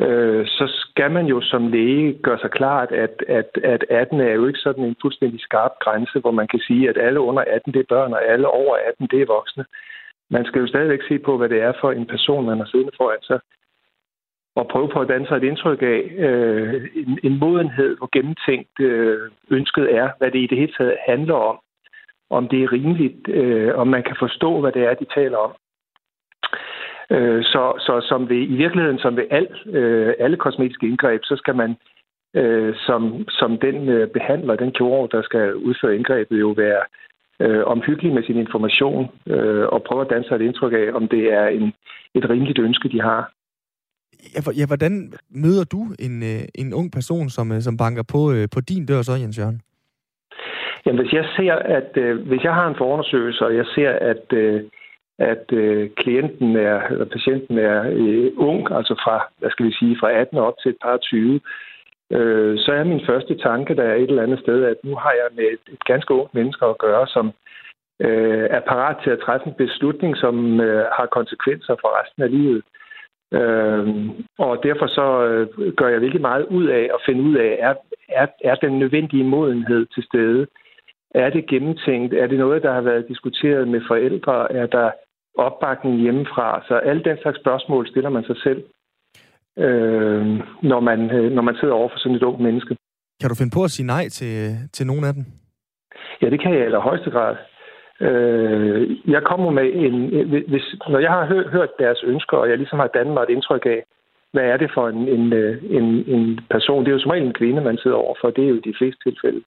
øh, 0.00 0.46
så 0.46 0.64
skal 0.66 1.10
man 1.10 1.26
jo 1.26 1.40
som 1.40 1.66
læge 1.66 2.18
gøre 2.22 2.38
sig 2.38 2.50
klart, 2.50 2.92
at, 2.92 3.24
at, 3.28 3.50
at 3.64 3.84
18 3.90 4.20
er 4.20 4.32
jo 4.32 4.46
ikke 4.46 4.58
sådan 4.58 4.84
en 4.84 4.96
fuldstændig 5.02 5.40
skarp 5.40 5.72
grænse, 5.80 6.20
hvor 6.20 6.30
man 6.30 6.48
kan 6.48 6.60
sige, 6.60 6.88
at 6.88 6.98
alle 6.98 7.20
under 7.20 7.44
18 7.46 7.72
det 7.72 7.80
er 7.80 7.94
børn, 7.94 8.12
og 8.12 8.24
alle 8.24 8.48
over 8.48 8.76
18 8.88 9.06
det 9.06 9.22
er 9.22 9.26
voksne. 9.26 9.64
Man 10.30 10.44
skal 10.44 10.60
jo 10.60 10.66
stadigvæk 10.66 11.02
se 11.08 11.18
på, 11.18 11.36
hvad 11.36 11.48
det 11.48 11.60
er 11.62 11.72
for 11.80 11.92
en 11.92 12.06
person, 12.06 12.46
man 12.46 12.58
har 12.58 12.66
siddende 12.66 12.92
foran 12.96 13.22
sig 13.22 13.40
og 14.56 14.68
prøve 14.68 14.88
på 14.88 15.00
at 15.00 15.08
danne 15.08 15.26
sig 15.26 15.36
et 15.36 15.42
indtryk 15.42 15.82
af 15.82 16.00
øh, 16.18 16.88
en, 16.94 17.18
en 17.22 17.38
modenhed, 17.38 17.96
hvor 17.96 18.08
gennemtænkt 18.12 18.80
øh, 18.80 19.30
ønsket 19.50 19.94
er, 19.94 20.10
hvad 20.18 20.30
det 20.30 20.38
i 20.38 20.46
det 20.46 20.58
hele 20.58 20.72
taget 20.78 20.96
handler 21.08 21.34
om. 21.34 21.58
Om 22.30 22.48
det 22.48 22.62
er 22.62 22.72
rimeligt, 22.72 23.28
øh, 23.28 23.74
om 23.74 23.86
man 23.88 24.02
kan 24.02 24.16
forstå, 24.18 24.60
hvad 24.60 24.72
det 24.72 24.82
er, 24.82 24.94
de 24.94 25.06
taler 25.14 25.36
om. 25.36 25.52
Øh, 27.10 27.44
så, 27.44 27.74
så 27.78 28.06
som 28.08 28.28
ved, 28.28 28.36
i 28.36 28.56
virkeligheden, 28.56 28.98
som 28.98 29.16
ved 29.16 29.26
alt, 29.30 29.56
øh, 29.66 30.14
alle 30.18 30.36
kosmetiske 30.36 30.86
indgreb, 30.86 31.20
så 31.24 31.36
skal 31.36 31.56
man 31.56 31.76
øh, 32.36 32.74
som, 32.86 33.28
som 33.28 33.58
den 33.58 33.88
øh, 33.88 34.08
behandler, 34.08 34.56
den 34.56 34.72
kirurg, 34.72 35.12
der 35.12 35.22
skal 35.22 35.54
udføre 35.54 35.96
indgrebet, 35.96 36.40
jo 36.40 36.48
være 36.48 36.82
øh, 37.40 37.64
omhyggelig 37.66 38.12
med 38.12 38.22
sin 38.22 38.36
information 38.36 39.10
øh, 39.26 39.66
og 39.68 39.82
prøve 39.82 40.00
at 40.00 40.10
danne 40.10 40.24
sig 40.24 40.34
et 40.34 40.40
indtryk 40.40 40.72
af, 40.72 40.92
om 40.92 41.08
det 41.08 41.32
er 41.32 41.46
en, 41.46 41.72
et 42.14 42.30
rimeligt 42.30 42.58
ønske, 42.58 42.88
de 42.88 43.00
har 43.00 43.32
ja, 44.34 44.40
ja, 44.58 44.66
hvordan 44.66 45.12
møder 45.30 45.64
du 45.64 45.80
en, 45.98 46.22
øh, 46.22 46.42
en 46.54 46.74
ung 46.74 46.92
person, 46.92 47.30
som, 47.30 47.52
øh, 47.52 47.60
som 47.60 47.76
banker 47.76 48.04
på, 48.14 48.32
øh, 48.32 48.48
på 48.54 48.60
din 48.60 48.86
dør 48.86 49.02
så, 49.02 49.12
Jens 49.12 49.38
Jørgen? 49.38 49.60
Jamen, 50.86 51.00
hvis 51.02 51.12
jeg 51.12 51.26
ser, 51.36 51.54
at 51.54 51.90
øh, 51.96 52.28
hvis 52.28 52.42
jeg 52.42 52.54
har 52.54 52.66
en 52.68 52.80
forundersøgelse, 52.82 53.44
og 53.46 53.56
jeg 53.56 53.66
ser, 53.74 53.90
at, 53.90 54.32
øh, 54.32 54.62
at 55.18 55.52
øh, 55.52 55.90
klienten 55.90 56.56
er, 56.56 56.80
eller 56.90 57.04
patienten 57.04 57.58
er 57.58 57.80
øh, 57.92 58.32
ung, 58.36 58.72
altså 58.72 58.94
fra, 59.04 59.16
hvad 59.38 59.50
skal 59.50 59.66
vi 59.66 59.72
sige, 59.72 59.96
fra 60.00 60.10
18 60.12 60.38
op 60.38 60.54
til 60.62 60.68
et 60.70 60.80
par 60.82 60.96
20, 60.96 61.40
øh, 62.12 62.58
så 62.58 62.72
er 62.72 62.84
min 62.84 63.06
første 63.06 63.34
tanke, 63.38 63.76
der 63.76 63.82
er 63.82 63.94
et 63.94 64.10
eller 64.10 64.22
andet 64.22 64.40
sted, 64.40 64.64
at 64.64 64.76
nu 64.84 64.94
har 64.96 65.12
jeg 65.20 65.28
med 65.36 65.44
et, 65.44 65.64
et 65.74 65.84
ganske 65.84 66.14
ungt 66.14 66.34
menneske 66.34 66.64
at 66.66 66.78
gøre, 66.78 67.06
som 67.06 67.26
øh, 68.00 68.46
er 68.50 68.60
parat 68.60 68.96
til 69.04 69.10
at 69.10 69.22
træffe 69.24 69.46
en 69.46 69.54
beslutning, 69.58 70.16
som 70.16 70.60
øh, 70.60 70.84
har 70.96 71.06
konsekvenser 71.06 71.74
for 71.80 71.90
resten 72.00 72.22
af 72.22 72.30
livet. 72.30 72.62
Øh, 72.64 72.79
og 74.38 74.62
derfor 74.62 74.86
så 74.86 75.24
øh, 75.26 75.72
gør 75.74 75.88
jeg 75.88 76.00
virkelig 76.00 76.20
meget 76.20 76.46
ud 76.46 76.66
af 76.66 76.90
at 76.94 77.00
finde 77.06 77.22
ud 77.22 77.34
af, 77.34 77.56
er, 77.60 77.74
er, 78.08 78.26
er 78.44 78.54
den 78.54 78.78
nødvendige 78.78 79.24
modenhed 79.24 79.86
til 79.86 80.02
stede? 80.02 80.46
Er 81.14 81.30
det 81.30 81.46
gennemtænkt? 81.46 82.14
Er 82.14 82.26
det 82.26 82.38
noget, 82.38 82.62
der 82.62 82.72
har 82.72 82.80
været 82.80 83.08
diskuteret 83.08 83.68
med 83.68 83.80
forældre? 83.88 84.52
Er 84.52 84.66
der 84.66 84.90
opbakning 85.38 86.00
hjemmefra? 86.00 86.62
Så 86.68 86.74
alle 86.74 87.02
den 87.04 87.18
slags 87.22 87.40
spørgsmål 87.40 87.88
stiller 87.88 88.10
man 88.10 88.24
sig 88.24 88.36
selv, 88.36 88.64
øh, 89.58 90.22
når, 90.62 90.80
man, 90.80 91.10
øh, 91.10 91.32
når 91.32 91.42
man 91.42 91.56
sidder 91.60 91.74
over 91.74 91.88
for 91.88 91.98
sådan 91.98 92.16
et 92.16 92.22
ungt 92.22 92.40
menneske. 92.40 92.76
Kan 93.20 93.28
du 93.28 93.34
finde 93.34 93.56
på 93.56 93.64
at 93.64 93.70
sige 93.70 93.86
nej 93.86 94.08
til, 94.08 94.34
til 94.72 94.86
nogen 94.86 95.04
af 95.04 95.14
dem? 95.14 95.24
Ja, 96.22 96.30
det 96.30 96.40
kan 96.42 96.52
jeg 96.52 96.60
i 96.60 96.64
allerhøjeste 96.64 97.10
grad. 97.10 97.36
Øh, 98.00 98.96
jeg 99.06 99.22
kommer 99.22 99.50
med 99.50 99.70
en... 99.74 99.94
Hvis, 100.48 100.74
når 100.88 100.98
jeg 100.98 101.10
har 101.10 101.26
hørt, 101.26 101.46
hørt 101.46 101.78
deres 101.78 102.02
ønsker, 102.02 102.36
og 102.36 102.48
jeg 102.48 102.56
ligesom 102.56 102.78
har 102.78 102.86
dannet 102.86 103.14
mig 103.14 103.22
et 103.22 103.30
indtryk 103.30 103.66
af, 103.66 103.84
hvad 104.32 104.44
er 104.44 104.56
det 104.56 104.70
for 104.74 104.88
en, 104.88 105.08
en, 105.08 105.32
øh, 105.32 105.62
en, 105.70 105.84
en 106.06 106.40
person? 106.50 106.84
Det 106.84 106.88
er 106.88 106.92
jo 106.92 107.00
som 107.00 107.10
regel 107.10 107.26
en 107.26 107.32
kvinde, 107.40 107.60
man 107.60 107.78
sidder 107.78 107.96
overfor. 107.96 108.30
Det 108.30 108.44
er 108.44 108.48
jo 108.48 108.54
i 108.54 108.68
de 108.70 108.74
fleste 108.78 109.00
tilfælde. 109.10 109.42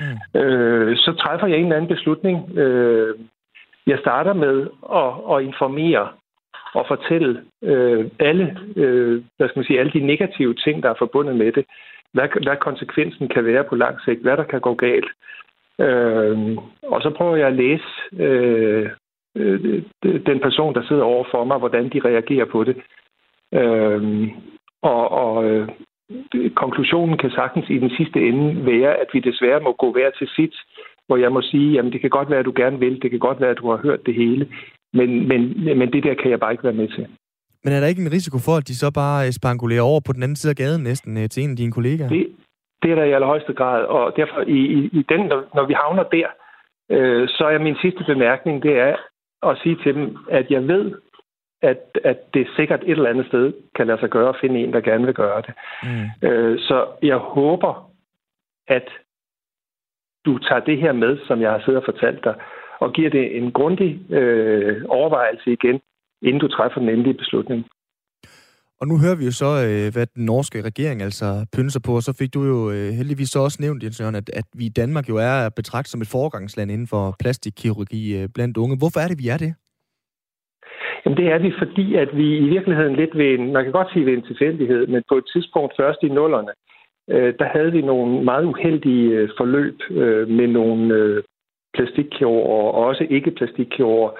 Mm. 0.00 0.40
Øh, 0.40 0.96
så 0.96 1.12
træffer 1.12 1.46
jeg 1.46 1.56
en 1.56 1.64
eller 1.64 1.76
anden 1.76 1.94
beslutning. 1.96 2.58
Øh, 2.58 3.14
jeg 3.86 3.98
starter 3.98 4.32
med 4.32 4.66
at, 5.00 5.36
at 5.36 5.42
informere 5.42 6.08
og 6.74 6.84
fortælle 6.88 7.42
øh, 7.62 8.04
alle, 8.18 8.58
øh, 8.76 9.22
hvad 9.36 9.48
skal 9.48 9.58
man 9.58 9.64
sige, 9.64 9.80
alle 9.80 9.92
de 9.92 10.06
negative 10.06 10.54
ting, 10.54 10.82
der 10.82 10.90
er 10.90 10.98
forbundet 10.98 11.36
med 11.36 11.52
det. 11.52 11.64
Hvad, 12.12 12.28
hvad 12.42 12.56
konsekvensen 12.56 13.28
kan 13.28 13.44
være 13.44 13.64
på 13.64 13.74
lang 13.74 14.00
sigt, 14.00 14.22
hvad 14.22 14.36
der 14.36 14.44
kan 14.44 14.60
gå 14.60 14.74
galt. 14.74 15.10
Øh, 15.86 16.56
og 16.82 17.02
så 17.02 17.10
prøver 17.16 17.36
jeg 17.36 17.46
at 17.46 17.56
læse 17.56 17.90
øh, 18.24 18.90
øh, 19.36 19.82
den 20.02 20.40
person, 20.40 20.74
der 20.74 20.82
sidder 20.88 21.02
over 21.02 21.24
for 21.30 21.44
mig, 21.44 21.58
hvordan 21.58 21.84
de 21.92 22.00
reagerer 22.04 22.44
på 22.44 22.64
det. 22.64 22.76
Øh, 23.54 24.28
og 24.82 25.10
og 25.10 25.44
øh, 25.50 25.68
konklusionen 26.54 27.18
kan 27.18 27.30
sagtens 27.30 27.70
i 27.70 27.78
den 27.78 27.90
sidste 27.90 28.18
ende 28.28 28.66
være, 28.66 28.92
at 29.02 29.08
vi 29.12 29.20
desværre 29.20 29.60
må 29.60 29.72
gå 29.72 29.92
hver 29.92 30.10
til 30.18 30.28
sit, 30.36 30.54
hvor 31.06 31.16
jeg 31.16 31.32
må 31.32 31.42
sige, 31.42 31.72
jamen 31.72 31.92
det 31.92 32.00
kan 32.00 32.10
godt 32.10 32.30
være, 32.30 32.38
at 32.38 32.44
du 32.44 32.52
gerne 32.56 32.78
vil, 32.78 33.02
det 33.02 33.10
kan 33.10 33.18
godt 33.18 33.40
være, 33.40 33.50
at 33.50 33.58
du 33.62 33.70
har 33.70 33.76
hørt 33.76 34.06
det 34.06 34.14
hele, 34.14 34.48
men, 34.92 35.28
men, 35.28 35.40
men 35.78 35.92
det 35.92 36.04
der 36.04 36.14
kan 36.14 36.30
jeg 36.30 36.40
bare 36.40 36.52
ikke 36.52 36.64
være 36.64 36.80
med 36.82 36.88
til. 36.88 37.06
Men 37.64 37.72
er 37.72 37.80
der 37.80 37.86
ikke 37.86 38.02
en 38.02 38.12
risiko 38.12 38.38
for, 38.38 38.56
at 38.56 38.68
de 38.68 38.76
så 38.76 38.90
bare 38.94 39.32
spangulerer 39.32 39.82
over 39.82 40.00
på 40.06 40.12
den 40.12 40.22
anden 40.22 40.36
side 40.36 40.50
af 40.50 40.56
gaden 40.56 40.82
næsten 40.82 41.16
øh, 41.16 41.28
til 41.28 41.42
en 41.42 41.50
af 41.50 41.56
dine 41.56 41.72
kollegaer? 41.72 42.08
Det, 42.08 42.26
det 42.82 42.90
er 42.90 42.94
der 42.94 43.04
i 43.04 43.12
allerhøjeste 43.12 43.54
grad, 43.54 43.84
og 43.84 44.16
derfor 44.16 44.40
i, 44.40 44.60
i, 44.78 44.90
i 44.92 45.02
den, 45.08 45.20
når, 45.26 45.44
når 45.54 45.66
vi 45.66 45.74
havner 45.74 46.02
der, 46.02 46.26
øh, 46.90 47.28
så 47.28 47.44
er 47.44 47.58
min 47.58 47.76
sidste 47.76 48.04
bemærkning, 48.04 48.62
det 48.62 48.78
er 48.78 48.96
at 49.42 49.58
sige 49.62 49.76
til 49.82 49.94
dem, 49.94 50.16
at 50.30 50.50
jeg 50.50 50.68
ved, 50.68 50.94
at, 51.62 51.78
at 52.04 52.34
det 52.34 52.48
sikkert 52.56 52.82
et 52.82 52.90
eller 52.90 53.10
andet 53.10 53.26
sted 53.26 53.52
kan 53.76 53.86
lade 53.86 54.00
sig 54.00 54.10
gøre 54.10 54.28
at 54.28 54.40
finde 54.40 54.60
en, 54.60 54.72
der 54.72 54.80
gerne 54.80 55.04
vil 55.04 55.14
gøre 55.14 55.42
det. 55.42 55.54
Mm. 55.82 56.28
Øh, 56.28 56.58
så 56.58 56.86
jeg 57.02 57.16
håber, 57.16 57.90
at 58.68 58.88
du 60.24 60.38
tager 60.38 60.60
det 60.60 60.78
her 60.78 60.92
med, 60.92 61.18
som 61.26 61.40
jeg 61.40 61.50
har 61.50 61.58
siddet 61.60 61.76
og 61.76 61.84
fortalt 61.84 62.24
dig, 62.24 62.34
og 62.78 62.92
giver 62.92 63.10
det 63.10 63.36
en 63.36 63.52
grundig 63.52 64.12
øh, 64.12 64.84
overvejelse 64.88 65.52
igen, 65.52 65.80
inden 66.22 66.40
du 66.40 66.48
træffer 66.48 66.80
den 66.80 66.88
endelige 66.88 67.18
beslutning. 67.18 67.66
Og 68.80 68.86
nu 68.90 68.94
hører 69.04 69.18
vi 69.20 69.24
jo 69.30 69.34
så, 69.42 69.50
øh, 69.68 69.86
hvad 69.94 70.06
den 70.16 70.24
norske 70.32 70.58
regering 70.68 70.98
altså 71.08 71.28
pynser 71.56 71.80
på, 71.86 71.92
og 71.98 72.04
så 72.08 72.12
fik 72.20 72.30
du 72.36 72.42
jo 72.52 72.58
øh, 72.74 72.88
heldigvis 72.98 73.30
så 73.32 73.38
også 73.46 73.58
nævnt, 73.64 73.82
Jens 73.84 74.00
Jørgen, 74.00 74.20
at, 74.20 74.28
at 74.40 74.46
vi 74.58 74.64
i 74.66 74.76
Danmark 74.80 75.06
jo 75.12 75.16
er 75.30 75.36
betragtet 75.60 75.90
som 75.92 76.02
et 76.04 76.14
foregangsland 76.16 76.70
inden 76.70 76.88
for 76.94 77.04
plastikkirurgi 77.22 78.02
øh, 78.18 78.28
blandt 78.34 78.56
unge. 78.62 78.78
Hvorfor 78.80 79.00
er 79.00 79.08
det, 79.08 79.18
vi 79.22 79.28
er 79.34 79.38
det? 79.44 79.52
Jamen 81.02 81.18
det 81.20 81.26
er 81.34 81.38
vi, 81.46 81.50
fordi 81.62 81.86
at 82.02 82.10
vi 82.20 82.28
i 82.44 82.48
virkeligheden 82.56 82.96
lidt 82.96 83.14
ved 83.20 83.28
en, 83.34 83.52
man 83.52 83.64
kan 83.64 83.72
godt 83.78 83.92
sige 83.92 84.06
ved 84.06 84.14
en 84.14 84.28
tilfældighed, 84.30 84.82
men 84.86 85.02
på 85.08 85.16
et 85.20 85.26
tidspunkt 85.32 85.72
først 85.80 86.00
i 86.02 86.08
nullerne, 86.08 86.52
der 87.40 87.48
havde 87.54 87.72
vi 87.72 87.82
nogle 87.82 88.24
meget 88.24 88.44
uheldige 88.44 89.30
forløb 89.38 89.78
med 90.38 90.48
nogle 90.58 91.22
plastikkirurger 91.74 92.72
og 92.72 92.84
også 92.88 93.06
ikke-plastikkirurger, 93.10 94.10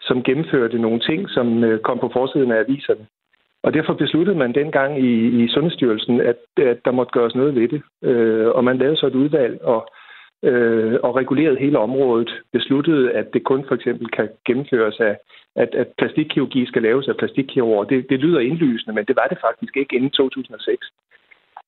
som 0.00 0.22
gennemførte 0.22 0.78
nogle 0.78 1.00
ting, 1.00 1.20
som 1.30 1.46
kom 1.84 1.98
på 1.98 2.10
forsiden 2.12 2.52
af 2.52 2.58
aviserne. 2.58 3.06
Og 3.62 3.74
derfor 3.74 3.92
besluttede 3.94 4.38
man 4.38 4.54
dengang 4.54 4.98
i, 4.98 5.42
i 5.42 5.48
Sundhedsstyrelsen, 5.48 6.20
at, 6.20 6.36
at 6.56 6.78
der 6.84 6.90
måtte 6.90 7.12
gøres 7.12 7.34
noget 7.34 7.54
ved 7.54 7.68
det. 7.68 7.82
Øh, 8.02 8.48
og 8.48 8.64
man 8.64 8.78
lavede 8.78 8.96
så 8.96 9.06
et 9.06 9.14
udvalg 9.14 9.62
og, 9.62 9.92
øh, 10.42 10.98
og 11.02 11.16
regulerede 11.16 11.58
hele 11.58 11.78
området, 11.78 12.30
besluttede, 12.52 13.12
at 13.12 13.26
det 13.34 13.44
kun 13.44 13.64
for 13.68 13.74
eksempel 13.74 14.08
kan 14.10 14.28
gennemføres 14.46 15.00
af, 15.00 15.16
at, 15.56 15.74
at 15.74 15.88
plastikkirurgi 15.98 16.66
skal 16.66 16.82
laves 16.82 17.08
af 17.08 17.16
plastikkirurger. 17.16 17.84
Det, 17.84 18.06
det 18.10 18.20
lyder 18.20 18.40
indlysende, 18.40 18.94
men 18.94 19.04
det 19.04 19.16
var 19.16 19.26
det 19.26 19.38
faktisk 19.40 19.76
ikke 19.76 19.96
inden 19.96 20.10
2006. 20.10 20.86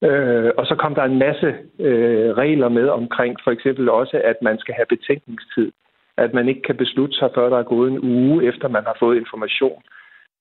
Øh, 0.03 0.51
og 0.57 0.67
så 0.67 0.75
kom 0.75 0.95
der 0.95 1.05
en 1.05 1.19
masse 1.19 1.55
øh, 1.79 2.31
regler 2.31 2.69
med 2.69 2.89
omkring 2.89 3.37
for 3.45 3.51
eksempel 3.51 3.89
også, 3.89 4.21
at 4.25 4.37
man 4.43 4.59
skal 4.59 4.75
have 4.75 4.87
betænkningstid. 4.89 5.73
At 6.17 6.35
man 6.35 6.49
ikke 6.49 6.63
kan 6.63 6.77
beslutte 6.77 7.15
sig, 7.19 7.31
før 7.35 7.49
der 7.49 7.59
er 7.59 7.73
gået 7.75 7.91
en 7.91 7.99
uge, 7.99 8.45
efter 8.45 8.69
man 8.69 8.85
har 8.85 8.97
fået 9.01 9.17
information 9.17 9.83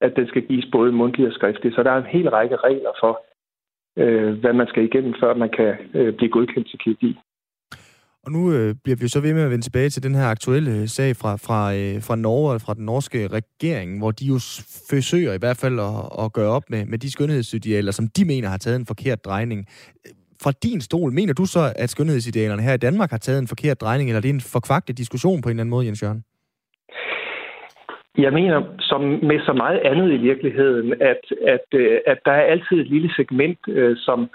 at 0.06 0.12
den 0.16 0.28
skal 0.28 0.44
gives 0.50 0.68
både 0.72 0.92
mundtligt 0.92 1.30
og 1.30 1.34
skriftligt. 1.34 1.76
Så 1.76 1.84
der 1.84 1.92
er 1.92 1.98
en 2.02 2.13
hel 2.16 2.30
række 2.30 2.56
regler 2.56 2.94
for, 3.02 3.13
øh, 4.02 4.34
hvad 4.42 4.54
man 4.54 4.68
skal 4.68 4.84
igennem, 4.84 5.13
før 5.22 5.34
man 5.44 5.50
kan 5.58 5.72
øh, 5.94 6.13
blive 6.18 6.32
godkendt 6.32 6.68
til 6.70 6.80
kirurgi. 6.80 7.12
Og 8.26 8.32
nu 8.32 8.54
øh, 8.54 8.76
bliver 8.84 8.98
vi 9.02 9.08
så 9.08 9.20
ved 9.20 9.34
med 9.34 9.42
at 9.42 9.52
vende 9.52 9.66
tilbage 9.66 9.89
til 9.89 10.04
den 10.04 10.16
her 10.16 10.26
aktuelle 10.26 10.72
øh, 10.72 10.88
sag 10.88 11.16
fra, 11.16 11.36
fra, 11.36 11.76
øh, 11.76 12.02
fra 12.02 12.16
Norge 12.16 12.54
og 12.54 12.62
fra 12.62 12.74
den 12.74 12.86
norske 12.86 13.28
regering, 13.28 13.98
hvor 13.98 14.12
de 14.12 14.26
jo 14.26 14.39
forsøger 14.89 15.34
i 15.34 15.38
hvert 15.38 15.58
fald 15.58 15.80
at, 15.80 16.26
at 16.26 16.34
gøre 16.34 16.50
op 16.50 16.63
med, 16.70 16.86
med 16.86 16.98
de 16.98 17.12
skønhedsidealer, 17.12 17.92
som 17.92 18.08
de 18.08 18.26
mener 18.26 18.50
har 18.50 18.58
taget 18.58 18.80
en 18.80 18.86
forkert 18.86 19.26
drejning. 19.26 19.68
Fra 20.44 20.52
din 20.63 20.82
stol, 20.82 21.12
mener 21.12 21.34
du 21.34 21.46
så, 21.46 21.74
at 21.76 21.89
skønhedsidealerne 21.89 22.62
her 22.62 22.74
i 22.74 22.78
Danmark 22.78 23.10
har 23.12 23.18
taget 23.18 23.39
en 23.39 23.48
forkert 23.48 23.82
drejning, 23.82 24.10
eller 24.10 24.18
er 24.18 24.22
det 24.22 24.30
en 24.30 24.42
forkvagtet 24.42 24.98
diskussion 24.98 25.42
på 25.42 25.50
en 25.50 25.52
eller 25.52 25.62
anden 25.62 25.70
måde, 25.70 25.86
Jens 25.86 26.04
Jørgen? 26.04 26.24
Jeg 28.17 28.34
mener, 28.34 28.63
som 28.80 29.02
med 29.02 29.39
så 29.45 29.54
meget 29.54 29.80
andet 29.80 30.13
i 30.13 30.17
virkeligheden, 30.17 30.93
at, 31.02 31.23
at, 31.47 31.65
øh, 31.73 31.99
at 32.06 32.19
der 32.26 32.32
er 32.32 32.41
altid 32.41 32.80
et 32.80 32.88
lille 32.88 33.13
segment, 33.15 33.60
øh, 33.67 33.97
som 33.97 34.30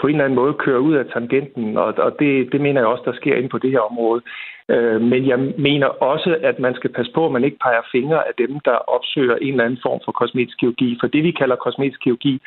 på 0.00 0.06
en 0.06 0.14
eller 0.14 0.24
anden 0.24 0.36
måde 0.36 0.54
kører 0.54 0.78
ud 0.78 0.94
af 0.94 1.06
tangenten, 1.06 1.76
og, 1.76 1.94
og 1.98 2.16
det, 2.18 2.52
det 2.52 2.60
mener 2.60 2.80
jeg 2.80 2.88
også, 2.88 3.02
der 3.06 3.12
sker 3.12 3.36
ind 3.36 3.50
på 3.50 3.58
det 3.58 3.70
her 3.70 3.80
område. 3.80 4.22
Øh, 4.68 5.00
men 5.00 5.26
jeg 5.26 5.38
mener 5.58 5.86
også, 5.86 6.38
at 6.42 6.58
man 6.58 6.74
skal 6.74 6.92
passe 6.92 7.12
på, 7.12 7.26
at 7.26 7.32
man 7.32 7.44
ikke 7.44 7.58
peger 7.62 7.82
fingre 7.92 8.28
af 8.28 8.34
dem, 8.38 8.60
der 8.60 8.76
opsøger 8.94 9.36
en 9.36 9.50
eller 9.50 9.64
anden 9.64 9.80
form 9.82 10.00
for 10.04 10.12
kosmetisk 10.12 10.58
kirurgi. 10.58 10.96
For 11.00 11.06
det, 11.06 11.22
vi 11.22 11.30
kalder 11.30 11.56
kosmetisk 11.56 12.00
kirurgi, 12.00 12.42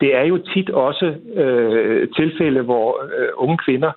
det 0.00 0.16
er 0.16 0.22
jo 0.22 0.38
tit 0.38 0.70
også 0.70 1.14
øh, 1.34 2.08
tilfælde, 2.08 2.62
hvor 2.62 3.02
øh, 3.18 3.28
unge 3.36 3.58
kvinder 3.58 3.92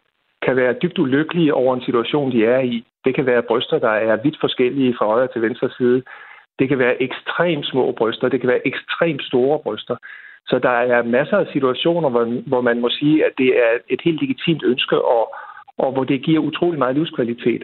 kan 0.45 0.56
være 0.56 0.76
dybt 0.82 1.00
ulykkelige 1.00 1.54
over 1.54 1.76
en 1.76 1.86
situation, 1.86 2.32
de 2.32 2.45
er 2.45 2.60
i. 2.60 2.86
Det 3.06 3.15
kan 3.15 3.26
være 3.26 3.48
bryster, 3.50 3.80
der 3.80 3.95
er 4.10 4.15
vidt 4.24 4.38
forskellige 4.39 4.95
fra 4.98 5.06
højre 5.06 5.28
til 5.34 5.41
venstre 5.41 5.69
side. 5.78 6.04
Det 6.60 6.70
kan 6.70 6.80
være 6.80 7.02
ekstremt 7.02 7.65
små 7.65 7.91
bryster. 7.91 8.30
Det 8.30 8.41
kan 8.41 8.50
være 8.50 8.68
ekstremt 8.68 9.24
store 9.24 9.60
bryster. 9.60 9.96
Så 10.48 10.60
der 10.60 10.70
er 10.70 11.04
masser 11.04 11.38
af 11.38 11.48
situationer, 11.54 12.10
hvor, 12.10 12.26
hvor 12.48 12.62
man 12.62 12.80
må 12.80 12.89
sige, 12.89 13.26
at 13.26 13.32
det 13.38 13.50
er 13.65 13.72
et 13.89 14.02
helt 14.02 14.22
legitimt 14.22 14.63
ønske, 14.63 15.02
og, 15.02 15.36
og 15.78 15.91
hvor 15.91 16.04
det 16.04 16.22
giver 16.22 16.39
utrolig 16.39 16.80
meget 16.80 16.96
livskvalitet. 16.96 17.63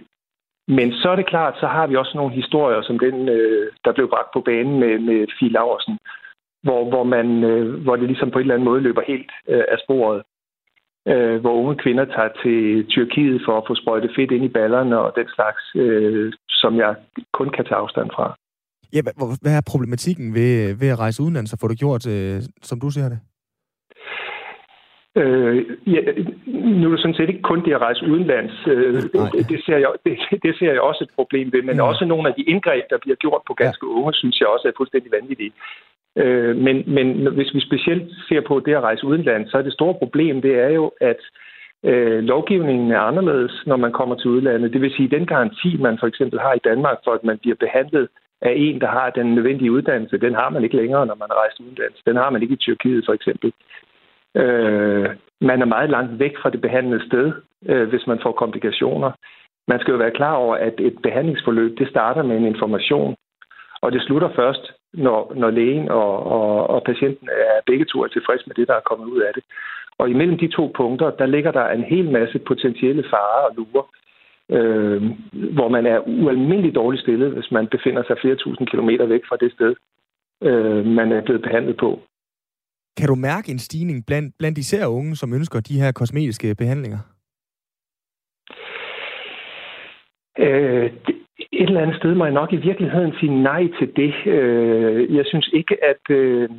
Men 0.68 0.94
så 0.94 1.10
er 1.10 1.16
det 1.16 1.26
klart, 1.26 1.60
så 1.60 1.68
har 1.68 1.88
vi 1.88 1.96
også 1.96 2.12
nogle 2.16 2.34
historier, 2.34 2.82
som 2.82 3.00
den, 3.00 3.30
øh, 3.30 3.72
der 3.86 3.92
blev 3.94 4.10
bragt 4.10 4.34
på 4.34 4.42
banen 4.42 4.80
med, 4.80 5.00
med 5.00 5.28
Fie 5.40 5.50
Laversen, 5.50 5.98
hvor, 6.64 6.90
hvor, 6.90 7.04
man, 7.04 7.44
øh, 7.44 7.84
hvor 7.84 7.96
det 7.96 8.08
ligesom 8.08 8.32
på 8.32 8.40
en 8.40 8.44
eller 8.44 8.54
anden 8.54 8.70
måde 8.70 8.82
løber 8.82 9.02
helt 9.08 9.32
øh, 9.48 9.64
af 9.68 9.78
sporet 9.84 10.22
øh, 11.08 11.42
hvor 11.42 11.54
unge 11.54 11.76
kvinder 11.76 12.06
tager 12.06 12.30
til 12.44 12.88
Tyrkiet 12.88 13.42
for 13.46 13.58
at 13.58 13.64
få 13.68 13.76
sprøjtet 13.76 14.12
fedt 14.16 14.32
ind 14.32 14.46
i 14.46 14.56
ballerne 14.58 15.00
og 15.00 15.14
den 15.16 15.28
slags, 15.36 15.64
øh, 15.76 16.34
som 16.50 16.78
jeg 16.78 16.96
kun 17.34 17.50
kan 17.50 17.66
tage 17.66 17.82
afstand 17.84 18.10
fra. 18.16 18.36
Ja, 18.94 19.02
hvad 19.42 19.54
er 19.58 19.62
problematikken 19.72 20.34
ved, 20.34 20.80
ved 20.82 20.90
at 20.90 21.00
rejse 21.00 21.24
udenlands 21.24 21.54
og 21.54 21.60
få 21.60 21.68
det 21.68 21.80
gjort, 21.80 22.08
øh, 22.08 22.42
som 22.62 22.80
du 22.80 22.90
ser 22.90 23.10
det? 23.10 23.20
Øh, 25.16 25.56
ja, 25.94 26.02
nu 26.80 26.88
er 26.88 26.92
det 26.92 27.00
sådan 27.00 27.20
set 27.20 27.30
ikke 27.30 27.50
kun 27.52 27.66
det 27.66 27.74
at 27.74 27.82
rejse 27.82 28.06
udenlands. 28.06 28.54
Øh, 28.68 28.94
det, 28.94 29.50
det, 29.50 29.60
ser 29.66 29.78
jeg, 29.78 29.90
det, 30.06 30.18
det 30.44 30.54
ser 30.60 30.72
jeg 30.72 30.82
også 30.82 31.04
et 31.04 31.16
problem 31.16 31.54
ved, 31.54 31.62
men 31.62 31.76
ja. 31.76 31.84
også 31.84 32.06
nogle 32.06 32.30
af 32.30 32.34
de 32.38 32.44
indgreb, 32.44 32.84
der 32.90 32.98
bliver 33.02 33.16
gjort 33.16 33.42
på 33.48 33.54
ganske 33.54 33.86
ja. 33.88 33.94
unge, 33.98 34.14
synes 34.14 34.40
jeg 34.40 34.48
også 34.48 34.68
er 34.68 34.78
fuldstændig 34.78 35.12
vanvittige. 35.12 35.54
Øh, 36.18 36.56
men, 36.56 36.84
men 36.88 37.34
hvis 37.34 37.54
vi 37.54 37.60
specielt 37.60 38.12
ser 38.28 38.42
på 38.48 38.60
det 38.60 38.74
at 38.76 38.82
rejse 38.82 39.06
udenlands, 39.06 39.52
så 39.52 39.58
er 39.58 39.62
det 39.62 39.74
store 39.74 39.94
problem, 39.94 40.42
det 40.42 40.56
er 40.60 40.70
jo, 40.70 40.92
at 41.02 41.22
øh, 41.22 41.51
Øh, 41.84 42.24
lovgivningen 42.24 42.92
er 42.92 43.00
anderledes, 43.00 43.64
når 43.66 43.76
man 43.76 43.92
kommer 43.92 44.16
til 44.16 44.30
udlandet. 44.30 44.74
Det 44.74 44.82
vil 44.82 44.94
sige, 44.94 45.06
at 45.06 45.12
den 45.12 45.26
garanti, 45.26 45.78
man 45.78 45.98
for 46.00 46.08
eksempel 46.08 46.40
har 46.40 46.54
i 46.54 46.66
Danmark 46.70 46.98
for, 47.04 47.12
at 47.12 47.24
man 47.24 47.38
bliver 47.38 47.56
behandlet 47.56 48.08
af 48.42 48.54
en, 48.58 48.82
der 48.82 48.88
har 48.88 49.10
den 49.10 49.36
nødvendige 49.36 49.72
uddannelse, 49.72 50.18
den 50.18 50.36
har 50.36 50.50
man 50.50 50.64
ikke 50.64 50.76
længere, 50.76 51.06
når 51.06 51.16
man 51.16 51.32
rejser 51.32 51.64
udenlands. 51.64 52.02
Den 52.06 52.16
har 52.16 52.30
man 52.30 52.42
ikke 52.42 52.54
i 52.54 52.64
Tyrkiet 52.64 53.04
for 53.06 53.14
eksempel. 53.14 53.54
Øh, 54.36 55.10
man 55.42 55.62
er 55.62 55.66
meget 55.66 55.90
langt 55.90 56.20
væk 56.20 56.38
fra 56.42 56.50
det 56.50 56.62
behandlede 56.62 57.06
sted, 57.08 57.34
øh, 57.66 57.90
hvis 57.90 58.08
man 58.08 58.20
får 58.24 58.32
komplikationer. 58.32 59.12
Man 59.68 59.80
skal 59.80 59.92
jo 59.92 59.98
være 59.98 60.18
klar 60.20 60.34
over, 60.34 60.56
at 60.56 60.74
et 60.80 60.98
behandlingsforløb, 61.04 61.80
det 61.80 61.90
starter 61.90 62.24
med 62.24 62.38
en 62.38 62.46
information 62.46 63.16
Og 63.82 63.92
det 63.92 64.02
slutter 64.02 64.30
først, 64.36 64.72
når, 64.94 65.34
når 65.36 65.50
lægen 65.50 65.90
og, 65.90 66.26
og, 66.38 66.70
og 66.70 66.84
patienten 66.84 67.30
er 67.30 67.62
begge 67.66 67.86
to 67.86 68.04
er 68.04 68.08
tilfreds 68.08 68.48
med 68.48 68.56
det, 68.56 68.68
der 68.68 68.76
er 68.76 68.90
kommet 68.90 69.06
ud 69.06 69.22
af 69.22 69.32
det. 69.36 69.44
Og 70.02 70.10
imellem 70.10 70.38
de 70.38 70.48
to 70.48 70.72
punkter, 70.76 71.10
der 71.20 71.26
ligger 71.26 71.52
der 71.52 71.66
en 71.70 71.84
hel 71.84 72.12
masse 72.12 72.40
potentielle 72.40 73.04
farer 73.10 73.42
og 73.48 73.56
lurer, 73.58 73.86
øh, 74.56 75.02
hvor 75.58 75.70
man 75.70 75.86
er 75.86 76.00
ualmindeligt 76.00 76.76
dårligt 76.76 77.02
stillet, 77.02 77.32
hvis 77.32 77.52
man 77.52 77.68
befinder 77.68 78.04
sig 78.04 78.16
flere 78.22 78.36
tusind 78.36 78.68
kilometer 78.68 79.06
væk 79.06 79.22
fra 79.30 79.38
det 79.42 79.52
sted, 79.54 79.74
øh, 80.44 80.86
man 80.86 81.12
er 81.12 81.22
blevet 81.22 81.42
behandlet 81.42 81.78
på. 81.78 82.00
Kan 82.98 83.08
du 83.08 83.16
mærke 83.16 83.52
en 83.52 83.60
stigning 83.60 84.06
blandt, 84.08 84.36
blandt 84.40 84.58
især 84.58 84.86
unge, 84.88 85.16
som 85.16 85.34
ønsker 85.34 85.60
de 85.60 85.80
her 85.82 85.92
kosmetiske 85.92 86.56
behandlinger? 86.56 87.00
Øh, 90.40 90.86
et 91.60 91.68
eller 91.70 91.82
andet 91.82 91.98
sted 91.98 92.16
må 92.16 92.26
jeg 92.26 92.34
nok 92.34 92.54
i 92.54 92.64
virkeligheden 92.70 93.14
sige 93.20 93.44
nej 93.44 93.64
til 93.80 93.96
det. 93.96 94.14
Øh, 94.26 95.16
jeg 95.16 95.26
synes 95.26 95.50
ikke, 95.54 95.76
at... 95.92 96.16
Øh, 96.16 96.50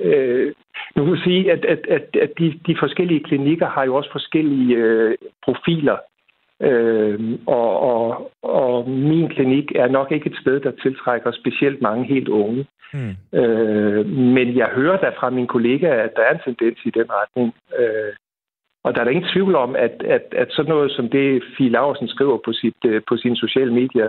øh, 0.00 0.52
nu 0.96 1.04
kan 1.04 1.16
sige, 1.24 1.52
at, 1.52 1.64
at, 1.64 1.86
at, 1.88 2.16
at 2.22 2.30
de, 2.38 2.60
de 2.66 2.76
forskellige 2.78 3.24
klinikker 3.24 3.66
har 3.66 3.84
jo 3.84 3.94
også 3.94 4.12
forskellige 4.12 4.76
øh, 4.76 5.14
profiler. 5.44 5.96
Øh, 6.62 7.38
og, 7.46 7.80
og, 7.80 8.30
og 8.42 8.90
min 8.90 9.28
klinik 9.28 9.72
er 9.74 9.88
nok 9.88 10.12
ikke 10.12 10.30
et 10.30 10.38
sted, 10.40 10.60
der 10.60 10.70
tiltrækker 10.82 11.30
specielt 11.30 11.82
mange 11.82 12.04
helt 12.04 12.28
unge. 12.28 12.66
Mm. 12.92 13.38
Øh, 13.38 14.06
men 14.06 14.56
jeg 14.56 14.68
hører 14.74 14.96
da 14.96 15.08
fra 15.08 15.30
mine 15.30 15.46
kollegaer, 15.46 16.02
at 16.02 16.16
der 16.16 16.22
er 16.22 16.34
en 16.34 16.40
tendens 16.44 16.78
i 16.84 16.90
den 16.90 17.06
retning. 17.10 17.54
Øh, 17.78 18.12
og 18.84 18.94
der 18.94 19.00
er 19.00 19.04
der 19.04 19.10
ingen 19.10 19.30
tvivl 19.32 19.54
om, 19.54 19.76
at, 19.76 20.02
at, 20.02 20.24
at 20.32 20.48
sådan 20.50 20.68
noget 20.68 20.92
som 20.92 21.08
det, 21.08 21.42
Fie 21.58 21.70
Laversen 21.70 22.08
skriver 22.08 22.38
på, 22.44 22.52
sit, 22.52 22.84
øh, 22.86 23.02
på 23.08 23.16
sine 23.16 23.36
sociale 23.36 23.74
medier, 23.74 24.08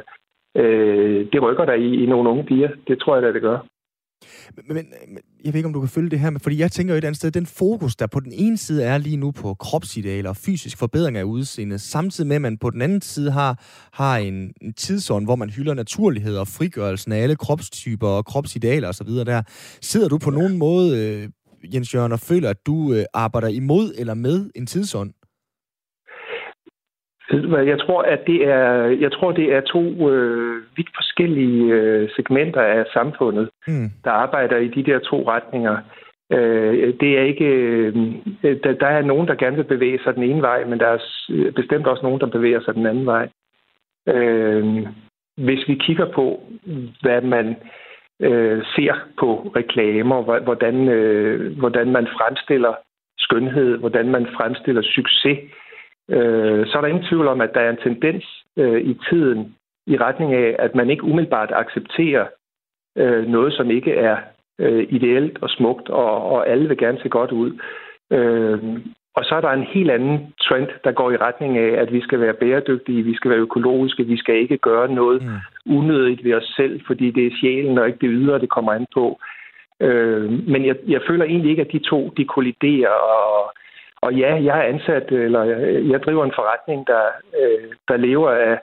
øh, 0.55 1.25
det 1.33 1.41
rykker 1.41 1.65
der 1.65 1.73
i, 1.73 2.03
i 2.03 2.05
nogle 2.05 2.29
unge 2.29 2.43
piger. 2.43 2.69
Det 2.87 2.99
tror 2.99 3.15
jeg 3.15 3.23
da, 3.23 3.33
det 3.33 3.41
gør. 3.41 3.59
Men, 4.67 4.75
men 4.75 4.85
jeg 5.45 5.53
ved 5.53 5.57
ikke, 5.57 5.67
om 5.67 5.73
du 5.73 5.79
kan 5.79 5.89
følge 5.89 6.09
det 6.09 6.19
her, 6.19 6.29
men 6.29 6.39
fordi 6.39 6.59
jeg 6.59 6.71
tænker 6.71 6.93
jo 6.93 6.97
et 6.97 7.03
andet 7.03 7.17
sted, 7.17 7.31
den 7.31 7.45
fokus, 7.45 7.95
der 7.95 8.07
på 8.07 8.19
den 8.19 8.31
ene 8.31 8.57
side 8.57 8.83
er 8.83 8.97
lige 8.97 9.17
nu 9.17 9.31
på 9.31 9.53
kropsidealer 9.53 10.29
og 10.29 10.37
fysisk 10.37 10.77
forbedring 10.77 11.17
af 11.17 11.23
udseendet, 11.23 11.81
samtidig 11.81 12.27
med, 12.27 12.35
at 12.35 12.41
man 12.41 12.57
på 12.57 12.69
den 12.69 12.81
anden 12.81 13.01
side 13.01 13.31
har, 13.31 13.63
har 13.93 14.17
en, 14.17 14.53
en 14.61 14.73
tidsånd, 14.73 15.25
hvor 15.25 15.35
man 15.35 15.49
hylder 15.49 15.73
naturlighed 15.73 16.37
og 16.37 16.47
frigørelsen 16.47 17.11
af 17.11 17.17
alle 17.17 17.35
kropstyper 17.35 18.07
og 18.07 18.25
kropsidealer 18.25 18.87
osv. 18.87 19.07
der. 19.07 19.41
Sidder 19.81 20.07
du 20.07 20.17
på 20.17 20.29
nogen 20.29 20.57
måde, 20.57 20.97
øh, 20.97 21.29
Jens 21.73 21.93
Jørgen, 21.93 22.11
og 22.11 22.19
føler, 22.19 22.49
at 22.49 22.65
du 22.65 22.93
øh, 22.93 23.05
arbejder 23.13 23.47
imod 23.47 23.93
eller 23.97 24.13
med 24.13 24.49
en 24.55 24.65
tidsånd? 24.65 25.13
Jeg 27.51 27.79
tror, 27.79 28.01
at 28.01 28.27
det 28.27 28.47
er, 28.47 28.83
jeg 28.83 29.11
tror, 29.11 29.31
det 29.31 29.53
er 29.53 29.61
to 29.61 30.09
øh, 30.09 30.61
vidt 30.75 30.89
forskellige 30.95 31.73
øh, 31.73 32.09
segmenter 32.15 32.61
af 32.61 32.85
samfundet, 32.93 33.49
mm. 33.67 33.89
der 34.03 34.11
arbejder 34.11 34.57
i 34.57 34.67
de 34.67 34.83
der 34.83 34.99
to 34.99 35.27
retninger. 35.27 35.77
Øh, 36.31 36.93
det 36.99 37.17
er 37.17 37.23
ikke, 37.23 37.45
øh, 37.45 37.95
der, 38.63 38.73
der 38.73 38.87
er 38.87 39.01
nogen, 39.01 39.27
der 39.27 39.35
gerne 39.35 39.55
vil 39.55 39.63
bevæge 39.63 39.99
sig 40.03 40.15
den 40.15 40.23
ene 40.23 40.41
vej, 40.41 40.65
men 40.65 40.79
der 40.79 40.87
er 40.87 40.99
bestemt 41.55 41.87
også 41.87 42.03
nogen, 42.03 42.19
der 42.19 42.27
bevæger 42.27 42.61
sig 42.61 42.75
den 42.75 42.85
anden 42.85 43.05
vej. 43.05 43.29
Øh, 44.07 44.87
hvis 45.37 45.67
vi 45.67 45.75
kigger 45.75 46.11
på, 46.11 46.43
hvad 47.01 47.21
man 47.21 47.55
øh, 48.21 48.63
ser 48.75 48.93
på 49.19 49.51
reklamer, 49.55 50.39
hvordan, 50.41 50.87
øh, 50.87 51.57
hvordan 51.57 51.91
man 51.91 52.07
fremstiller 52.07 52.73
skønhed, 53.17 53.77
hvordan 53.77 54.09
man 54.09 54.27
fremstiller 54.37 54.81
succes, 54.81 55.37
øh, 55.39 55.49
så 56.67 56.73
er 56.77 56.81
der 56.81 56.87
ingen 56.87 57.07
tvivl 57.09 57.27
om, 57.27 57.41
at 57.41 57.53
der 57.53 57.59
er 57.59 57.69
en 57.69 57.83
tendens 57.83 58.25
øh, 58.57 58.81
i 58.81 58.99
tiden 59.09 59.55
i 59.87 59.97
retning 59.97 60.33
af, 60.33 60.55
at 60.59 60.75
man 60.75 60.89
ikke 60.89 61.03
umiddelbart 61.03 61.51
accepterer 61.53 62.25
øh, 62.97 63.27
noget, 63.27 63.53
som 63.53 63.71
ikke 63.71 63.93
er 63.93 64.17
øh, 64.59 64.87
ideelt 64.89 65.37
og 65.41 65.49
smukt, 65.49 65.89
og, 65.89 66.23
og 66.31 66.49
alle 66.49 66.67
vil 66.67 66.77
gerne 66.77 66.99
se 67.01 67.09
godt 67.09 67.31
ud. 67.31 67.59
Øh, 68.11 68.59
og 69.15 69.25
så 69.25 69.35
er 69.35 69.41
der 69.41 69.49
en 69.49 69.63
helt 69.63 69.91
anden 69.91 70.33
trend, 70.41 70.67
der 70.83 70.91
går 70.91 71.11
i 71.11 71.17
retning 71.17 71.57
af, 71.57 71.81
at 71.81 71.93
vi 71.93 72.01
skal 72.01 72.19
være 72.19 72.33
bæredygtige, 72.33 73.03
vi 73.03 73.15
skal 73.15 73.31
være 73.31 73.39
økologiske, 73.39 74.03
vi 74.03 74.17
skal 74.17 74.35
ikke 74.35 74.57
gøre 74.57 74.93
noget 74.93 75.21
mm. 75.23 75.75
unødigt 75.75 76.23
ved 76.23 76.33
os 76.33 76.53
selv, 76.55 76.81
fordi 76.87 77.11
det 77.11 77.27
er 77.27 77.37
sjælen 77.41 77.77
og 77.77 77.87
ikke 77.87 77.99
det 78.01 78.09
ydre, 78.13 78.39
det 78.39 78.49
kommer 78.49 78.71
an 78.71 78.85
på. 78.93 79.19
Øh, 79.79 80.31
men 80.47 80.65
jeg, 80.65 80.75
jeg 80.87 81.01
føler 81.07 81.25
egentlig 81.25 81.49
ikke, 81.49 81.61
at 81.61 81.71
de 81.71 81.79
to 81.79 82.13
de 82.17 82.25
kolliderer, 82.25 82.89
og 82.89 83.53
og 84.01 84.13
ja, 84.13 84.43
jeg 84.43 84.57
er 84.59 84.73
ansat, 84.73 85.11
eller 85.11 85.43
jeg 85.91 85.99
driver 86.05 86.25
en 86.25 86.37
forretning, 86.39 86.87
der, 86.87 87.03
øh, 87.41 87.69
der 87.87 87.97
lever 87.97 88.31
af, 88.31 88.57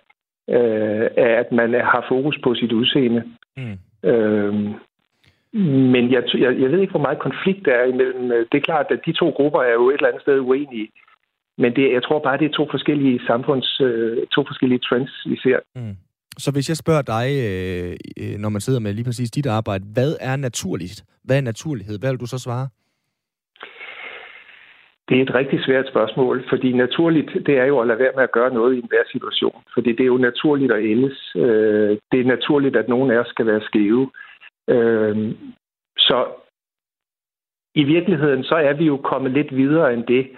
øh, 0.57 1.07
af, 1.17 1.31
at 1.43 1.53
man 1.53 1.75
har 1.75 2.05
fokus 2.09 2.39
på 2.45 2.55
sit 2.55 2.73
udseende. 2.73 3.23
Mm. 3.57 3.79
Øhm, 4.11 4.75
men 5.95 6.13
jeg, 6.13 6.23
jeg, 6.35 6.61
jeg 6.61 6.71
ved 6.73 6.81
ikke, 6.81 6.91
hvor 6.91 7.07
meget 7.07 7.19
konflikt 7.19 7.65
der 7.65 7.75
er 7.75 7.85
imellem. 7.85 8.29
Det 8.53 8.59
er 8.59 8.69
klart, 8.71 8.87
at 8.91 9.01
de 9.07 9.13
to 9.13 9.31
grupper 9.31 9.61
er 9.61 9.73
jo 9.73 9.89
et 9.91 9.95
eller 9.95 10.09
andet 10.09 10.23
sted 10.23 10.39
uenige. 10.41 10.89
Men 11.59 11.77
det, 11.77 11.93
jeg 11.93 12.03
tror 12.03 12.19
bare, 12.19 12.39
det 12.39 12.45
er 12.45 12.57
to 12.57 12.69
forskellige 12.71 13.21
samfunds, 13.27 13.81
øh, 13.81 14.27
to 14.27 14.45
forskellige 14.47 14.79
trends, 14.79 15.13
vi 15.27 15.37
ser. 15.37 15.59
Mm. 15.77 15.97
Så 16.39 16.51
hvis 16.53 16.69
jeg 16.69 16.77
spørger 16.77 17.03
dig, 17.03 17.29
øh, 17.47 18.39
når 18.39 18.49
man 18.49 18.61
sidder 18.61 18.81
med 18.81 18.93
lige 18.93 19.05
præcis 19.05 19.31
dit 19.31 19.47
arbejde, 19.47 19.85
hvad 19.93 20.17
er 20.21 20.37
naturligt? 20.37 21.05
Hvad 21.25 21.37
er 21.37 21.41
naturlighed? 21.41 21.99
Hvad 21.99 22.11
vil 22.11 22.21
du 22.21 22.27
så 22.27 22.39
svare? 22.39 22.69
Det 25.09 25.19
er 25.19 25.23
et 25.23 25.35
rigtig 25.35 25.65
svært 25.65 25.89
spørgsmål, 25.89 26.45
fordi 26.49 26.73
naturligt, 26.73 27.47
det 27.47 27.59
er 27.59 27.65
jo 27.65 27.79
at 27.81 27.87
lade 27.87 27.99
være 27.99 28.13
med 28.17 28.23
at 28.23 28.33
gøre 28.33 28.55
noget 28.55 28.75
i 28.75 28.79
enhver 28.79 29.05
situation. 29.13 29.63
Fordi 29.75 29.93
det 29.93 30.01
er 30.01 30.13
jo 30.15 30.17
naturligt 30.17 30.73
at 30.73 30.85
ældes. 30.85 31.33
Øh, 31.37 31.99
det 32.13 32.21
er 32.21 32.25
naturligt, 32.25 32.77
at 32.77 32.89
nogen 32.89 33.11
af 33.11 33.19
os 33.19 33.29
skal 33.29 33.47
være 33.47 33.61
skæve. 33.61 34.11
Øh, 34.69 35.35
så 35.99 36.27
i 37.75 37.85
virkeligheden, 37.85 38.45
så 38.45 38.55
er 38.55 38.73
vi 38.73 38.85
jo 38.85 38.97
kommet 38.97 39.33
lidt 39.33 39.57
videre 39.57 39.95
end 39.95 40.05
det. 40.05 40.29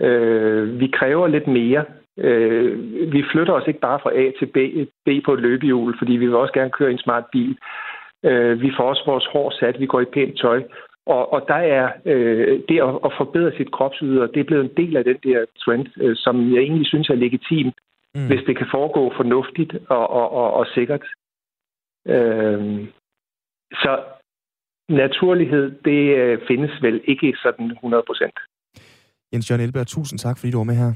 Øh, 0.00 0.80
vi 0.80 0.86
kræver 0.86 1.26
lidt 1.26 1.46
mere. 1.46 1.84
Øh, 2.18 2.72
vi 3.12 3.24
flytter 3.32 3.52
os 3.52 3.68
ikke 3.68 3.80
bare 3.80 4.00
fra 4.02 4.14
A 4.14 4.30
til 4.38 4.46
B, 4.46 4.56
B 5.06 5.24
på 5.24 5.34
et 5.34 5.40
løbehjul, 5.40 5.98
fordi 5.98 6.12
vi 6.12 6.26
vil 6.26 6.34
også 6.34 6.52
gerne 6.52 6.70
køre 6.70 6.90
en 6.90 6.98
smart 6.98 7.24
bil. 7.32 7.58
Øh, 8.24 8.62
vi 8.62 8.72
får 8.76 8.84
også 8.84 9.02
vores 9.06 9.26
hår 9.26 9.50
sat, 9.50 9.80
vi 9.80 9.86
går 9.86 10.00
i 10.00 10.12
pænt 10.14 10.38
tøj, 10.38 10.62
og, 11.14 11.32
og 11.32 11.40
der 11.48 11.60
er 11.78 11.84
øh, 12.04 12.60
det 12.68 12.78
at, 12.86 12.94
at 13.06 13.12
forbedre 13.20 13.52
sit 13.56 13.70
kropsyder, 13.72 14.26
det 14.26 14.40
er 14.40 14.48
blevet 14.50 14.64
en 14.64 14.76
del 14.76 14.96
af 14.96 15.04
den 15.04 15.18
der 15.26 15.44
trend, 15.64 15.86
øh, 15.96 16.16
som 16.16 16.34
jeg 16.54 16.60
egentlig 16.62 16.86
synes 16.86 17.08
er 17.08 17.14
legitim, 17.14 17.72
mm. 18.14 18.26
hvis 18.26 18.42
det 18.46 18.56
kan 18.58 18.68
foregå 18.70 19.12
fornuftigt 19.16 19.72
og, 19.88 20.10
og, 20.10 20.32
og, 20.32 20.52
og 20.52 20.66
sikkert. 20.74 21.04
Øh, 22.06 22.60
så 23.72 23.92
naturlighed, 24.88 25.64
det 25.84 26.02
øh, 26.20 26.38
findes 26.48 26.82
vel 26.82 27.00
ikke 27.04 27.34
sådan 27.42 27.70
100 27.70 28.02
procent. 28.06 28.36
Jens 29.32 29.50
Jørgen 29.50 29.64
Elberg, 29.64 29.86
tusind 29.86 30.18
tak, 30.18 30.38
fordi 30.38 30.50
du 30.52 30.58
var 30.58 30.64
med 30.64 30.74
her. 30.74 30.92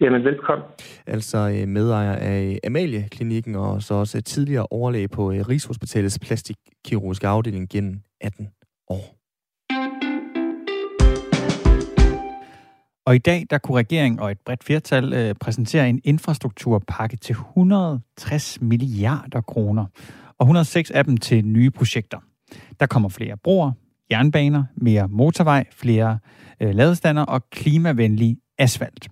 Jamen, 0.00 0.24
velkommen. 0.24 0.66
Altså 1.06 1.38
øh, 1.38 1.68
medejer 1.68 2.16
af 2.16 2.58
Amalie-klinikken 2.66 3.54
og 3.54 3.82
så 3.82 3.94
også 3.94 4.22
tidligere 4.22 4.66
overlæge 4.70 5.08
på 5.08 5.32
øh, 5.32 5.48
Rigshospitalets 5.48 6.18
plastikkirurgiske 6.18 7.28
afdeling 7.28 7.68
gennem 7.68 8.00
18 8.20 8.48
år. 8.90 9.17
Og 13.08 13.14
i 13.14 13.18
dag, 13.18 13.46
der 13.50 13.58
kunne 13.58 13.78
regeringen 13.78 14.20
og 14.20 14.30
et 14.30 14.38
bredt 14.46 14.64
flertal 14.64 15.12
øh, 15.12 15.34
præsentere 15.34 15.88
en 15.88 16.00
infrastrukturpakke 16.04 17.16
til 17.16 17.32
160 17.32 18.60
milliarder 18.60 19.40
kroner, 19.40 19.86
og 20.38 20.44
106 20.44 20.90
af 20.90 21.04
dem 21.04 21.16
til 21.16 21.44
nye 21.44 21.70
projekter. 21.70 22.18
Der 22.80 22.86
kommer 22.86 23.08
flere 23.08 23.36
broer, 23.36 23.72
jernbaner, 24.10 24.64
mere 24.76 25.08
motorvej, 25.08 25.64
flere 25.72 26.18
øh, 26.60 26.74
ladestander 26.74 27.22
og 27.22 27.50
klimavenlig 27.50 28.36
asfalt. 28.58 29.08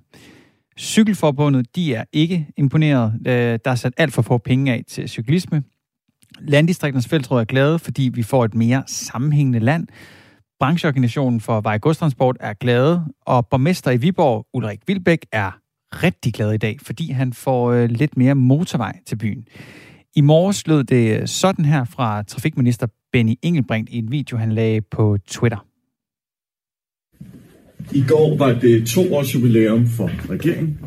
Cykelforbundet, 0.79 1.77
de 1.77 1.95
er 1.95 2.05
ikke 2.13 2.49
imponeret. 2.57 3.15
Øh, 3.27 3.59
der 3.65 3.71
er 3.71 3.75
sat 3.75 3.93
alt 3.97 4.13
for 4.13 4.23
få 4.23 4.39
penge 4.39 4.73
af 4.73 4.85
til 4.89 5.09
cyklisme. 5.09 5.63
Landdistrikternes 6.41 7.09
fællesråd 7.09 7.41
er 7.41 7.45
glade, 7.45 7.79
fordi 7.79 8.11
vi 8.15 8.23
får 8.23 8.45
et 8.45 8.55
mere 8.55 8.83
sammenhængende 8.87 9.59
land. 9.59 9.87
Brancheorganisationen 10.61 11.41
for 11.41 11.61
vej 11.61 11.79
godstransport 11.79 12.37
er 12.41 12.55
glade, 12.55 13.05
og 13.21 13.47
borgmester 13.49 13.91
i 13.91 13.97
Viborg, 13.97 14.47
Ulrik 14.55 14.79
Vilbæk, 14.87 15.27
er 15.33 15.51
rigtig 15.93 16.35
glad 16.35 16.53
i 16.53 16.57
dag, 16.57 16.77
fordi 16.83 17.11
han 17.11 17.33
får 17.33 17.73
øh, 17.73 17.91
lidt 17.91 18.17
mere 18.17 18.35
motorvej 18.35 18.99
til 19.07 19.17
byen. 19.17 19.47
I 20.17 20.21
morges 20.21 20.67
lød 20.67 20.85
det 20.85 21.21
øh, 21.21 21.27
sådan 21.27 21.65
her 21.65 21.85
fra 21.85 22.23
trafikminister 22.23 22.87
Benny 23.13 23.35
Engelbrecht 23.43 23.89
i 23.89 23.99
en 23.99 24.11
video, 24.11 24.37
han 24.37 24.53
lagde 24.53 24.81
på 24.81 25.19
Twitter. 25.29 25.67
I 27.93 28.05
går 28.09 28.37
var 28.37 28.53
det 28.53 28.87
to 28.87 29.15
års 29.15 29.35
jubilæum 29.35 29.87
for 29.87 30.31
regeringen. 30.31 30.81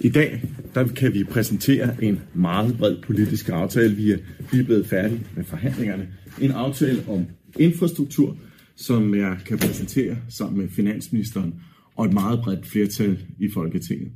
I 0.00 0.08
dag 0.08 0.42
der 0.74 0.86
kan 0.86 1.14
vi 1.14 1.24
præsentere 1.24 2.04
en 2.04 2.20
meget 2.34 2.78
bred 2.78 2.96
politisk 3.06 3.48
aftale. 3.48 3.94
Vi 3.94 4.12
er 4.12 4.18
lige 4.52 4.64
blevet 4.64 4.86
færdige 4.86 5.20
med 5.36 5.44
forhandlingerne. 5.44 6.08
En 6.40 6.50
aftale 6.50 7.02
om 7.08 7.26
infrastruktur, 7.58 8.36
som 8.78 9.14
jeg 9.14 9.38
kan 9.46 9.58
præsentere 9.58 10.16
sammen 10.28 10.60
med 10.60 10.68
finansministeren 10.68 11.54
og 11.96 12.06
et 12.06 12.12
meget 12.12 12.40
bredt 12.40 12.66
flertal 12.66 13.18
i 13.38 13.48
Folketinget. 13.54 14.12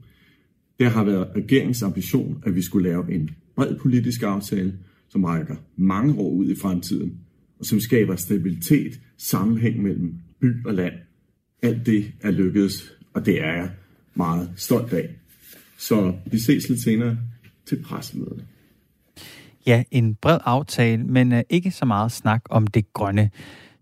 Det 0.78 0.90
har 0.90 1.04
været 1.04 1.28
regeringens 1.36 1.82
ambition, 1.82 2.42
at 2.46 2.54
vi 2.54 2.62
skulle 2.62 2.88
lave 2.88 3.14
en 3.14 3.30
bred 3.56 3.76
politisk 3.78 4.22
aftale, 4.22 4.78
som 5.08 5.24
rækker 5.24 5.56
mange 5.76 6.14
år 6.14 6.30
ud 6.30 6.48
i 6.48 6.56
fremtiden, 6.62 7.18
og 7.58 7.66
som 7.66 7.80
skaber 7.80 8.16
stabilitet, 8.16 9.00
sammenhæng 9.18 9.82
mellem 9.82 10.14
by 10.40 10.66
og 10.66 10.74
land. 10.74 10.94
Alt 11.62 11.86
det 11.86 12.12
er 12.20 12.30
lykkedes, 12.30 12.92
og 13.14 13.26
det 13.26 13.40
er 13.40 13.52
jeg 13.52 13.70
meget 14.14 14.50
stolt 14.56 14.92
af. 14.92 15.08
Så 15.78 16.14
vi 16.30 16.38
ses 16.38 16.68
lidt 16.68 16.82
senere 16.82 17.18
til 17.66 17.82
pressemødet. 17.82 18.44
Ja, 19.66 19.82
en 19.90 20.14
bred 20.14 20.38
aftale, 20.44 21.04
men 21.04 21.32
øh, 21.32 21.42
ikke 21.50 21.70
så 21.70 21.84
meget 21.84 22.12
snak 22.12 22.42
om 22.50 22.66
det 22.66 22.92
grønne. 22.92 23.30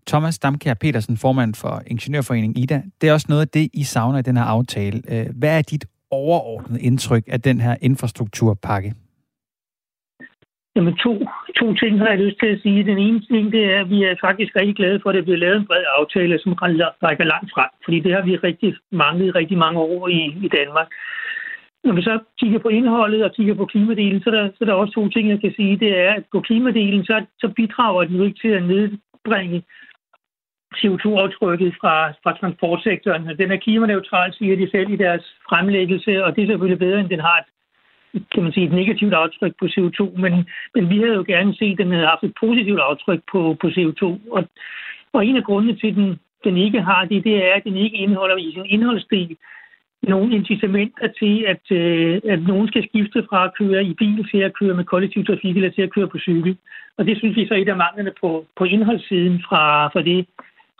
Thomas 0.07 0.39
Damkær 0.39 0.73
Petersen, 0.73 1.17
formand 1.17 1.53
for 1.55 1.81
Ingeniørforeningen 1.87 2.63
IDA, 2.63 2.81
det 3.01 3.09
er 3.09 3.13
også 3.13 3.27
noget 3.29 3.41
af 3.41 3.47
det, 3.47 3.69
I 3.73 3.83
savner 3.83 4.19
i 4.19 4.21
den 4.21 4.37
her 4.37 4.43
aftale. 4.43 5.01
Øh, 5.09 5.25
hvad 5.39 5.57
er 5.57 5.61
dit 5.61 5.85
overordnede 6.11 6.81
indtryk 6.81 7.23
af 7.27 7.41
den 7.41 7.61
her 7.61 7.75
infrastrukturpakke? 7.81 8.93
Jamen 10.75 10.95
to, 11.05 11.13
to 11.59 11.73
ting 11.73 11.99
har 11.99 12.07
jeg 12.07 12.19
lyst 12.19 12.39
til 12.39 12.47
at 12.47 12.61
sige. 12.61 12.83
Den 12.83 12.97
ene 12.97 13.21
ting, 13.21 13.51
det 13.51 13.63
er, 13.73 13.79
at 13.79 13.89
vi 13.89 14.03
er 14.03 14.15
faktisk 14.21 14.55
rigtig 14.55 14.75
glade 14.75 14.99
for, 15.01 15.09
at 15.09 15.15
det 15.15 15.23
bliver 15.23 15.37
lavet 15.37 15.57
en 15.57 15.65
bred 15.65 15.83
aftale, 15.99 16.39
som 16.39 16.53
rækker 16.53 17.23
langt 17.23 17.51
frem. 17.55 17.71
Fordi 17.83 17.99
det 17.99 18.13
har 18.13 18.21
vi 18.21 18.35
rigtig 18.35 18.75
manglet 18.91 19.27
i 19.27 19.31
rigtig 19.31 19.57
mange 19.57 19.79
år 19.79 20.07
i, 20.07 20.21
i 20.45 20.47
Danmark. 20.57 20.87
Når 21.83 21.93
vi 21.93 22.01
så 22.01 22.19
kigger 22.39 22.59
på 22.59 22.67
indholdet 22.67 23.23
og 23.23 23.31
kigger 23.37 23.53
på 23.53 23.65
klimadelen, 23.65 24.21
så 24.21 24.29
er, 24.29 24.35
der, 24.35 24.49
så 24.49 24.57
er 24.61 24.65
der 24.65 24.73
også 24.73 24.93
to 24.93 25.09
ting, 25.09 25.29
jeg 25.29 25.41
kan 25.41 25.53
sige. 25.55 25.79
Det 25.79 25.99
er, 25.99 26.11
at 26.13 26.23
på 26.31 26.39
klimadelen, 26.41 27.05
så, 27.05 27.25
så 27.39 27.47
bidrager 27.55 28.03
den 28.03 28.15
jo 28.15 28.23
ikke 28.23 28.39
til 28.41 28.53
at 28.57 28.63
nedbringe 28.63 29.63
CO2-aftrykket 30.75 31.73
fra, 31.81 31.95
fra 32.23 32.37
transportsektoren. 32.39 33.37
Den 33.41 33.51
er 33.51 33.57
klimaneutral, 33.57 34.33
siger 34.33 34.55
de 34.55 34.71
selv 34.71 34.89
i 34.89 34.95
deres 34.95 35.23
fremlæggelse, 35.49 36.25
og 36.25 36.35
det 36.35 36.41
er 36.43 36.47
selvfølgelig 36.47 36.79
bedre, 36.79 36.99
end 36.99 37.09
den 37.09 37.19
har 37.19 37.37
et, 37.37 37.49
kan 38.33 38.43
man 38.43 38.53
sige, 38.53 38.65
et 38.65 38.73
negativt 38.73 39.13
aftryk 39.13 39.53
på 39.59 39.65
CO2, 39.65 40.21
men, 40.21 40.33
men 40.75 40.89
vi 40.89 40.97
havde 40.97 41.15
jo 41.15 41.23
gerne 41.27 41.55
set, 41.55 41.71
at 41.71 41.77
den 41.77 41.91
havde 41.91 42.07
haft 42.07 42.23
et 42.23 42.33
positivt 42.39 42.79
aftryk 42.79 43.21
på, 43.31 43.57
på 43.61 43.67
CO2. 43.67 44.03
Og, 44.31 44.43
og 45.13 45.25
en 45.25 45.37
af 45.37 45.43
grundene 45.43 45.75
til, 45.75 45.87
at 45.87 45.95
den, 45.95 46.19
den 46.43 46.57
ikke 46.57 46.81
har 46.81 47.05
det, 47.05 47.23
det 47.23 47.35
er, 47.47 47.53
at 47.55 47.63
den 47.63 47.77
ikke 47.77 47.97
indeholder 47.97 48.37
i 48.37 48.51
sin 48.53 48.65
indholdsdel 48.65 49.37
nogle 50.03 50.35
incitamenter 50.35 51.07
til, 51.19 51.45
at, 51.47 51.77
øh, 51.77 52.21
at 52.33 52.41
nogen 52.41 52.67
skal 52.67 52.83
skifte 52.89 53.25
fra 53.29 53.45
at 53.45 53.53
køre 53.57 53.85
i 53.85 53.93
bil 53.93 54.29
til 54.31 54.37
at 54.37 54.53
køre 54.59 54.75
med 54.75 54.83
kollektiv 54.83 55.25
trafik 55.25 55.55
eller 55.55 55.71
til 55.71 55.81
at 55.81 55.93
køre 55.93 56.07
på 56.07 56.17
cykel. 56.17 56.57
Og 56.97 57.05
det 57.05 57.17
synes 57.17 57.35
vi 57.35 57.47
så 57.47 57.53
er 57.53 57.57
et 57.57 57.69
af 57.69 57.77
manglerne 57.77 58.13
på, 58.21 58.45
på 58.57 58.63
indholdssiden 58.63 59.43
fra, 59.47 59.87
fra 59.87 60.01
det. 60.01 60.25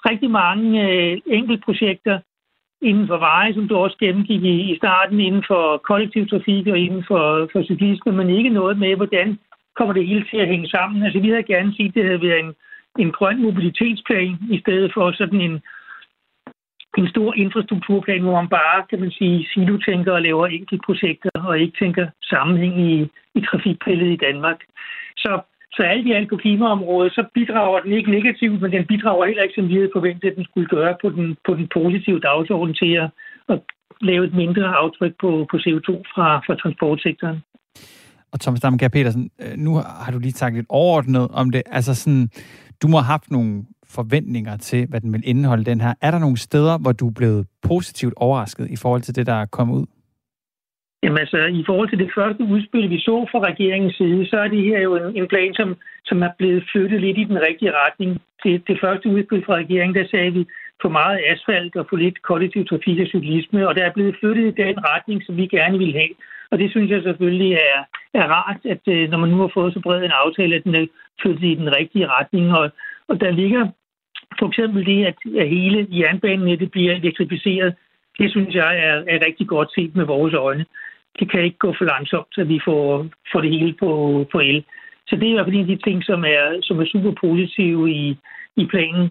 Rigtig 0.10 0.32
mange 0.32 0.90
øh, 0.90 1.18
enkeltprojekter 1.26 2.20
inden 2.82 3.08
for 3.08 3.18
veje, 3.18 3.54
som 3.54 3.68
du 3.68 3.76
også 3.76 3.98
gennemgik 4.00 4.44
i, 4.44 4.72
i 4.72 4.78
starten, 4.78 5.20
inden 5.20 5.44
for 5.48 5.78
kollektiv 5.78 6.28
trafik 6.28 6.68
og 6.68 6.78
inden 6.78 7.04
for, 7.08 7.50
for 7.52 7.64
cyklisme, 7.64 8.12
men 8.12 8.30
ikke 8.30 8.50
noget 8.50 8.78
med, 8.78 8.96
hvordan 8.96 9.40
kommer 9.78 9.94
det 9.94 10.08
hele 10.08 10.26
til 10.30 10.38
at 10.38 10.48
hænge 10.48 10.70
sammen. 10.70 11.04
Altså 11.04 11.20
vi 11.20 11.30
havde 11.30 11.44
gerne 11.44 11.74
set, 11.76 11.88
at 11.88 11.94
det 11.94 12.06
havde 12.06 12.22
været 12.22 12.40
en, 12.40 12.54
en 13.00 13.12
grøn 13.12 13.42
mobilitetsplan, 13.42 14.38
i 14.52 14.60
stedet 14.60 14.92
for 14.94 15.12
sådan 15.12 15.42
en 15.42 15.62
en 16.98 17.10
stor 17.10 17.34
infrastrukturplan, 17.34 18.22
hvor 18.22 18.36
man 18.42 18.50
bare, 18.50 18.86
kan 18.90 19.00
man 19.00 19.12
sige, 19.12 19.48
silotænker 19.54 20.12
og 20.14 20.22
laver 20.22 20.48
enkelte 20.48 20.84
projekter 20.86 21.30
og 21.48 21.60
ikke 21.60 21.78
tænker 21.80 22.08
sammenhæng 22.24 22.82
i, 22.82 23.10
i 23.36 23.42
trafikbilledet 23.42 24.14
i 24.14 24.24
Danmark. 24.28 24.60
Så, 25.18 25.42
så 25.74 25.82
alt 25.84 26.08
i 26.08 26.12
alt 26.12 26.30
på 26.30 26.38
klimaområdet, 26.38 27.14
så 27.14 27.24
bidrager 27.34 27.80
den 27.80 27.92
ikke 27.92 28.12
negativt, 28.12 28.62
men 28.62 28.72
den 28.72 28.86
bidrager 28.86 29.26
heller 29.26 29.44
ikke, 29.44 29.56
som 29.58 29.68
vi 29.68 29.74
havde 29.74 29.96
forventet, 29.96 30.30
at 30.30 30.36
den 30.36 30.46
skulle 30.50 30.68
gøre 30.68 30.96
på 31.02 31.10
den, 31.10 31.38
på 31.46 31.52
den 31.54 31.68
positive 31.74 32.20
dagsorden 32.20 32.74
til 32.82 32.92
at, 33.04 33.10
at 33.50 33.60
lave 34.02 34.26
et 34.26 34.34
mindre 34.34 34.66
aftryk 34.84 35.14
på, 35.22 35.30
på 35.52 35.58
CO2 35.64 35.90
fra, 36.14 36.28
fra 36.46 36.56
transportsektoren. 36.56 37.40
Og 38.34 38.40
Thomas 38.40 38.62
Damkær 38.62 38.88
Petersen, 38.88 39.30
øh, 39.42 39.58
nu 39.58 39.72
har 40.04 40.12
du 40.12 40.20
lige 40.20 40.32
sagt 40.32 40.56
lidt 40.56 40.66
overordnet 40.70 41.28
om 41.34 41.50
det. 41.50 41.62
Altså 41.66 41.96
sådan, 41.96 42.30
du 42.82 42.88
må 42.88 42.98
have 42.98 43.12
haft 43.16 43.32
nogle 43.32 43.64
forventninger 43.86 44.58
til, 44.58 44.88
hvad 44.88 45.02
den 45.02 45.14
vil 45.14 45.22
indeholde, 45.26 45.64
den 45.64 45.82
her. 45.82 45.94
Er 46.02 46.12
der 46.12 46.20
nogle 46.20 46.38
steder, 46.38 46.78
hvor 46.78 46.92
du 46.92 47.08
er 47.08 47.12
blevet 47.12 47.48
positivt 47.62 48.14
overrasket 48.18 48.70
i 48.70 48.76
forhold 48.76 49.02
til 49.02 49.16
det, 49.16 49.26
der 49.26 49.34
er 49.34 49.46
kommet 49.46 49.76
ud? 49.76 49.86
Jamen 51.04 51.18
altså, 51.18 51.38
i 51.38 51.64
forhold 51.66 51.90
til 51.90 52.00
det 52.00 52.12
første 52.16 52.44
udspil, 52.44 52.90
vi 52.90 53.00
så 53.00 53.28
fra 53.32 53.40
regeringens 53.40 53.96
side, 53.96 54.26
så 54.30 54.38
er 54.38 54.48
det 54.48 54.64
her 54.64 54.80
jo 54.80 54.96
en, 54.96 55.18
en 55.18 55.28
plan, 55.28 55.54
som, 55.54 55.78
som 56.06 56.24
er 56.24 56.32
blevet 56.38 56.64
flyttet 56.72 57.02
lidt 57.02 57.18
i 57.18 57.24
den 57.24 57.42
rigtige 57.42 57.74
retning. 57.84 58.22
Det, 58.44 58.68
det 58.68 58.78
første 58.84 59.10
udspil 59.10 59.44
fra 59.46 59.56
regeringen, 59.56 59.96
der 59.96 60.08
sagde 60.08 60.32
vi 60.32 60.46
for 60.82 60.90
meget 60.90 61.20
asfalt 61.32 61.76
og 61.76 61.86
for 61.90 61.96
lidt 61.96 62.22
kollektiv 62.22 62.66
trafik 62.66 63.00
og 63.00 63.08
cyklisme, 63.08 63.68
og 63.68 63.76
der 63.76 63.84
er 63.86 63.94
blevet 63.94 64.16
flyttet 64.20 64.46
i 64.48 64.62
den 64.64 64.76
retning, 64.92 65.24
som 65.24 65.38
vi 65.38 65.46
gerne 65.48 65.78
vil 65.78 65.94
have. 65.94 66.14
Og 66.52 66.60
det 66.60 66.72
synes 66.72 66.92
jeg 66.92 67.02
selvfølgelig 67.04 67.54
er, 67.54 67.80
er 68.14 68.28
rart, 68.36 68.60
at 68.66 68.84
øh, 68.88 69.10
når 69.10 69.18
man 69.18 69.30
nu 69.30 69.38
har 69.38 69.52
fået 69.54 69.74
så 69.74 69.80
bred 69.80 70.04
en 70.04 70.20
aftale, 70.26 70.56
at 70.56 70.64
den 70.64 70.76
er 70.76 70.86
flyttet 71.22 71.44
i 71.44 71.56
den 71.56 71.76
rigtige 71.76 72.08
retning. 72.08 72.54
Og, 72.54 72.70
og 73.08 73.22
der 73.22 73.32
ligger 73.32 73.68
for 74.40 74.48
eksempel 74.48 74.86
det, 74.86 75.06
at 75.06 75.48
hele 75.50 75.88
jernbanenettet 75.92 76.72
bliver 76.72 76.94
elektrificeret, 76.94 77.76
det 78.20 78.32
synes 78.32 78.56
jeg 78.56 78.72
er, 78.88 78.96
er 79.08 79.26
rigtig 79.26 79.48
godt 79.48 79.74
set 79.76 79.96
med 79.96 80.06
vores 80.06 80.34
øjne. 80.34 80.66
Det 81.20 81.32
kan 81.32 81.44
ikke 81.44 81.58
gå 81.58 81.74
for 81.78 81.86
langsomt, 81.86 82.28
så 82.32 82.44
vi 82.44 82.60
får, 82.66 83.08
får 83.32 83.42
det 83.42 83.52
hele 83.52 83.74
på, 83.80 83.90
på 84.32 84.40
el. 84.40 84.64
Så 85.08 85.16
det 85.16 85.24
er 85.24 85.32
i 85.32 85.34
hvert 85.34 85.46
fald 85.46 85.56
en 85.56 85.70
af 85.70 85.78
de 85.78 85.84
ting, 85.88 86.04
som 86.04 86.24
er, 86.26 86.60
som 86.62 86.80
er 86.80 86.86
super 86.86 87.12
positive 87.22 87.92
i, 87.92 88.18
i 88.56 88.66
planen. 88.66 89.10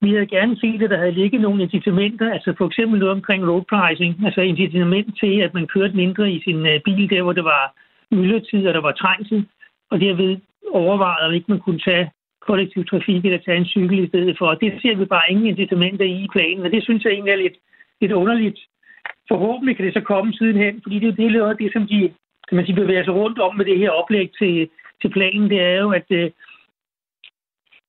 Vi 0.00 0.10
havde 0.12 0.26
gerne 0.26 0.56
set, 0.60 0.82
at 0.82 0.90
der 0.90 0.98
havde 0.98 1.18
ligget 1.20 1.40
nogle 1.40 1.62
incitamenter, 1.62 2.32
altså 2.32 2.54
for 2.58 2.66
eksempel 2.66 2.98
noget 2.98 3.14
omkring 3.14 3.48
road 3.48 3.64
pricing, 3.72 4.12
altså 4.26 4.40
incitament 4.40 5.18
til, 5.20 5.40
at 5.40 5.54
man 5.54 5.66
kørte 5.66 5.96
mindre 5.96 6.30
i 6.30 6.42
sin 6.42 6.66
øh, 6.66 6.80
bil, 6.84 7.10
der 7.10 7.22
hvor 7.22 7.32
det 7.32 7.44
var 7.44 7.64
myldretid 8.10 8.66
og 8.66 8.74
der 8.74 8.80
var 8.80 8.92
trængsel, 8.92 9.46
og 9.90 10.00
derved 10.00 10.36
overvejet, 10.72 11.28
at 11.28 11.34
ikke 11.34 11.52
man 11.52 11.60
kunne 11.60 11.78
tage 11.78 12.10
kollektiv 12.46 12.84
trafik 12.84 13.24
eller 13.24 13.38
tage 13.38 13.58
en 13.58 13.66
cykel 13.74 13.98
i 14.04 14.08
stedet 14.08 14.38
for. 14.38 14.54
Det 14.54 14.72
ser 14.82 14.96
vi 14.96 15.04
bare 15.04 15.30
ingen 15.30 15.46
incitamenter 15.46 16.04
i 16.04 16.24
i 16.24 16.28
planen, 16.32 16.64
og 16.64 16.70
det 16.70 16.82
synes 16.82 17.04
jeg 17.04 17.12
egentlig 17.12 17.32
er 17.32 17.42
lidt, 17.44 17.58
lidt 18.00 18.12
underligt. 18.12 18.58
Forhåbentlig 19.28 19.76
kan 19.76 19.86
det 19.86 19.94
så 19.94 20.00
komme 20.00 20.32
sidenhen, 20.32 20.80
fordi 20.82 20.98
det, 20.98 21.16
det 21.16 21.26
er 21.26 21.30
noget 21.30 21.50
af 21.50 21.56
det, 21.56 21.72
som 21.72 21.86
de 21.86 21.98
kan 22.48 22.56
man 22.56 22.66
sige, 22.66 22.80
bevæger 22.82 23.04
sig 23.04 23.14
rundt 23.14 23.38
om 23.38 23.56
med 23.56 23.64
det 23.64 23.78
her 23.78 23.90
oplæg 23.90 24.30
til, 24.38 24.68
til 25.02 25.10
planen. 25.10 25.50
Det 25.50 25.60
er 25.60 25.76
jo, 25.84 25.90
at 25.90 26.08
øh, 26.10 26.30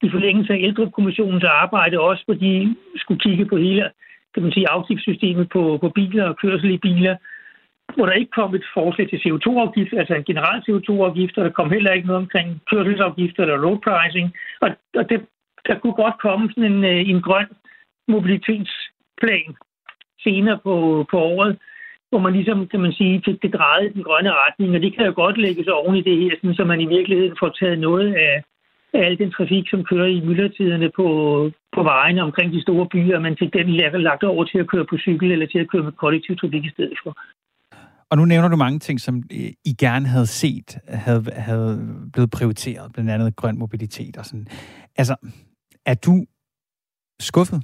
i 0.04 0.10
forlængelse 0.10 0.54
af 0.54 0.60
ældrekommissionens 0.62 1.44
arbejde 1.44 2.00
også, 2.00 2.24
hvor 2.26 2.34
de 2.34 2.76
skulle 2.96 3.20
kigge 3.20 3.46
på 3.46 3.58
hele 3.58 3.90
kan 4.36 4.44
man 4.44 4.52
sige, 4.52 4.70
afgiftssystemet 4.70 5.50
på, 5.50 5.78
på 5.82 5.90
biler 5.90 6.26
og 6.30 6.38
kørsel 6.38 6.70
i 6.72 6.78
biler, 6.78 7.16
hvor 7.96 8.06
der 8.06 8.14
ikke 8.14 8.32
kom 8.32 8.56
et 8.56 8.66
forslag 8.74 9.10
til 9.10 9.22
CO2-afgift, 9.24 9.94
altså 9.94 10.14
en 10.16 10.24
generel 10.30 10.60
CO2-afgift, 10.66 11.38
og 11.38 11.46
der 11.46 11.58
kom 11.60 11.70
heller 11.72 11.92
ikke 11.92 12.08
noget 12.08 12.22
omkring 12.24 12.62
kørselsafgifter 12.72 13.44
eller 13.44 13.66
road 13.66 13.80
pricing. 13.86 14.28
Og, 14.62 14.70
og 15.00 15.10
det, 15.10 15.26
der 15.68 15.80
kunne 15.80 15.98
godt 16.04 16.18
komme 16.22 16.50
sådan 16.50 16.72
en, 16.74 16.84
øh, 16.84 17.10
en 17.10 17.22
grøn 17.22 17.50
mobilitetsplan 18.08 19.52
senere 20.28 20.58
på, 20.68 20.76
på 21.12 21.18
året, 21.34 21.54
hvor 22.10 22.20
man 22.26 22.34
ligesom, 22.34 22.68
kan 22.72 22.82
man 22.86 22.94
sige, 23.00 23.22
fik 23.26 23.42
det 23.42 23.54
drejet 23.54 23.86
i 23.90 23.94
den 23.96 24.04
grønne 24.08 24.32
retning, 24.44 24.70
og 24.76 24.82
det 24.82 24.92
kan 24.96 25.06
jo 25.06 25.14
godt 25.24 25.38
lægges 25.46 25.68
oven 25.68 25.96
i 25.96 26.08
det 26.08 26.18
her, 26.22 26.32
sådan, 26.36 26.56
så 26.56 26.64
man 26.72 26.82
i 26.82 26.92
virkeligheden 26.96 27.36
får 27.42 27.52
taget 27.60 27.80
noget 27.80 28.08
af, 28.28 28.34
af 28.94 29.02
al 29.06 29.18
den 29.18 29.32
trafik, 29.32 29.66
som 29.70 29.84
kører 29.92 30.10
i 30.18 30.26
myldretiderne 30.28 30.90
på, 31.00 31.08
på 31.76 31.84
vejene 31.84 32.22
omkring 32.28 32.54
de 32.54 32.62
store 32.62 32.88
byer, 32.94 33.16
og 33.16 33.22
man 33.22 33.36
fik 33.40 33.54
den 33.54 33.70
lagt 34.10 34.24
over 34.24 34.44
til 34.46 34.58
at 34.60 34.68
køre 34.68 34.86
på 34.90 34.98
cykel 34.98 35.32
eller 35.32 35.48
til 35.48 35.60
at 35.60 35.70
køre 35.72 35.84
med 35.84 35.92
kollektiv 35.92 36.36
trafik 36.38 36.66
i 36.66 36.76
stedet 36.76 36.98
for. 37.04 37.12
Og 38.10 38.18
nu 38.18 38.26
nævner 38.26 38.48
du 38.50 38.56
mange 38.56 38.80
ting, 38.80 39.02
som 39.02 39.16
øh, 39.32 39.52
I 39.66 39.74
gerne 39.80 40.08
havde 40.08 40.28
set, 40.28 40.78
havde, 40.88 41.24
havde 41.36 41.96
blevet 42.14 42.32
prioriteret, 42.32 42.94
blandt 42.94 43.12
andet 43.12 43.36
grøn 43.36 43.58
mobilitet 43.58 44.18
og 44.18 44.26
sådan. 44.26 44.48
Altså, 44.96 45.16
er 45.86 45.94
du 45.94 46.26
skuffet? 47.20 47.64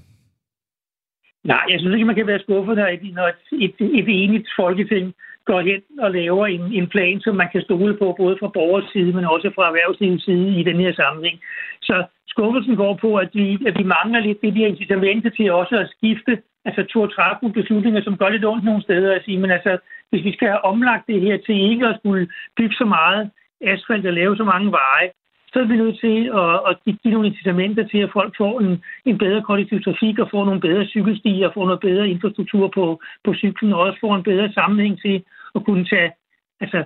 Nej, 1.44 1.64
jeg 1.70 1.80
synes 1.80 1.94
ikke, 1.94 2.06
man 2.06 2.16
kan 2.16 2.28
være 2.28 2.40
skuffet, 2.40 2.76
når 2.78 2.88
et, 2.88 3.14
når 3.14 3.28
et, 3.28 3.42
et, 3.66 3.76
et 4.00 4.24
enigt 4.24 4.48
folketing 4.56 5.14
går 5.46 5.62
hen 5.62 5.82
og 6.00 6.12
laver 6.12 6.46
en, 6.48 6.64
en 6.80 6.88
plan, 6.88 7.22
som 7.22 7.36
man 7.36 7.50
kan 7.52 7.62
stole 7.62 7.98
på, 7.98 8.16
både 8.18 8.38
fra 8.40 8.48
borgers 8.48 8.92
side, 8.94 9.14
men 9.14 9.26
også 9.26 9.52
fra 9.56 9.68
erhvervslivets 9.68 10.26
side 10.26 10.60
i 10.60 10.64
den 10.64 10.78
her 10.84 10.94
sammenhæng. 10.94 11.40
Så 11.82 11.96
skuffelsen 12.28 12.76
går 12.76 12.94
på, 13.04 13.16
at 13.16 13.30
vi, 13.34 13.48
at 13.70 13.76
vi 13.80 13.84
mangler 13.84 14.20
lidt 14.20 14.42
det 14.42 14.56
der 14.56 14.68
incitament 14.68 15.26
til 15.38 15.52
også 15.52 15.76
at 15.84 15.92
skifte, 15.96 16.34
altså 16.66 16.82
to 16.84 17.08
træffe 17.08 17.50
beslutninger, 17.60 18.02
som 18.02 18.18
gør 18.18 18.30
lidt 18.30 18.46
ondt 18.46 18.66
nogle 18.66 18.82
steder 18.82 19.16
at 19.16 19.24
sige, 19.26 19.40
men 19.40 19.52
altså, 19.52 19.78
hvis 20.10 20.24
vi 20.24 20.34
skal 20.34 20.48
have 20.48 20.66
omlagt 20.72 21.08
det 21.08 21.22
her 21.22 21.38
til 21.38 21.72
ikke 21.72 21.88
at 21.88 21.98
skulle 22.00 22.28
bygge 22.58 22.76
så 22.76 22.86
meget 22.86 23.32
asfalt 23.62 24.06
og 24.08 24.14
lave 24.14 24.38
så 24.38 24.44
mange 24.44 24.72
veje, 24.72 25.10
så 25.54 25.60
er 25.60 25.68
vi 25.68 25.76
nødt 25.76 26.00
til 26.00 26.18
at, 26.42 26.54
at 26.70 26.98
give 27.04 27.14
nogle 27.14 27.28
incitamenter 27.28 27.88
til, 27.88 27.98
at 27.98 28.14
folk 28.14 28.38
får 28.38 28.60
en, 28.60 28.84
en 29.06 29.18
bedre 29.18 29.42
kollektiv 29.42 29.84
trafik 29.84 30.20
og 30.20 30.30
får 30.32 30.46
nogle 30.46 30.62
bedre 30.62 30.86
cykelstier 30.86 31.48
og 31.48 31.54
får 31.54 31.66
noget 31.66 31.80
bedre 31.80 32.10
infrastruktur 32.10 32.68
på, 32.68 33.02
på 33.26 33.34
cyklen 33.34 33.74
og 33.74 33.80
også 33.80 34.00
får 34.00 34.16
en 34.16 34.24
bedre 34.24 34.54
sammenhæng 34.54 35.02
til 35.02 35.24
at 35.56 35.66
kunne 35.66 35.86
tage, 35.86 36.12
altså 36.60 36.84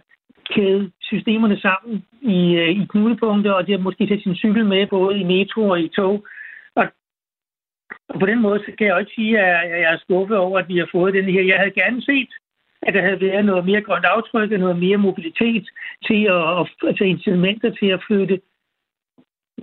kæde 0.53 0.91
systemerne 1.01 1.59
sammen 1.59 2.05
i, 2.21 2.55
øh, 2.55 2.69
i 2.69 2.85
knudepunkter, 2.89 3.51
og 3.51 3.67
det 3.67 3.73
at 3.73 3.81
måske 3.81 4.07
tage 4.07 4.21
sin 4.21 4.35
cykel 4.35 4.65
med 4.65 4.87
både 4.87 5.19
i 5.19 5.23
metro 5.23 5.69
og 5.69 5.81
i 5.81 5.87
tog. 5.87 6.25
Og, 6.75 6.85
og 8.09 8.19
på 8.19 8.25
den 8.25 8.41
måde 8.41 8.59
så 8.59 8.71
kan 8.77 8.87
jeg 8.87 8.95
også 8.95 9.11
sige, 9.15 9.39
at 9.39 9.81
jeg 9.81 9.93
er 9.93 9.97
skuffet 9.97 10.37
over, 10.37 10.59
at 10.59 10.67
vi 10.67 10.77
har 10.77 10.89
fået 10.91 11.13
den 11.13 11.25
her. 11.25 11.43
Jeg 11.43 11.57
havde 11.57 11.79
gerne 11.81 12.01
set, 12.01 12.29
at 12.81 12.93
der 12.93 13.01
havde 13.01 13.21
været 13.21 13.45
noget 13.45 13.65
mere 13.65 13.81
grønt 13.81 14.05
aftryk 14.05 14.51
og 14.51 14.59
noget 14.59 14.77
mere 14.77 14.97
mobilitet 14.97 15.65
til 16.07 16.21
at, 16.35 16.59
at 16.59 16.65
altså 16.87 17.03
incitamenter 17.03 17.69
til 17.69 17.87
at 17.87 18.03
flytte 18.07 18.39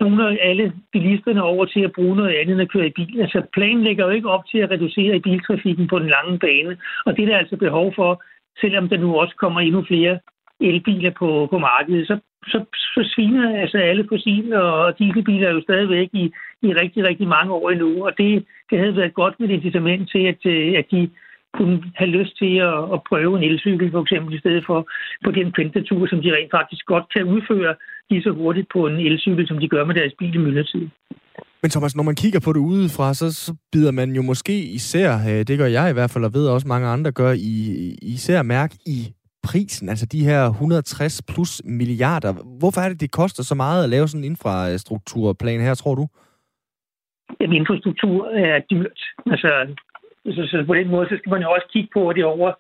nogle 0.00 0.30
af 0.30 0.38
alle 0.48 0.72
bilisterne 0.92 1.42
over 1.42 1.64
til 1.64 1.80
at 1.80 1.92
bruge 1.92 2.16
noget 2.16 2.34
andet 2.34 2.52
end 2.52 2.60
at 2.60 2.72
køre 2.72 2.86
i 2.86 2.96
bil. 2.96 3.20
Altså 3.20 3.42
planen 3.52 3.84
lægger 3.84 4.04
jo 4.04 4.10
ikke 4.10 4.30
op 4.30 4.46
til 4.46 4.58
at 4.58 4.70
reducere 4.70 5.16
i 5.16 5.20
biltrafikken 5.20 5.88
på 5.88 5.98
den 5.98 6.08
lange 6.08 6.38
bane, 6.38 6.76
og 7.06 7.16
det 7.16 7.22
er 7.22 7.28
der 7.28 7.38
altså 7.38 7.56
behov 7.56 7.92
for, 7.94 8.22
selvom 8.60 8.88
der 8.88 8.98
nu 8.98 9.16
også 9.16 9.34
kommer 9.36 9.60
endnu 9.60 9.84
flere 9.84 10.18
elbiler 10.60 11.10
på, 11.10 11.48
på 11.50 11.58
markedet, 11.58 12.06
så, 12.06 12.18
så 12.46 12.64
forsvinder 12.94 13.60
altså 13.60 13.78
alle 13.78 14.06
fossile 14.08 14.62
og 14.62 14.98
dieselbiler 14.98 15.50
jo 15.50 15.60
stadigvæk 15.60 16.08
i, 16.12 16.32
i 16.62 16.74
rigtig, 16.74 17.04
rigtig 17.04 17.28
mange 17.28 17.52
år 17.52 17.70
endnu, 17.70 18.06
og 18.06 18.12
det, 18.18 18.44
det 18.70 18.78
havde 18.78 18.96
været 18.96 19.14
godt 19.14 19.40
med 19.40 19.48
et 19.48 19.54
incitament 19.54 20.10
til, 20.10 20.24
at, 20.32 20.46
at 20.80 20.86
de 20.90 21.10
kunne 21.54 21.82
have 21.94 22.10
lyst 22.10 22.38
til 22.38 22.56
at, 22.56 22.78
at 22.94 23.00
prøve 23.08 23.36
en 23.38 23.44
elcykel, 23.50 23.90
for 23.90 24.02
eksempel, 24.02 24.34
i 24.34 24.38
stedet 24.38 24.64
for 24.66 24.88
på 25.24 25.30
den 25.30 25.52
pendletur, 25.52 26.06
som 26.06 26.22
de 26.22 26.34
rent 26.36 26.50
faktisk 26.50 26.86
godt 26.86 27.06
kan 27.14 27.24
udføre 27.24 27.74
lige 28.12 28.22
så 28.22 28.30
hurtigt 28.30 28.68
på 28.74 28.86
en 28.86 28.96
elcykel, 29.06 29.48
som 29.48 29.58
de 29.58 29.68
gør 29.68 29.84
med 29.84 29.94
deres 29.94 30.14
bil 30.18 30.34
i 30.34 30.38
myldretid. 30.38 30.84
Men 31.62 31.70
Thomas, 31.70 31.96
når 31.96 32.02
man 32.10 32.14
kigger 32.22 32.40
på 32.44 32.52
det 32.52 32.60
udefra, 32.60 33.14
så, 33.14 33.26
så 33.44 33.50
bider 33.72 33.92
man 34.00 34.10
jo 34.18 34.22
måske 34.22 34.54
især, 34.78 35.10
øh, 35.30 35.40
det 35.48 35.58
gør 35.58 35.66
jeg 35.78 35.90
i 35.90 35.92
hvert 35.92 36.10
fald, 36.10 36.24
og 36.24 36.34
ved 36.34 36.48
også 36.48 36.68
mange 36.68 36.88
andre 36.88 37.10
gør, 37.12 37.32
i, 37.32 37.58
især 38.02 38.42
mærke 38.42 38.74
i 38.86 38.98
prisen, 39.48 39.88
altså 39.88 40.06
de 40.06 40.24
her 40.24 40.40
160 40.48 41.22
plus 41.30 41.62
milliarder. 41.64 42.32
Hvorfor 42.60 42.80
er 42.80 42.88
det, 42.88 43.00
det 43.00 43.10
koster 43.10 43.42
så 43.42 43.54
meget 43.54 43.84
at 43.84 43.90
lave 43.90 44.08
sådan 44.08 44.24
en 44.24 44.30
infrastrukturplan 44.30 45.60
her, 45.60 45.74
tror 45.74 45.94
du? 45.94 46.06
Jamen, 47.40 47.56
infrastruktur 47.56 48.28
er 48.28 48.60
dyrt. 48.70 49.00
Altså, 49.32 49.50
så, 50.24 50.42
så 50.50 50.64
på 50.66 50.74
den 50.74 50.88
måde, 50.88 51.08
så 51.08 51.16
skal 51.18 51.30
man 51.30 51.42
jo 51.42 51.50
også 51.50 51.68
kigge 51.72 51.90
på, 51.96 52.12
det 52.12 52.22
er 52.22 52.34
over, 52.36 52.50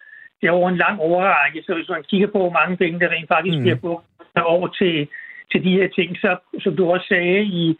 det 0.40 0.46
er 0.46 0.58
over 0.60 0.68
en 0.70 0.82
lang 0.84 1.00
overrække. 1.00 1.62
Så 1.66 1.74
hvis 1.74 1.88
man 1.88 2.04
kigger 2.10 2.28
på, 2.32 2.38
hvor 2.38 2.56
mange 2.60 2.76
penge, 2.76 3.00
der 3.00 3.08
rent 3.08 3.28
faktisk 3.34 3.56
mm. 3.56 3.62
bliver 3.62 3.80
brugt 3.84 4.06
over 4.54 4.68
til, 4.80 5.08
til 5.52 5.64
de 5.64 5.72
her 5.78 5.88
ting, 5.88 6.16
så 6.16 6.36
som 6.60 6.76
du 6.76 6.90
også 6.90 7.06
sagde 7.08 7.42
i, 7.42 7.76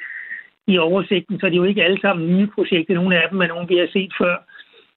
i 0.66 0.78
oversigten, 0.78 1.40
så 1.40 1.46
er 1.46 1.50
det 1.50 1.56
jo 1.56 1.64
ikke 1.64 1.84
alle 1.84 2.00
sammen 2.00 2.36
nye 2.36 2.48
projekter. 2.54 2.94
Nogle 2.94 3.22
af 3.22 3.28
dem 3.30 3.40
er 3.40 3.46
nogle, 3.46 3.68
vi 3.68 3.76
har 3.76 3.88
set 3.92 4.12
før. 4.20 4.36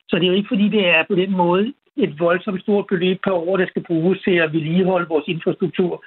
Så 0.10 0.16
det 0.16 0.24
er 0.24 0.28
jo 0.28 0.40
ikke, 0.40 0.54
fordi 0.54 0.70
det 0.70 0.88
er 0.88 1.04
på 1.10 1.16
den 1.16 1.32
måde 1.32 1.74
et 1.98 2.20
voldsomt 2.20 2.62
stort 2.62 2.86
beløb 2.88 3.18
per 3.24 3.32
år, 3.32 3.58
der 3.58 3.68
skal 3.68 3.84
bruges 3.84 4.20
til 4.22 4.36
at 4.36 4.54
vedligeholde 4.54 5.08
vores 5.08 5.28
infrastruktur. 5.28 6.06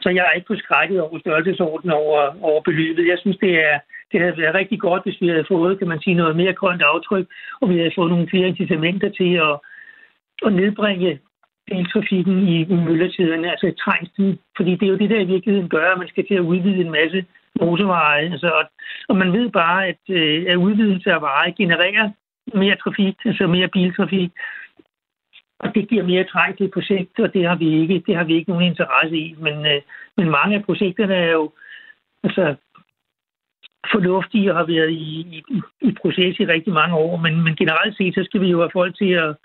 Så 0.00 0.08
jeg 0.10 0.24
er 0.26 0.32
ikke 0.32 0.50
forskrækket 0.52 1.00
over 1.00 1.18
størrelsesordenen 1.18 1.92
over, 1.92 2.20
over 2.42 2.60
beløbet. 2.62 3.08
Jeg 3.08 3.18
synes, 3.20 3.36
det 3.36 3.52
er, 3.68 3.78
det 4.12 4.20
havde 4.20 4.38
været 4.38 4.54
rigtig 4.54 4.80
godt, 4.80 5.02
hvis 5.04 5.20
vi 5.20 5.28
havde 5.28 5.44
fået, 5.48 5.78
kan 5.78 5.88
man 5.88 6.00
sige, 6.00 6.14
noget 6.14 6.36
mere 6.36 6.52
grønt 6.52 6.82
aftryk, 6.82 7.26
og 7.60 7.68
vi 7.70 7.78
havde 7.78 7.92
fået 7.94 8.10
nogle 8.10 8.28
flere 8.28 8.48
incitamenter 8.48 9.08
til 9.08 9.34
at, 9.34 9.54
at 10.46 10.52
nedbringe 10.52 11.20
biltrafikken 11.72 12.48
i 12.48 12.64
myldretiderne, 12.64 13.50
altså 13.50 13.72
trængsel. 13.84 14.38
Fordi 14.56 14.70
det 14.70 14.82
er 14.86 14.92
jo 14.94 14.98
det, 14.98 15.10
der 15.10 15.20
i 15.20 15.32
virkeligheden 15.34 15.68
gør, 15.68 15.86
at 15.92 15.98
man 15.98 16.08
skal 16.08 16.26
til 16.26 16.34
at 16.34 16.48
udvide 16.52 16.80
en 16.84 16.90
masse 16.90 17.24
motorveje. 17.60 18.24
Altså, 18.32 18.50
og, 18.50 18.64
og 19.08 19.16
man 19.16 19.32
ved 19.32 19.50
bare, 19.50 19.86
at, 19.86 20.02
øh, 20.08 20.44
at 20.48 20.56
udvidelse 20.56 21.12
af 21.12 21.20
veje 21.20 21.50
genererer 21.60 22.10
mere 22.54 22.76
trafik, 22.76 23.16
altså 23.24 23.46
mere 23.46 23.68
biltrafik. 23.68 24.30
Og 25.58 25.74
det 25.74 25.88
giver 25.88 26.04
mere 26.04 26.24
trængsel 26.24 26.68
på 26.74 26.80
sigt, 26.80 27.20
og 27.20 27.34
det 27.34 27.48
har 27.48 27.56
vi 27.56 27.68
ikke, 27.82 28.02
det 28.06 28.16
har 28.16 28.24
vi 28.24 28.34
ikke 28.34 28.50
nogen 28.50 28.66
interesse 28.66 29.16
i. 29.16 29.34
Men, 29.38 29.66
øh, 29.66 29.80
men 30.16 30.30
mange 30.30 30.56
af 30.56 30.64
projekterne 30.64 31.14
er 31.14 31.32
jo 31.32 31.52
altså, 32.24 32.54
fornuftige 33.92 34.50
og 34.50 34.56
har 34.56 34.66
været 34.66 34.90
i, 34.90 35.12
i, 35.36 35.42
i 35.80 35.92
proces 36.02 36.38
i 36.38 36.46
rigtig 36.46 36.72
mange 36.72 36.94
år. 36.96 37.16
Men, 37.16 37.44
men 37.44 37.56
generelt 37.56 37.96
set, 37.96 38.14
så 38.14 38.24
skal 38.24 38.40
vi 38.40 38.48
jo 38.50 38.58
have 38.58 38.76
folk 38.80 38.96
til 38.96 39.10
at, 39.24 39.36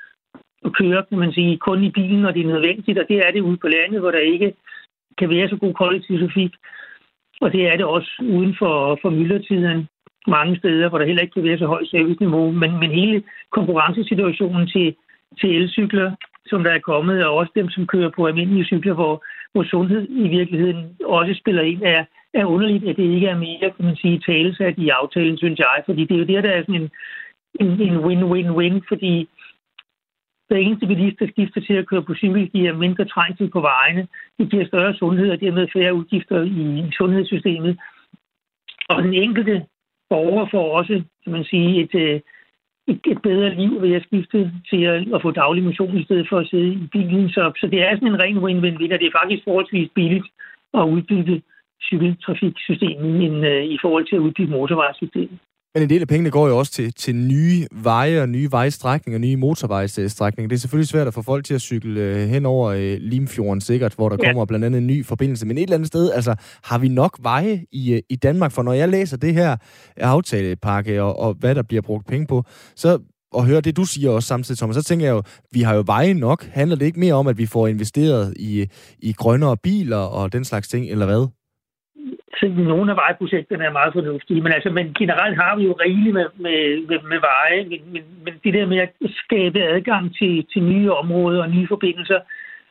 at 0.66 0.74
køre, 0.74 1.04
kan 1.10 1.20
man 1.20 1.34
sige, 1.34 1.58
kun 1.58 1.84
i 1.84 1.92
bilen, 1.92 2.22
når 2.22 2.32
det 2.32 2.42
er 2.42 2.54
nødvendigt. 2.54 3.00
Og 3.00 3.06
det 3.10 3.18
er 3.28 3.32
det 3.32 3.42
ude 3.42 3.58
på 3.58 3.68
landet, 3.68 4.00
hvor 4.00 4.12
der 4.12 4.20
ikke 4.20 4.54
kan 5.18 5.30
være 5.30 5.50
så 5.50 5.56
god 5.56 5.74
kollektiv 5.74 6.20
trafik. 6.20 6.54
Og 7.42 7.52
det 7.54 7.68
er 7.68 7.76
det 7.78 7.86
også 7.86 8.12
uden 8.22 8.56
for, 8.60 9.00
for 9.02 9.10
myldretiden 9.10 9.88
mange 10.28 10.58
steder, 10.58 10.90
hvor 10.90 10.98
der 10.98 11.06
heller 11.06 11.22
ikke 11.22 11.34
kan 11.34 11.44
være 11.44 11.58
så 11.58 11.66
højt 11.66 11.88
serviceniveau. 11.88 12.52
Men, 12.52 12.80
men 12.80 12.92
hele 12.92 13.24
konkurrencesituationen 13.52 14.68
til, 14.68 14.96
til 15.42 15.50
elcykler, 15.56 16.12
som 16.46 16.64
der 16.64 16.72
er 16.72 16.80
kommet, 16.80 17.26
og 17.26 17.36
også 17.36 17.52
dem, 17.56 17.70
som 17.70 17.88
kører 17.88 18.10
på 18.10 18.28
almindelige 18.28 18.66
cykler, 18.66 18.94
hvor, 18.94 19.26
hvor 19.52 19.64
sundhed 19.64 20.08
i 20.10 20.28
virkeligheden 20.28 20.98
også 21.06 21.34
spiller 21.34 21.62
ind, 21.62 21.82
er, 21.84 22.06
er 22.34 22.46
underligt, 22.46 22.84
at 22.90 22.98
det 22.98 23.04
ikke 23.04 23.28
er 23.28 23.38
mere, 23.38 23.72
kan 23.76 23.86
man 23.86 23.96
sige, 23.96 24.20
talesat 24.20 24.78
i 24.78 24.90
aftalen, 24.90 25.38
synes 25.38 25.60
jeg. 25.60 25.84
Fordi 25.86 26.06
det 26.06 26.16
er 26.16 26.20
jo 26.20 26.26
der, 26.26 26.42
der 26.42 26.52
er 26.52 26.62
sådan 26.62 26.82
en, 26.82 26.90
en, 27.60 27.82
en 27.82 27.98
win-win-win, 27.98 28.82
fordi 28.88 29.30
hver 30.48 30.58
eneste 30.58 30.88
bilist, 30.88 31.20
der 31.20 31.28
skifter 31.28 31.62
til 31.62 31.74
at 31.74 31.88
køre 31.88 32.04
på 32.04 32.16
cykel, 32.16 32.50
giver 32.50 32.74
mindre 32.74 33.06
trængsel 33.06 33.50
på 33.50 33.62
vejene. 33.62 34.08
Det 34.38 34.52
giver 34.52 34.66
større 34.66 34.94
sundhed, 34.94 35.32
og 35.32 35.40
dermed 35.40 35.68
færre 35.74 35.94
udgifter 35.94 36.44
i 36.44 36.92
sundhedssystemet. 36.98 37.78
Og 38.90 39.04
den 39.04 39.14
enkelte 39.14 39.66
borger 40.10 40.48
får 40.52 40.78
også, 40.78 41.04
kan 41.24 41.32
man 41.32 41.44
sige, 41.44 41.82
et, 41.84 41.96
øh, 41.96 42.20
et, 42.88 43.00
et 43.08 43.22
bedre 43.22 43.56
liv 43.56 43.82
ved 43.82 43.94
at 43.96 44.04
skifte 44.04 44.52
til 44.70 44.82
at, 44.84 45.14
at 45.16 45.22
få 45.22 45.32
daglig 45.32 45.64
motion 45.64 45.98
i 45.98 46.04
stedet 46.04 46.30
for 46.30 46.38
at 46.40 46.48
sidde 46.48 46.74
i 46.74 46.88
bilen. 46.92 47.30
Så, 47.30 47.52
så 47.60 47.68
det 47.68 47.82
er 47.82 47.96
sådan 47.96 48.08
en 48.08 48.22
ren 48.24 48.38
win-win-win, 48.38 48.94
og 48.94 49.00
det 49.00 49.08
er 49.08 49.20
faktisk 49.20 49.44
forholdsvis 49.44 49.90
billigt 49.96 50.28
at 50.74 50.84
udbygge 50.84 51.42
cykeltrafiksystemet 51.82 53.26
end, 53.26 53.46
øh, 53.46 53.64
i 53.64 53.78
forhold 53.82 54.06
til 54.08 54.16
at 54.16 54.20
udbygge 54.20 54.52
motorvejssystemet. 54.52 55.40
Men 55.76 55.84
en 55.84 55.90
del 55.90 56.02
af 56.02 56.08
pengene 56.08 56.32
går 56.32 56.48
jo 56.48 56.58
også 56.58 56.72
til, 56.72 56.94
til 56.94 57.16
nye 57.16 57.68
veje 57.72 58.22
og 58.22 58.30
nye 58.30 58.52
vejstrækninger, 58.52 59.20
nye 59.20 59.36
motorvejsstrækninger. 59.36 60.48
Det 60.48 60.56
er 60.56 60.60
selvfølgelig 60.60 60.88
svært 60.88 61.08
at 61.08 61.14
få 61.14 61.22
folk 61.22 61.46
til 61.46 61.54
at 61.54 61.62
cykle 61.62 62.02
øh, 62.02 62.30
hen 62.30 62.46
over 62.46 62.70
øh, 62.70 62.98
Limfjorden 63.00 63.62
sikkert, 63.62 63.94
hvor 63.94 64.10
der 64.10 64.18
ja. 64.20 64.30
kommer 64.30 64.46
blandt 64.46 64.66
andet 64.66 64.78
en 64.78 64.88
ny 64.88 65.06
forbindelse. 65.06 65.46
Men 65.46 65.58
et 65.58 65.64
eller 65.64 65.76
andet 65.76 65.88
sted, 65.88 66.12
altså, 66.12 66.36
har 66.64 66.78
vi 66.78 66.88
nok 66.88 67.18
veje 67.22 67.66
i, 67.72 67.94
øh, 67.94 68.02
i 68.10 68.16
Danmark? 68.16 68.52
For 68.52 68.64
når 68.64 68.74
jeg 68.74 68.90
læser 68.90 69.18
det 69.18 69.34
her 69.34 69.58
aftalepakke 69.98 71.04
og, 71.04 71.20
og 71.20 71.34
hvad 71.34 71.56
der 71.56 71.64
bliver 71.64 71.82
brugt 71.82 72.08
penge 72.08 72.28
på, 72.28 72.44
så 72.76 73.00
og 73.34 73.46
høre 73.46 73.62
det, 73.62 73.78
du 73.78 73.86
siger 73.86 74.10
også 74.10 74.28
samtidig, 74.28 74.58
Thomas, 74.58 74.76
så 74.76 74.84
tænker 74.84 75.06
jeg 75.06 75.14
jo, 75.14 75.24
vi 75.52 75.62
har 75.62 75.76
jo 75.76 75.84
veje 75.86 76.14
nok. 76.14 76.46
Handler 76.46 76.76
det 76.76 76.86
ikke 76.86 77.00
mere 77.00 77.14
om, 77.14 77.28
at 77.28 77.38
vi 77.38 77.46
får 77.46 77.68
investeret 77.68 78.34
i, 78.40 78.68
i 79.00 79.14
grønnere 79.14 79.58
biler 79.58 79.98
og 79.98 80.34
den 80.34 80.46
slags 80.46 80.68
ting, 80.68 80.90
eller 80.90 81.06
hvad? 81.06 81.28
Så 82.40 82.46
nogle 82.48 82.92
af 82.92 82.98
vejprojekterne 82.98 83.64
er 83.66 83.72
meget 83.80 83.94
fornuftige, 83.94 84.42
men, 84.42 84.52
altså, 84.54 84.70
men 84.70 84.94
generelt 84.94 85.38
har 85.44 85.56
vi 85.58 85.64
jo 85.64 85.74
rigeligt 85.86 86.14
med, 86.14 86.26
med, 86.36 86.88
med, 86.90 87.00
med 87.12 87.20
veje, 87.32 87.60
men, 87.70 87.82
men, 87.94 88.04
men 88.26 88.34
det 88.44 88.54
der 88.54 88.66
med 88.66 88.78
at 88.78 88.92
skabe 89.24 89.60
adgang 89.64 90.16
til, 90.16 90.46
til 90.54 90.64
nye 90.64 90.92
områder 90.92 91.44
og 91.44 91.50
nye 91.50 91.68
forbindelser, 91.68 92.20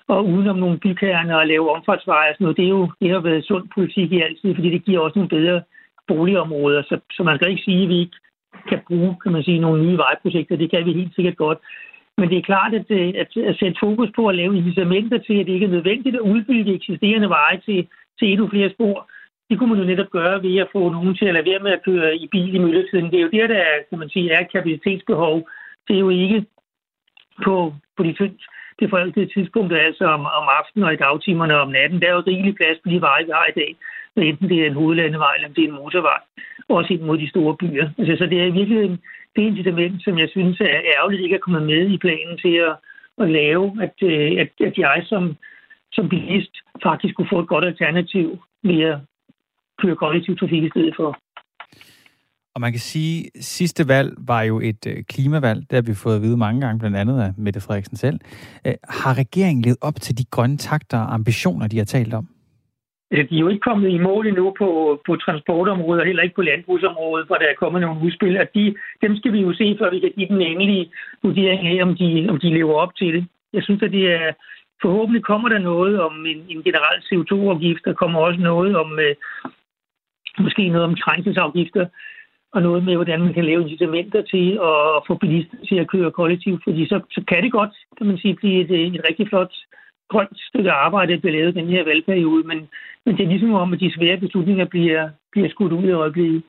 og 0.08 0.26
udenom 0.26 0.58
nogle 0.58 0.78
bykerner 0.78 1.36
og 1.36 1.46
lave 1.46 1.70
omfartsveje 1.70 2.30
og 2.30 2.34
sådan 2.34 2.44
noget, 2.44 2.56
det, 2.56 2.64
er 2.64 2.74
jo, 2.78 2.90
det 3.00 3.10
har 3.10 3.20
været 3.20 3.44
sund 3.44 3.68
politik 3.74 4.12
i 4.12 4.20
altid, 4.20 4.54
fordi 4.54 4.70
det 4.70 4.84
giver 4.84 5.00
også 5.00 5.18
nogle 5.18 5.36
bedre 5.36 5.62
boligområder, 6.08 6.82
så, 6.82 7.00
så 7.12 7.22
man 7.22 7.36
skal 7.36 7.50
ikke 7.50 7.62
sige, 7.62 7.82
at 7.82 7.88
vi 7.88 7.98
ikke 8.00 8.16
kan 8.68 8.80
bruge, 8.88 9.16
kan 9.22 9.32
man 9.32 9.42
sige, 9.42 9.58
nogle 9.58 9.82
nye 9.86 9.98
vejprojekter, 9.98 10.56
det 10.56 10.70
kan 10.70 10.86
vi 10.86 10.92
helt 10.92 11.14
sikkert 11.14 11.36
godt. 11.36 11.58
Men 12.18 12.28
det 12.30 12.38
er 12.38 12.42
klart, 12.50 12.74
at, 12.74 12.90
at, 13.22 13.30
at 13.50 13.58
sætte 13.58 13.76
fokus 13.80 14.08
på 14.16 14.26
at 14.28 14.34
lave 14.34 14.56
incitamenter 14.56 15.18
til, 15.18 15.36
at 15.40 15.46
det 15.46 15.52
ikke 15.52 15.66
er 15.66 15.76
nødvendigt 15.76 16.16
at 16.16 16.28
udbygge 16.32 16.74
eksisterende 16.74 17.28
veje 17.28 17.60
til, 17.66 17.86
til 18.18 18.28
endnu 18.32 18.48
flere 18.48 18.70
spor, 18.70 19.10
det 19.50 19.58
kunne 19.58 19.70
man 19.70 19.78
jo 19.78 19.84
netop 19.84 20.10
gøre 20.10 20.42
ved 20.42 20.56
at 20.56 20.68
få 20.72 20.88
nogen 20.88 21.16
til 21.16 21.26
at 21.26 21.34
lade 21.34 21.50
være 21.50 21.64
med 21.64 21.72
at 21.72 21.84
køre 21.84 22.16
i 22.16 22.26
bil 22.32 22.54
i 22.54 22.58
myldretiden. 22.58 23.10
Det 23.10 23.18
er 23.18 23.22
jo 23.22 23.34
der, 23.36 23.46
der 23.46 23.60
er, 23.70 23.76
kan 23.90 23.98
man 23.98 24.08
sige, 24.08 24.32
er 24.32 24.52
kapacitetsbehov. 24.52 25.48
Det 25.88 25.96
er 25.96 26.00
jo 26.00 26.08
ikke 26.08 26.44
på, 27.44 27.74
på 27.96 28.02
de 28.02 28.12
tyndt 28.12 28.42
befolkede 28.78 29.32
tidspunkter, 29.34 29.76
altså 29.76 30.04
om, 30.04 30.20
om 30.20 30.46
aftenen 30.60 30.84
og 30.84 30.92
i 30.92 30.96
dagtimerne 30.96 31.54
og 31.54 31.60
om 31.60 31.68
natten. 31.68 32.00
Der 32.00 32.08
er 32.08 32.14
jo 32.14 32.22
rigelig 32.26 32.54
plads 32.54 32.78
på 32.84 32.88
de 32.90 33.00
veje, 33.00 33.24
vi 33.24 33.32
har 33.34 33.46
i 33.48 33.58
dag. 33.60 33.76
Enten 34.16 34.48
det 34.48 34.58
er 34.62 34.66
en 34.66 34.80
hovedlandevej, 34.80 35.34
eller 35.34 35.48
det 35.48 35.64
er 35.64 35.68
en 35.68 35.74
motorvej. 35.74 36.20
Også 36.68 36.92
ind 36.92 37.02
mod 37.02 37.18
de 37.18 37.28
store 37.28 37.56
byer. 37.56 37.88
Altså, 37.98 38.14
så 38.18 38.26
det 38.26 38.40
er 38.40 38.52
virkelig 38.52 38.98
det 39.36 39.42
incitament, 39.42 40.04
som 40.04 40.18
jeg 40.18 40.28
synes 40.28 40.60
er 40.60 40.80
ærgerligt 40.96 41.22
ikke 41.22 41.34
at 41.34 41.40
komme 41.40 41.60
med 41.60 41.90
i 41.90 41.98
planen 41.98 42.38
til 42.38 42.54
at, 42.68 42.74
at 43.18 43.30
lave, 43.30 43.64
at, 43.82 43.96
øh, 44.02 44.40
at, 44.42 44.50
at 44.66 44.78
jeg 44.78 45.02
som, 45.04 45.36
som 45.92 46.08
bilist 46.08 46.54
faktisk 46.82 47.14
kunne 47.14 47.32
få 47.32 47.40
et 47.40 47.48
godt 47.48 47.64
alternativ 47.64 48.38
ved 48.62 48.80
at 48.82 48.98
køre 49.82 49.96
kollektiv 49.96 50.36
trafik 50.36 50.62
i 50.62 50.68
stedet 50.68 50.94
for. 50.96 51.18
Og 52.54 52.60
man 52.60 52.72
kan 52.72 52.80
sige, 52.80 53.30
at 53.34 53.44
sidste 53.44 53.88
valg 53.88 54.10
var 54.18 54.42
jo 54.42 54.60
et 54.60 54.82
øh, 54.86 55.04
klimavalg. 55.12 55.60
Det 55.70 55.72
har 55.72 55.82
vi 55.82 55.94
fået 55.94 56.16
at 56.16 56.22
vide 56.22 56.36
mange 56.36 56.60
gange, 56.60 56.78
blandt 56.78 56.96
andet 56.96 57.20
af 57.20 57.30
Mette 57.38 57.60
Frederiksen 57.60 57.96
selv. 57.96 58.18
Øh, 58.66 58.74
har 59.02 59.18
regeringen 59.18 59.62
levet 59.62 59.78
op 59.80 59.94
til 60.00 60.18
de 60.18 60.24
grønne 60.30 60.56
takter 60.56 60.98
og 60.98 61.14
ambitioner, 61.14 61.66
de 61.68 61.78
har 61.78 61.84
talt 61.84 62.14
om? 62.14 62.26
De 63.10 63.36
er 63.36 63.44
jo 63.44 63.48
ikke 63.48 63.66
kommet 63.68 63.88
i 63.90 63.98
mål 63.98 64.26
endnu 64.26 64.54
på, 64.58 64.68
på 65.06 65.16
transportområdet, 65.16 66.00
og 66.00 66.06
heller 66.06 66.22
ikke 66.22 66.34
på 66.34 66.42
landbrugsområdet, 66.42 67.26
hvor 67.26 67.36
der 67.36 67.48
er 67.48 67.60
kommet 67.62 67.80
nogle 67.80 68.04
udspil. 68.04 68.36
At 68.36 68.50
de, 68.54 68.74
dem 69.02 69.16
skal 69.16 69.32
vi 69.32 69.40
jo 69.40 69.52
se, 69.54 69.76
før 69.80 69.90
vi 69.90 70.00
kan 70.00 70.12
give 70.16 70.28
den 70.28 70.42
endelige 70.42 70.90
vurdering 71.22 71.66
af, 71.66 71.82
om 71.82 71.96
de, 71.96 72.26
om 72.30 72.40
de 72.40 72.48
lever 72.58 72.74
op 72.74 72.96
til 72.96 73.14
det. 73.14 73.24
Jeg 73.52 73.62
synes, 73.62 73.82
at 73.82 73.92
det 73.92 74.12
er, 74.12 74.32
forhåbentlig 74.82 75.22
kommer 75.24 75.48
der 75.48 75.58
noget 75.58 76.00
om 76.00 76.26
en, 76.26 76.40
en 76.48 76.62
generel 76.66 76.98
CO2-afgift. 77.08 77.84
Der 77.84 77.92
kommer 77.92 78.18
også 78.20 78.40
noget 78.40 78.76
om, 78.76 78.98
øh, 78.98 79.14
måske 80.42 80.68
noget 80.68 80.84
om 80.84 80.94
trængselsafgifter. 80.94 81.86
og 82.54 82.62
noget 82.62 82.84
med, 82.84 82.94
hvordan 82.94 83.20
man 83.20 83.34
kan 83.34 83.44
lave 83.44 83.62
incitamenter 83.62 84.22
til 84.22 84.46
at 84.70 85.02
få 85.06 85.14
bilister 85.14 85.56
til 85.68 85.76
at 85.82 85.88
køre 85.88 86.10
kollektivt, 86.10 86.60
fordi 86.64 86.86
så, 86.88 87.00
så 87.10 87.20
kan 87.28 87.42
det 87.42 87.52
godt, 87.52 87.74
kan 87.98 88.06
man 88.06 88.18
sige, 88.18 88.34
blive 88.34 88.56
et, 88.64 88.70
et 88.96 89.00
rigtig 89.08 89.28
flot 89.28 89.52
grønt 90.10 90.38
stykke 90.48 90.70
arbejde, 90.70 91.12
der 91.12 91.20
bliver 91.20 91.36
lavet 91.36 91.54
den 91.54 91.68
her 91.68 91.84
valgperiode, 91.84 92.46
men, 92.50 92.58
men 93.04 93.16
det 93.16 93.24
er 93.24 93.28
ligesom 93.28 93.52
om, 93.52 93.72
at 93.72 93.80
de 93.80 93.92
svære 93.96 94.20
beslutninger 94.20 94.64
bliver, 94.64 95.08
bliver 95.32 95.48
skudt 95.48 95.72
ud 95.72 95.84
i 95.84 95.90
øjeblikket. 95.90 96.42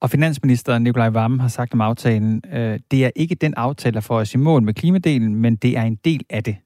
Og 0.00 0.10
finansminister 0.10 0.78
Nikolaj 0.78 1.08
Vammen 1.08 1.40
har 1.40 1.48
sagt 1.48 1.74
om 1.74 1.80
aftalen, 1.80 2.42
øh, 2.52 2.78
det 2.90 3.04
er 3.04 3.10
ikke 3.16 3.34
den 3.34 3.54
aftale, 3.56 3.94
der 3.94 4.00
får 4.00 4.18
os 4.18 4.34
i 4.34 4.38
mål 4.38 4.62
med 4.62 4.74
klimadelen, 4.74 5.34
men 5.34 5.56
det 5.56 5.76
er 5.78 5.82
en 5.82 5.98
del 6.04 6.24
af 6.30 6.44
det. 6.44 6.56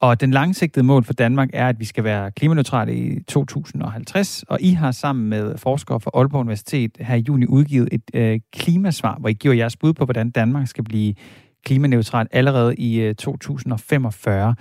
Og 0.00 0.20
den 0.20 0.30
langsigtede 0.30 0.86
mål 0.86 1.04
for 1.04 1.12
Danmark 1.12 1.50
er, 1.52 1.68
at 1.68 1.80
vi 1.80 1.84
skal 1.84 2.04
være 2.04 2.30
klimaneutrale 2.30 2.94
i 2.94 3.20
2050, 3.28 4.42
og 4.48 4.58
I 4.60 4.70
har 4.70 4.90
sammen 4.90 5.28
med 5.28 5.58
forskere 5.58 6.00
fra 6.00 6.10
Aalborg 6.14 6.40
Universitet 6.40 6.90
her 7.00 7.14
i 7.14 7.24
juni 7.28 7.46
udgivet 7.46 7.88
et 7.92 8.02
øh, 8.14 8.40
klimasvar, 8.52 9.18
hvor 9.18 9.28
I 9.28 9.32
giver 9.32 9.54
jeres 9.54 9.76
bud 9.76 9.92
på, 9.92 10.04
hvordan 10.04 10.30
Danmark 10.30 10.66
skal 10.66 10.84
blive 10.84 11.14
klimaneutralt 11.66 12.28
allerede 12.32 12.74
i 12.78 13.00
øh, 13.00 13.14
2045. 13.14 14.54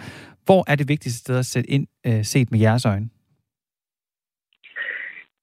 Hvor 0.46 0.72
er 0.72 0.76
det 0.76 0.90
vigtigste 0.90 1.20
sted 1.20 1.38
at 1.40 1.46
sætte 1.46 1.70
ind, 1.70 1.88
øh, 2.08 2.24
set 2.24 2.52
med 2.52 2.60
jeres 2.60 2.86
øjne? 2.86 3.10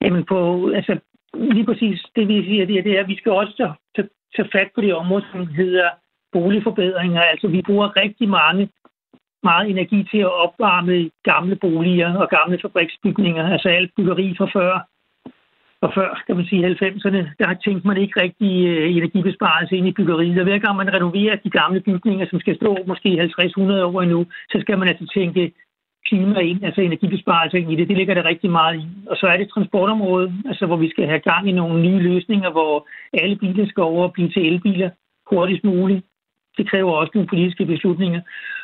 Jamen 0.03 0.25
på, 0.25 0.71
altså 0.79 0.99
lige 1.35 1.67
præcis 1.67 2.05
det, 2.17 2.29
vi 2.29 2.45
siger, 2.45 2.67
det 2.67 2.79
er, 2.79 2.83
det 2.83 2.93
er 2.97 3.01
at 3.01 3.09
vi 3.09 3.17
skal 3.17 3.33
også 3.33 3.55
tage, 3.57 3.75
tage, 3.97 4.09
tage 4.37 4.49
fat 4.53 4.69
på 4.75 4.81
det 4.81 4.95
område, 4.95 5.25
som 5.33 5.47
hedder 5.47 5.89
boligforbedringer. 6.33 7.23
Altså 7.23 7.49
vi 7.49 7.63
bruger 7.67 7.97
rigtig 7.97 8.29
mange 8.29 8.69
meget 9.43 9.71
energi 9.71 10.09
til 10.11 10.19
at 10.19 10.35
opvarme 10.45 11.11
gamle 11.31 11.57
boliger 11.57 12.15
og 12.23 12.29
gamle 12.29 12.59
fabriksbygninger, 12.63 13.53
altså 13.53 13.69
alt 13.69 13.91
byggeri 13.97 14.35
fra 14.39 14.49
før, 14.57 14.73
og 15.85 15.91
før, 15.95 16.23
kan 16.27 16.37
man 16.37 16.47
sige, 16.47 16.69
90'erne, 16.69 17.23
der 17.39 17.47
har 17.47 17.59
tænkt 17.65 17.85
man 17.85 17.97
ikke 17.97 18.21
rigtig 18.21 18.67
øh, 18.67 18.97
energibesparelse 18.97 19.77
ind 19.77 19.87
i 19.89 19.97
byggeriet. 19.99 20.39
Og 20.39 20.45
hver 20.45 20.59
gang 20.59 20.77
man 20.77 20.95
renoverer 20.95 21.37
de 21.37 21.51
gamle 21.51 21.81
bygninger, 21.81 22.27
som 22.31 22.41
skal 22.41 22.57
stå 22.57 22.77
måske 22.87 23.09
50-100 23.23 23.61
år 23.89 24.03
endnu, 24.03 24.27
så 24.53 24.59
skal 24.61 24.79
man 24.79 24.89
altså 24.89 25.07
tænke 25.15 25.53
klima 26.09 26.41
ind, 26.41 26.65
altså 26.65 26.81
energibesparelse 26.81 27.59
ind 27.59 27.73
i 27.73 27.77
det. 27.77 27.89
Det 27.89 27.97
ligger 27.97 28.15
der 28.15 28.25
rigtig 28.25 28.51
meget 28.51 28.77
i. 28.81 28.87
Og 29.11 29.17
så 29.17 29.27
er 29.27 29.37
det 29.37 29.51
transportområdet, 29.55 30.33
altså 30.47 30.67
hvor 30.67 30.77
vi 30.77 30.91
skal 30.91 31.07
have 31.07 31.21
gang 31.31 31.49
i 31.49 31.53
nogle 31.53 31.83
nye 31.83 32.01
løsninger, 32.09 32.51
hvor 32.51 32.89
alle 33.13 33.37
biler 33.37 33.67
skal 33.67 33.83
over 33.83 34.05
og 34.05 34.13
blive 34.13 34.31
til 34.31 34.53
elbiler 34.53 34.91
hurtigst 35.31 35.65
muligt. 35.65 36.05
Det 36.57 36.71
kræver 36.71 36.93
også 36.93 37.11
nogle 37.15 37.29
politiske 37.29 37.65
beslutninger. 37.67 38.21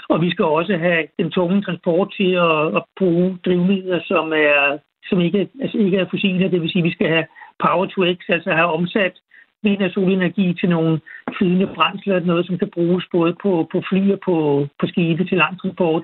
Og 0.09 0.21
vi 0.21 0.31
skal 0.31 0.45
også 0.45 0.77
have 0.77 1.07
den 1.19 1.31
tunge 1.31 1.63
transport 1.63 2.15
til 2.17 2.33
at, 2.33 2.77
at 2.77 2.83
bruge 2.99 3.39
drivmidler, 3.45 4.01
som, 4.05 4.33
er, 4.33 4.79
som 5.09 5.21
ikke, 5.21 5.49
altså 5.63 5.79
ikke 5.79 5.97
er 5.99 6.07
fossile. 6.11 6.51
Det 6.51 6.61
vil 6.63 6.71
sige, 6.71 6.83
at 6.83 6.85
vi 6.85 6.93
skal 6.93 7.09
have 7.09 7.27
power 7.65 7.87
to 7.87 8.01
X, 8.15 8.19
altså 8.29 8.51
have 8.53 8.73
omsat 8.79 9.15
vind- 9.63 9.83
og 9.83 9.91
solenergi 9.91 10.55
til 10.55 10.69
nogle 10.69 11.01
flydende 11.39 11.67
brændsler, 11.75 12.21
noget, 12.21 12.47
som 12.47 12.59
kan 12.59 12.71
bruges 12.75 13.05
både 13.13 13.37
på, 13.43 13.69
på 13.73 13.83
fly 13.89 14.13
og 14.13 14.21
på, 14.25 14.67
på 14.81 14.87
skibe 14.87 15.25
til 15.25 15.39
lang 15.39 15.61
transport. 15.61 16.03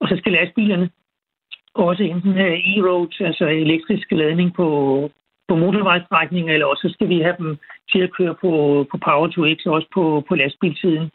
Og 0.00 0.08
så 0.08 0.16
skal 0.16 0.32
lastbilerne 0.32 0.90
også 1.74 2.02
enten 2.02 2.32
have 2.32 2.56
e-roads, 2.72 3.24
altså 3.24 3.46
elektrisk 3.46 4.06
ladning 4.10 4.54
på, 4.54 4.66
på 5.48 5.56
motorvejsstrækninger, 5.56 6.52
eller 6.54 6.66
også 6.66 6.88
skal 6.92 7.08
vi 7.08 7.20
have 7.20 7.36
dem 7.38 7.58
til 7.92 8.00
at 8.00 8.12
køre 8.12 8.34
på, 8.34 8.50
på 8.90 8.98
Power 9.04 9.28
to 9.28 9.42
X, 9.54 9.66
også 9.66 9.88
på, 9.94 10.24
på 10.28 10.34
lastbilsiden. 10.34 11.10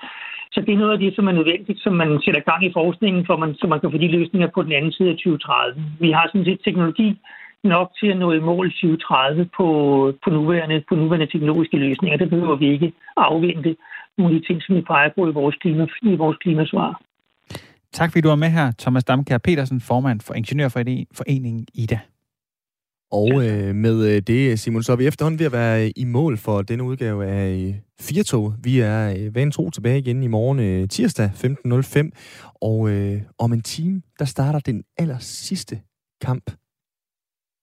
Så 0.57 0.61
det 0.65 0.73
er 0.73 0.83
noget 0.83 0.93
af 0.93 0.99
det, 0.99 1.15
som 1.15 1.27
er 1.27 1.31
nødvendigt, 1.39 1.79
som 1.83 1.93
man 1.93 2.09
sætter 2.25 2.41
gang 2.49 2.61
i 2.65 2.75
forskningen, 2.79 3.25
for 3.25 3.35
man, 3.37 3.55
så 3.59 3.67
man 3.67 3.79
kan 3.79 3.91
få 3.91 3.97
de 3.97 4.07
løsninger 4.17 4.49
på 4.55 4.61
den 4.63 4.73
anden 4.77 4.91
side 4.91 5.09
af 5.09 5.15
2030. 5.15 5.83
Vi 5.99 6.11
har 6.11 6.25
sådan 6.27 6.45
set 6.45 6.61
teknologi 6.65 7.09
nok 7.63 7.87
til 7.99 8.07
at 8.13 8.17
nå 8.17 8.31
i 8.31 8.39
mål 8.39 8.67
2030 8.71 9.49
på, 9.57 9.67
på, 10.23 10.29
nuværende, 10.29 10.83
på 10.89 10.95
nuværende 10.95 11.31
teknologiske 11.33 11.77
løsninger. 11.77 12.17
Det 12.17 12.29
behøver 12.29 12.55
vi 12.55 12.67
ikke 12.75 12.93
afvente 13.17 13.75
nogle 14.17 14.35
af 14.35 14.41
de 14.41 14.47
ting, 14.47 14.57
som 14.63 14.75
vi 14.75 14.81
peger 14.81 15.09
på 15.15 15.29
i 15.29 15.33
vores, 15.39 15.55
klima, 15.55 15.87
i 16.01 16.15
vores 16.15 16.37
klimasvar. 16.37 17.01
Tak 17.91 18.11
fordi 18.11 18.21
du 18.21 18.29
var 18.29 18.43
med 18.45 18.51
her, 18.57 18.71
Thomas 18.79 19.03
Damkær 19.03 19.37
Petersen, 19.37 19.81
formand 19.81 20.19
for 20.27 20.33
Ingeniørforeningen 20.33 21.67
IDA. 21.73 21.99
Og 23.11 23.45
øh, 23.45 23.75
med 23.75 24.05
øh, 24.05 24.21
det, 24.21 24.59
Simon, 24.59 24.83
så 24.83 24.91
er 24.91 24.95
vi 24.95 25.07
efterhånden 25.07 25.39
ved 25.39 25.45
at 25.45 25.51
være 25.51 25.89
i 25.89 26.03
mål 26.03 26.37
for 26.37 26.61
denne 26.61 26.83
udgave 26.83 27.25
af 27.25 27.49
øh, 27.49 27.75
Firtog. 27.99 28.53
Vi 28.63 28.79
er 28.79 29.15
øh, 29.17 29.35
vanen 29.35 29.51
tro 29.51 29.69
tilbage 29.69 29.99
igen 29.99 30.23
i 30.23 30.27
morgen 30.27 30.59
øh, 30.59 30.89
tirsdag 30.89 31.31
15.05. 31.35 32.09
Og 32.61 32.89
øh, 32.89 33.21
om 33.37 33.53
en 33.53 33.61
time, 33.61 34.01
der 34.19 34.25
starter 34.25 34.59
den 34.59 34.83
aller 34.97 35.17
sidste 35.19 35.81
kamp 36.21 36.51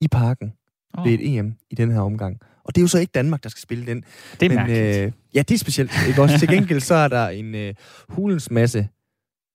i 0.00 0.08
parken 0.08 0.52
oh. 0.98 1.04
ved 1.06 1.12
et 1.12 1.36
EM 1.38 1.54
i 1.70 1.74
den 1.74 1.90
her 1.90 2.00
omgang. 2.00 2.38
Og 2.64 2.74
det 2.74 2.80
er 2.80 2.82
jo 2.82 2.88
så 2.88 2.98
ikke 2.98 3.10
Danmark, 3.14 3.42
der 3.42 3.48
skal 3.48 3.60
spille 3.60 3.86
den. 3.86 4.04
Det 4.40 4.46
er 4.46 4.48
Men, 4.48 4.56
mærkeligt. 4.56 4.96
Øh, 4.96 5.12
ja, 5.34 5.42
det 5.42 5.54
er 5.54 5.58
specielt. 5.58 5.92
Ikke? 6.08 6.22
Også 6.22 6.38
til 6.38 6.48
gengæld 6.48 6.80
så 6.80 6.94
er 6.94 7.08
der 7.08 7.28
en 7.28 7.54
øh, 7.54 7.74
hulens 8.08 8.50
masse 8.50 8.88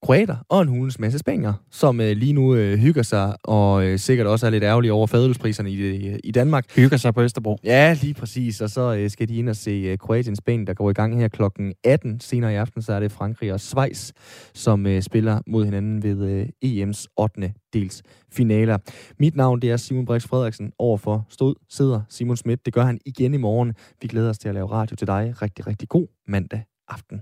kroater 0.03 0.35
og 0.49 0.61
en 0.61 0.67
hulens 0.67 0.99
masse 0.99 1.19
spanier, 1.19 1.53
som 1.71 2.01
øh, 2.01 2.17
lige 2.17 2.33
nu 2.33 2.55
øh, 2.55 2.77
hygger 2.77 3.03
sig, 3.03 3.35
og 3.43 3.85
øh, 3.85 3.99
sikkert 3.99 4.27
også 4.27 4.45
er 4.45 4.49
lidt 4.49 4.63
ærgerlige 4.63 4.93
over 4.93 5.07
fadelspriserne 5.07 5.71
i, 5.71 6.15
i 6.23 6.31
Danmark. 6.31 6.75
Hygger 6.75 6.97
sig 6.97 7.13
på 7.13 7.21
Østerbro. 7.21 7.57
Ja, 7.63 7.97
lige 8.01 8.13
præcis. 8.13 8.61
Og 8.61 8.69
så 8.69 8.95
øh, 8.95 9.09
skal 9.09 9.29
de 9.29 9.35
ind 9.35 9.49
og 9.49 9.55
se 9.55 9.71
øh, 9.71 9.97
Kroatien-Spanien, 9.97 10.67
der 10.67 10.73
går 10.73 10.89
i 10.89 10.93
gang 10.93 11.19
her 11.19 11.27
klokken 11.27 11.73
18. 11.83 12.19
Senere 12.19 12.53
i 12.53 12.55
aften, 12.55 12.81
så 12.81 12.93
er 12.93 12.99
det 12.99 13.11
Frankrig 13.11 13.53
og 13.53 13.59
Schweiz, 13.59 14.11
som 14.53 14.85
øh, 14.85 15.01
spiller 15.01 15.41
mod 15.47 15.65
hinanden 15.65 16.03
ved 16.03 16.29
øh, 16.29 16.47
EM's 16.65 17.05
8. 17.17 17.53
dels 17.73 18.03
finaler. 18.31 18.77
Mit 19.19 19.35
navn, 19.35 19.61
det 19.61 19.71
er 19.71 19.77
Simon 19.77 20.05
Brix 20.05 20.27
Frederiksen. 20.27 20.71
Overfor 20.79 21.25
stod, 21.29 21.55
sidder 21.69 22.01
Simon 22.09 22.37
Schmidt. 22.37 22.65
Det 22.65 22.73
gør 22.73 22.83
han 22.83 22.99
igen 23.05 23.33
i 23.33 23.37
morgen. 23.37 23.73
Vi 24.01 24.07
glæder 24.07 24.29
os 24.29 24.37
til 24.37 24.49
at 24.49 24.55
lave 24.55 24.71
radio 24.71 24.95
til 24.95 25.07
dig. 25.07 25.33
Rigtig, 25.41 25.67
rigtig 25.67 25.89
god 25.89 26.07
mandag 26.27 26.63
aften. 26.87 27.21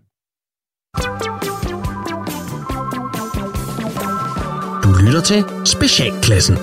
Du 4.88 4.94
lytter 4.94 5.22
til 5.22 5.44
Specialklassen. 5.66 6.58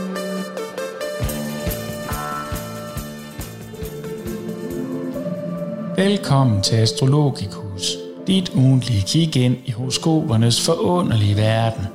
Velkommen 5.96 6.62
til 6.62 6.76
Astrologikus, 6.76 7.96
dit 8.26 8.52
ugentlige 8.54 9.02
kig 9.02 9.36
ind 9.36 9.56
i 9.64 9.70
horoskopernes 9.70 10.66
forunderlige 10.66 11.36
verden. 11.36 11.86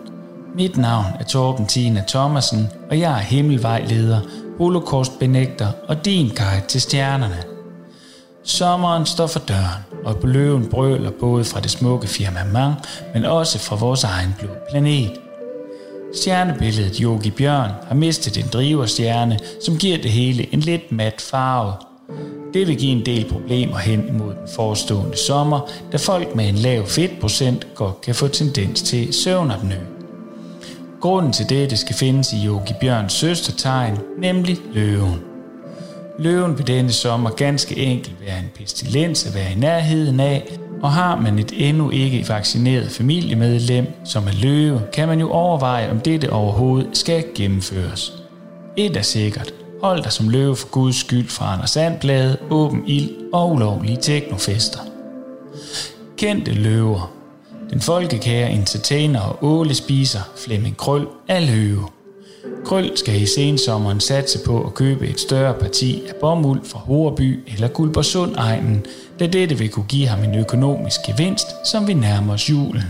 Mit 0.56 0.78
navn 0.78 1.06
er 1.20 1.24
Torben 1.24 1.68
Tina 1.68 2.04
Thomasen, 2.08 2.68
og 2.90 3.00
jeg 3.00 3.12
er 3.12 3.24
himmelvejleder, 3.24 4.20
holocaustbenægter 4.58 5.68
og 5.88 6.06
din 6.06 6.28
guide 6.28 6.68
til 6.68 6.82
stjernerne. 6.82 7.44
Sommeren 8.44 9.06
står 9.06 9.28
for 9.28 9.40
døren, 9.40 9.84
og 10.06 10.16
løven 10.24 10.70
brøler 10.70 11.12
både 11.20 11.44
fra 11.46 11.60
det 11.60 11.72
smukke 11.72 12.08
firmament, 12.08 12.76
men 13.14 13.26
også 13.26 13.60
fra 13.60 13.76
vores 13.76 14.04
egen 14.04 14.36
blå 14.40 14.50
planet– 14.72 15.12
Stjernebilledet 16.14 16.98
Yogi 16.98 17.30
Bjørn 17.30 17.72
har 17.88 17.96
mistet 17.96 18.38
en 18.38 18.50
driverstjerne, 18.54 19.40
som 19.66 19.78
giver 19.78 19.98
det 19.98 20.12
hele 20.12 20.54
en 20.54 20.60
lidt 20.60 20.92
mat 20.92 21.22
farve. 21.22 21.74
Det 22.54 22.68
vil 22.68 22.78
give 22.78 22.92
en 22.92 23.06
del 23.06 23.26
problemer 23.32 23.78
hen 23.78 24.08
imod 24.08 24.34
den 24.34 24.48
forestående 24.56 25.18
sommer, 25.18 25.70
da 25.92 25.98
folk 25.98 26.36
med 26.36 26.50
en 26.50 26.56
lav 26.56 26.88
fedtprocent 26.88 27.68
godt 27.76 28.02
kan 28.02 28.16
få 28.16 28.28
tendens 28.28 28.82
til 28.82 29.14
søvnapnø. 29.14 29.76
Grunden 31.02 31.34
til 31.34 31.50
dette 31.50 31.78
skal 31.78 31.96
findes 31.96 32.34
i 32.34 32.46
Yogi 32.46 32.74
Bjørns 32.80 33.14
søstertegn, 33.14 33.98
nemlig 34.20 34.58
løven. 34.74 35.20
Løven 36.20 36.58
vil 36.58 36.68
denne 36.68 36.92
sommer 36.92 37.30
ganske 37.30 37.78
enkelt 37.78 38.16
være 38.26 38.40
en 38.40 38.52
pestilens 38.56 39.26
at 39.26 39.36
være 39.36 39.52
i 39.52 39.56
nærheden 39.56 40.20
af, 40.20 40.60
og 40.82 40.92
har 40.92 41.16
man 41.16 41.40
et 41.40 41.54
endnu 41.70 41.90
ikke 41.90 42.26
vaccineret 42.30 42.92
familiemedlem, 42.92 43.88
som 44.06 44.28
er 44.28 44.42
løve, 44.42 44.82
kan 44.94 45.08
man 45.08 45.20
jo 45.20 45.30
overveje, 45.30 45.92
om 45.92 46.00
dette 46.00 46.34
overhovedet 46.34 46.98
skal 46.98 47.26
gennemføres. 47.36 48.14
Et 48.78 48.98
er 48.98 49.02
sikkert. 49.02 49.54
Hold 49.84 50.04
dig 50.04 50.12
som 50.12 50.30
løve 50.30 50.56
for 50.56 50.68
Guds 50.68 50.96
skyld 50.96 51.28
fra 51.28 51.54
Anders 51.54 51.70
Sandblade, 51.70 52.38
åben 52.50 52.84
ild 52.88 53.10
og 53.34 53.52
ulovlige 53.52 53.98
teknofester. 54.02 54.80
Kendte 56.18 56.52
løver. 56.52 57.12
Den 57.70 57.82
folkekære 57.82 58.52
entertainer 58.52 59.20
og 59.20 59.38
åle 59.42 59.74
spiser 59.74 60.20
Flemming 60.38 60.78
Krøl 60.78 61.08
er 61.28 61.40
løve. 61.40 61.88
Krøl 62.66 62.98
skal 62.98 63.22
i 63.22 63.26
sensommeren 63.26 64.00
satse 64.00 64.40
på 64.46 64.64
at 64.64 64.74
købe 64.74 65.08
et 65.08 65.20
større 65.20 65.54
parti 65.54 66.04
af 66.10 66.16
bomuld 66.16 66.66
fra 66.66 66.80
Horeby 66.80 67.40
eller 67.54 67.68
Guldborgsund 67.68 68.36
egnen, 68.38 68.86
da 69.20 69.28
dette 69.28 69.58
vil 69.58 69.70
kunne 69.70 69.86
give 69.86 70.08
ham 70.08 70.24
en 70.24 70.36
økonomisk 70.36 71.00
gevinst, 71.06 71.48
som 71.72 71.88
vi 71.88 71.94
nærmer 71.94 72.34
os 72.34 72.50
julen. 72.50 72.84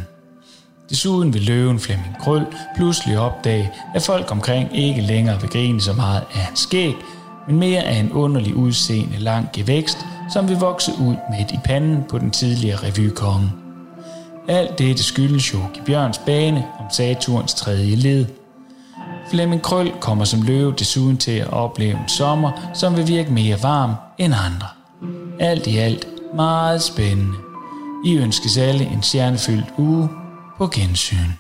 Desuden 0.90 1.34
vil 1.34 1.42
løven 1.42 1.80
Flemming 1.80 2.16
Krøl 2.20 2.46
pludselig 2.76 3.20
opdage, 3.20 3.72
at 3.96 4.02
folk 4.02 4.32
omkring 4.32 4.78
ikke 4.78 5.02
længere 5.02 5.42
vil 5.42 5.50
grine 5.50 5.82
så 5.82 5.94
meget 5.94 6.24
af 6.34 6.40
hans 6.40 6.60
skæg, 6.60 6.96
men 7.48 7.60
mere 7.60 7.82
af 7.82 7.96
en 7.96 8.12
underlig 8.12 8.56
udseende 8.56 9.18
lang 9.20 9.50
gevækst, 9.54 9.98
som 10.34 10.50
vil 10.50 10.58
vokse 10.58 10.92
ud 11.02 11.16
midt 11.38 11.52
i 11.52 11.60
panden 11.66 12.04
på 12.10 12.18
den 12.18 12.32
tidligere 12.32 12.88
revykonge. 12.88 13.52
Alt 14.48 14.80
dette 14.80 15.04
skyldes 15.04 15.54
Jogi 15.54 15.82
Bjørns 15.86 16.18
bane 16.18 16.66
om 16.80 16.86
Saturns 16.92 17.54
tredje 17.54 17.96
led. 17.96 18.26
Flemming 19.30 19.62
Krøl 19.62 19.92
kommer 20.00 20.26
som 20.26 20.42
løve 20.42 20.74
desuden 20.80 21.18
til 21.18 21.32
at 21.32 21.54
opleve 21.54 21.92
en 21.92 22.10
sommer, 22.10 22.52
som 22.74 22.98
vil 22.98 23.08
virke 23.08 23.32
mere 23.32 23.64
varm 23.64 23.94
end 24.18 24.34
andre. 24.34 24.68
Alt 25.40 25.68
i 25.68 25.78
alt 25.78 26.08
meget 26.36 26.82
spændende. 26.82 27.38
I 28.06 28.18
ønskes 28.18 28.58
alle 28.58 28.86
en 28.86 29.04
stjernefyldt 29.04 29.74
uge 29.78 30.10
på 30.58 30.68
gensyn. 30.68 31.32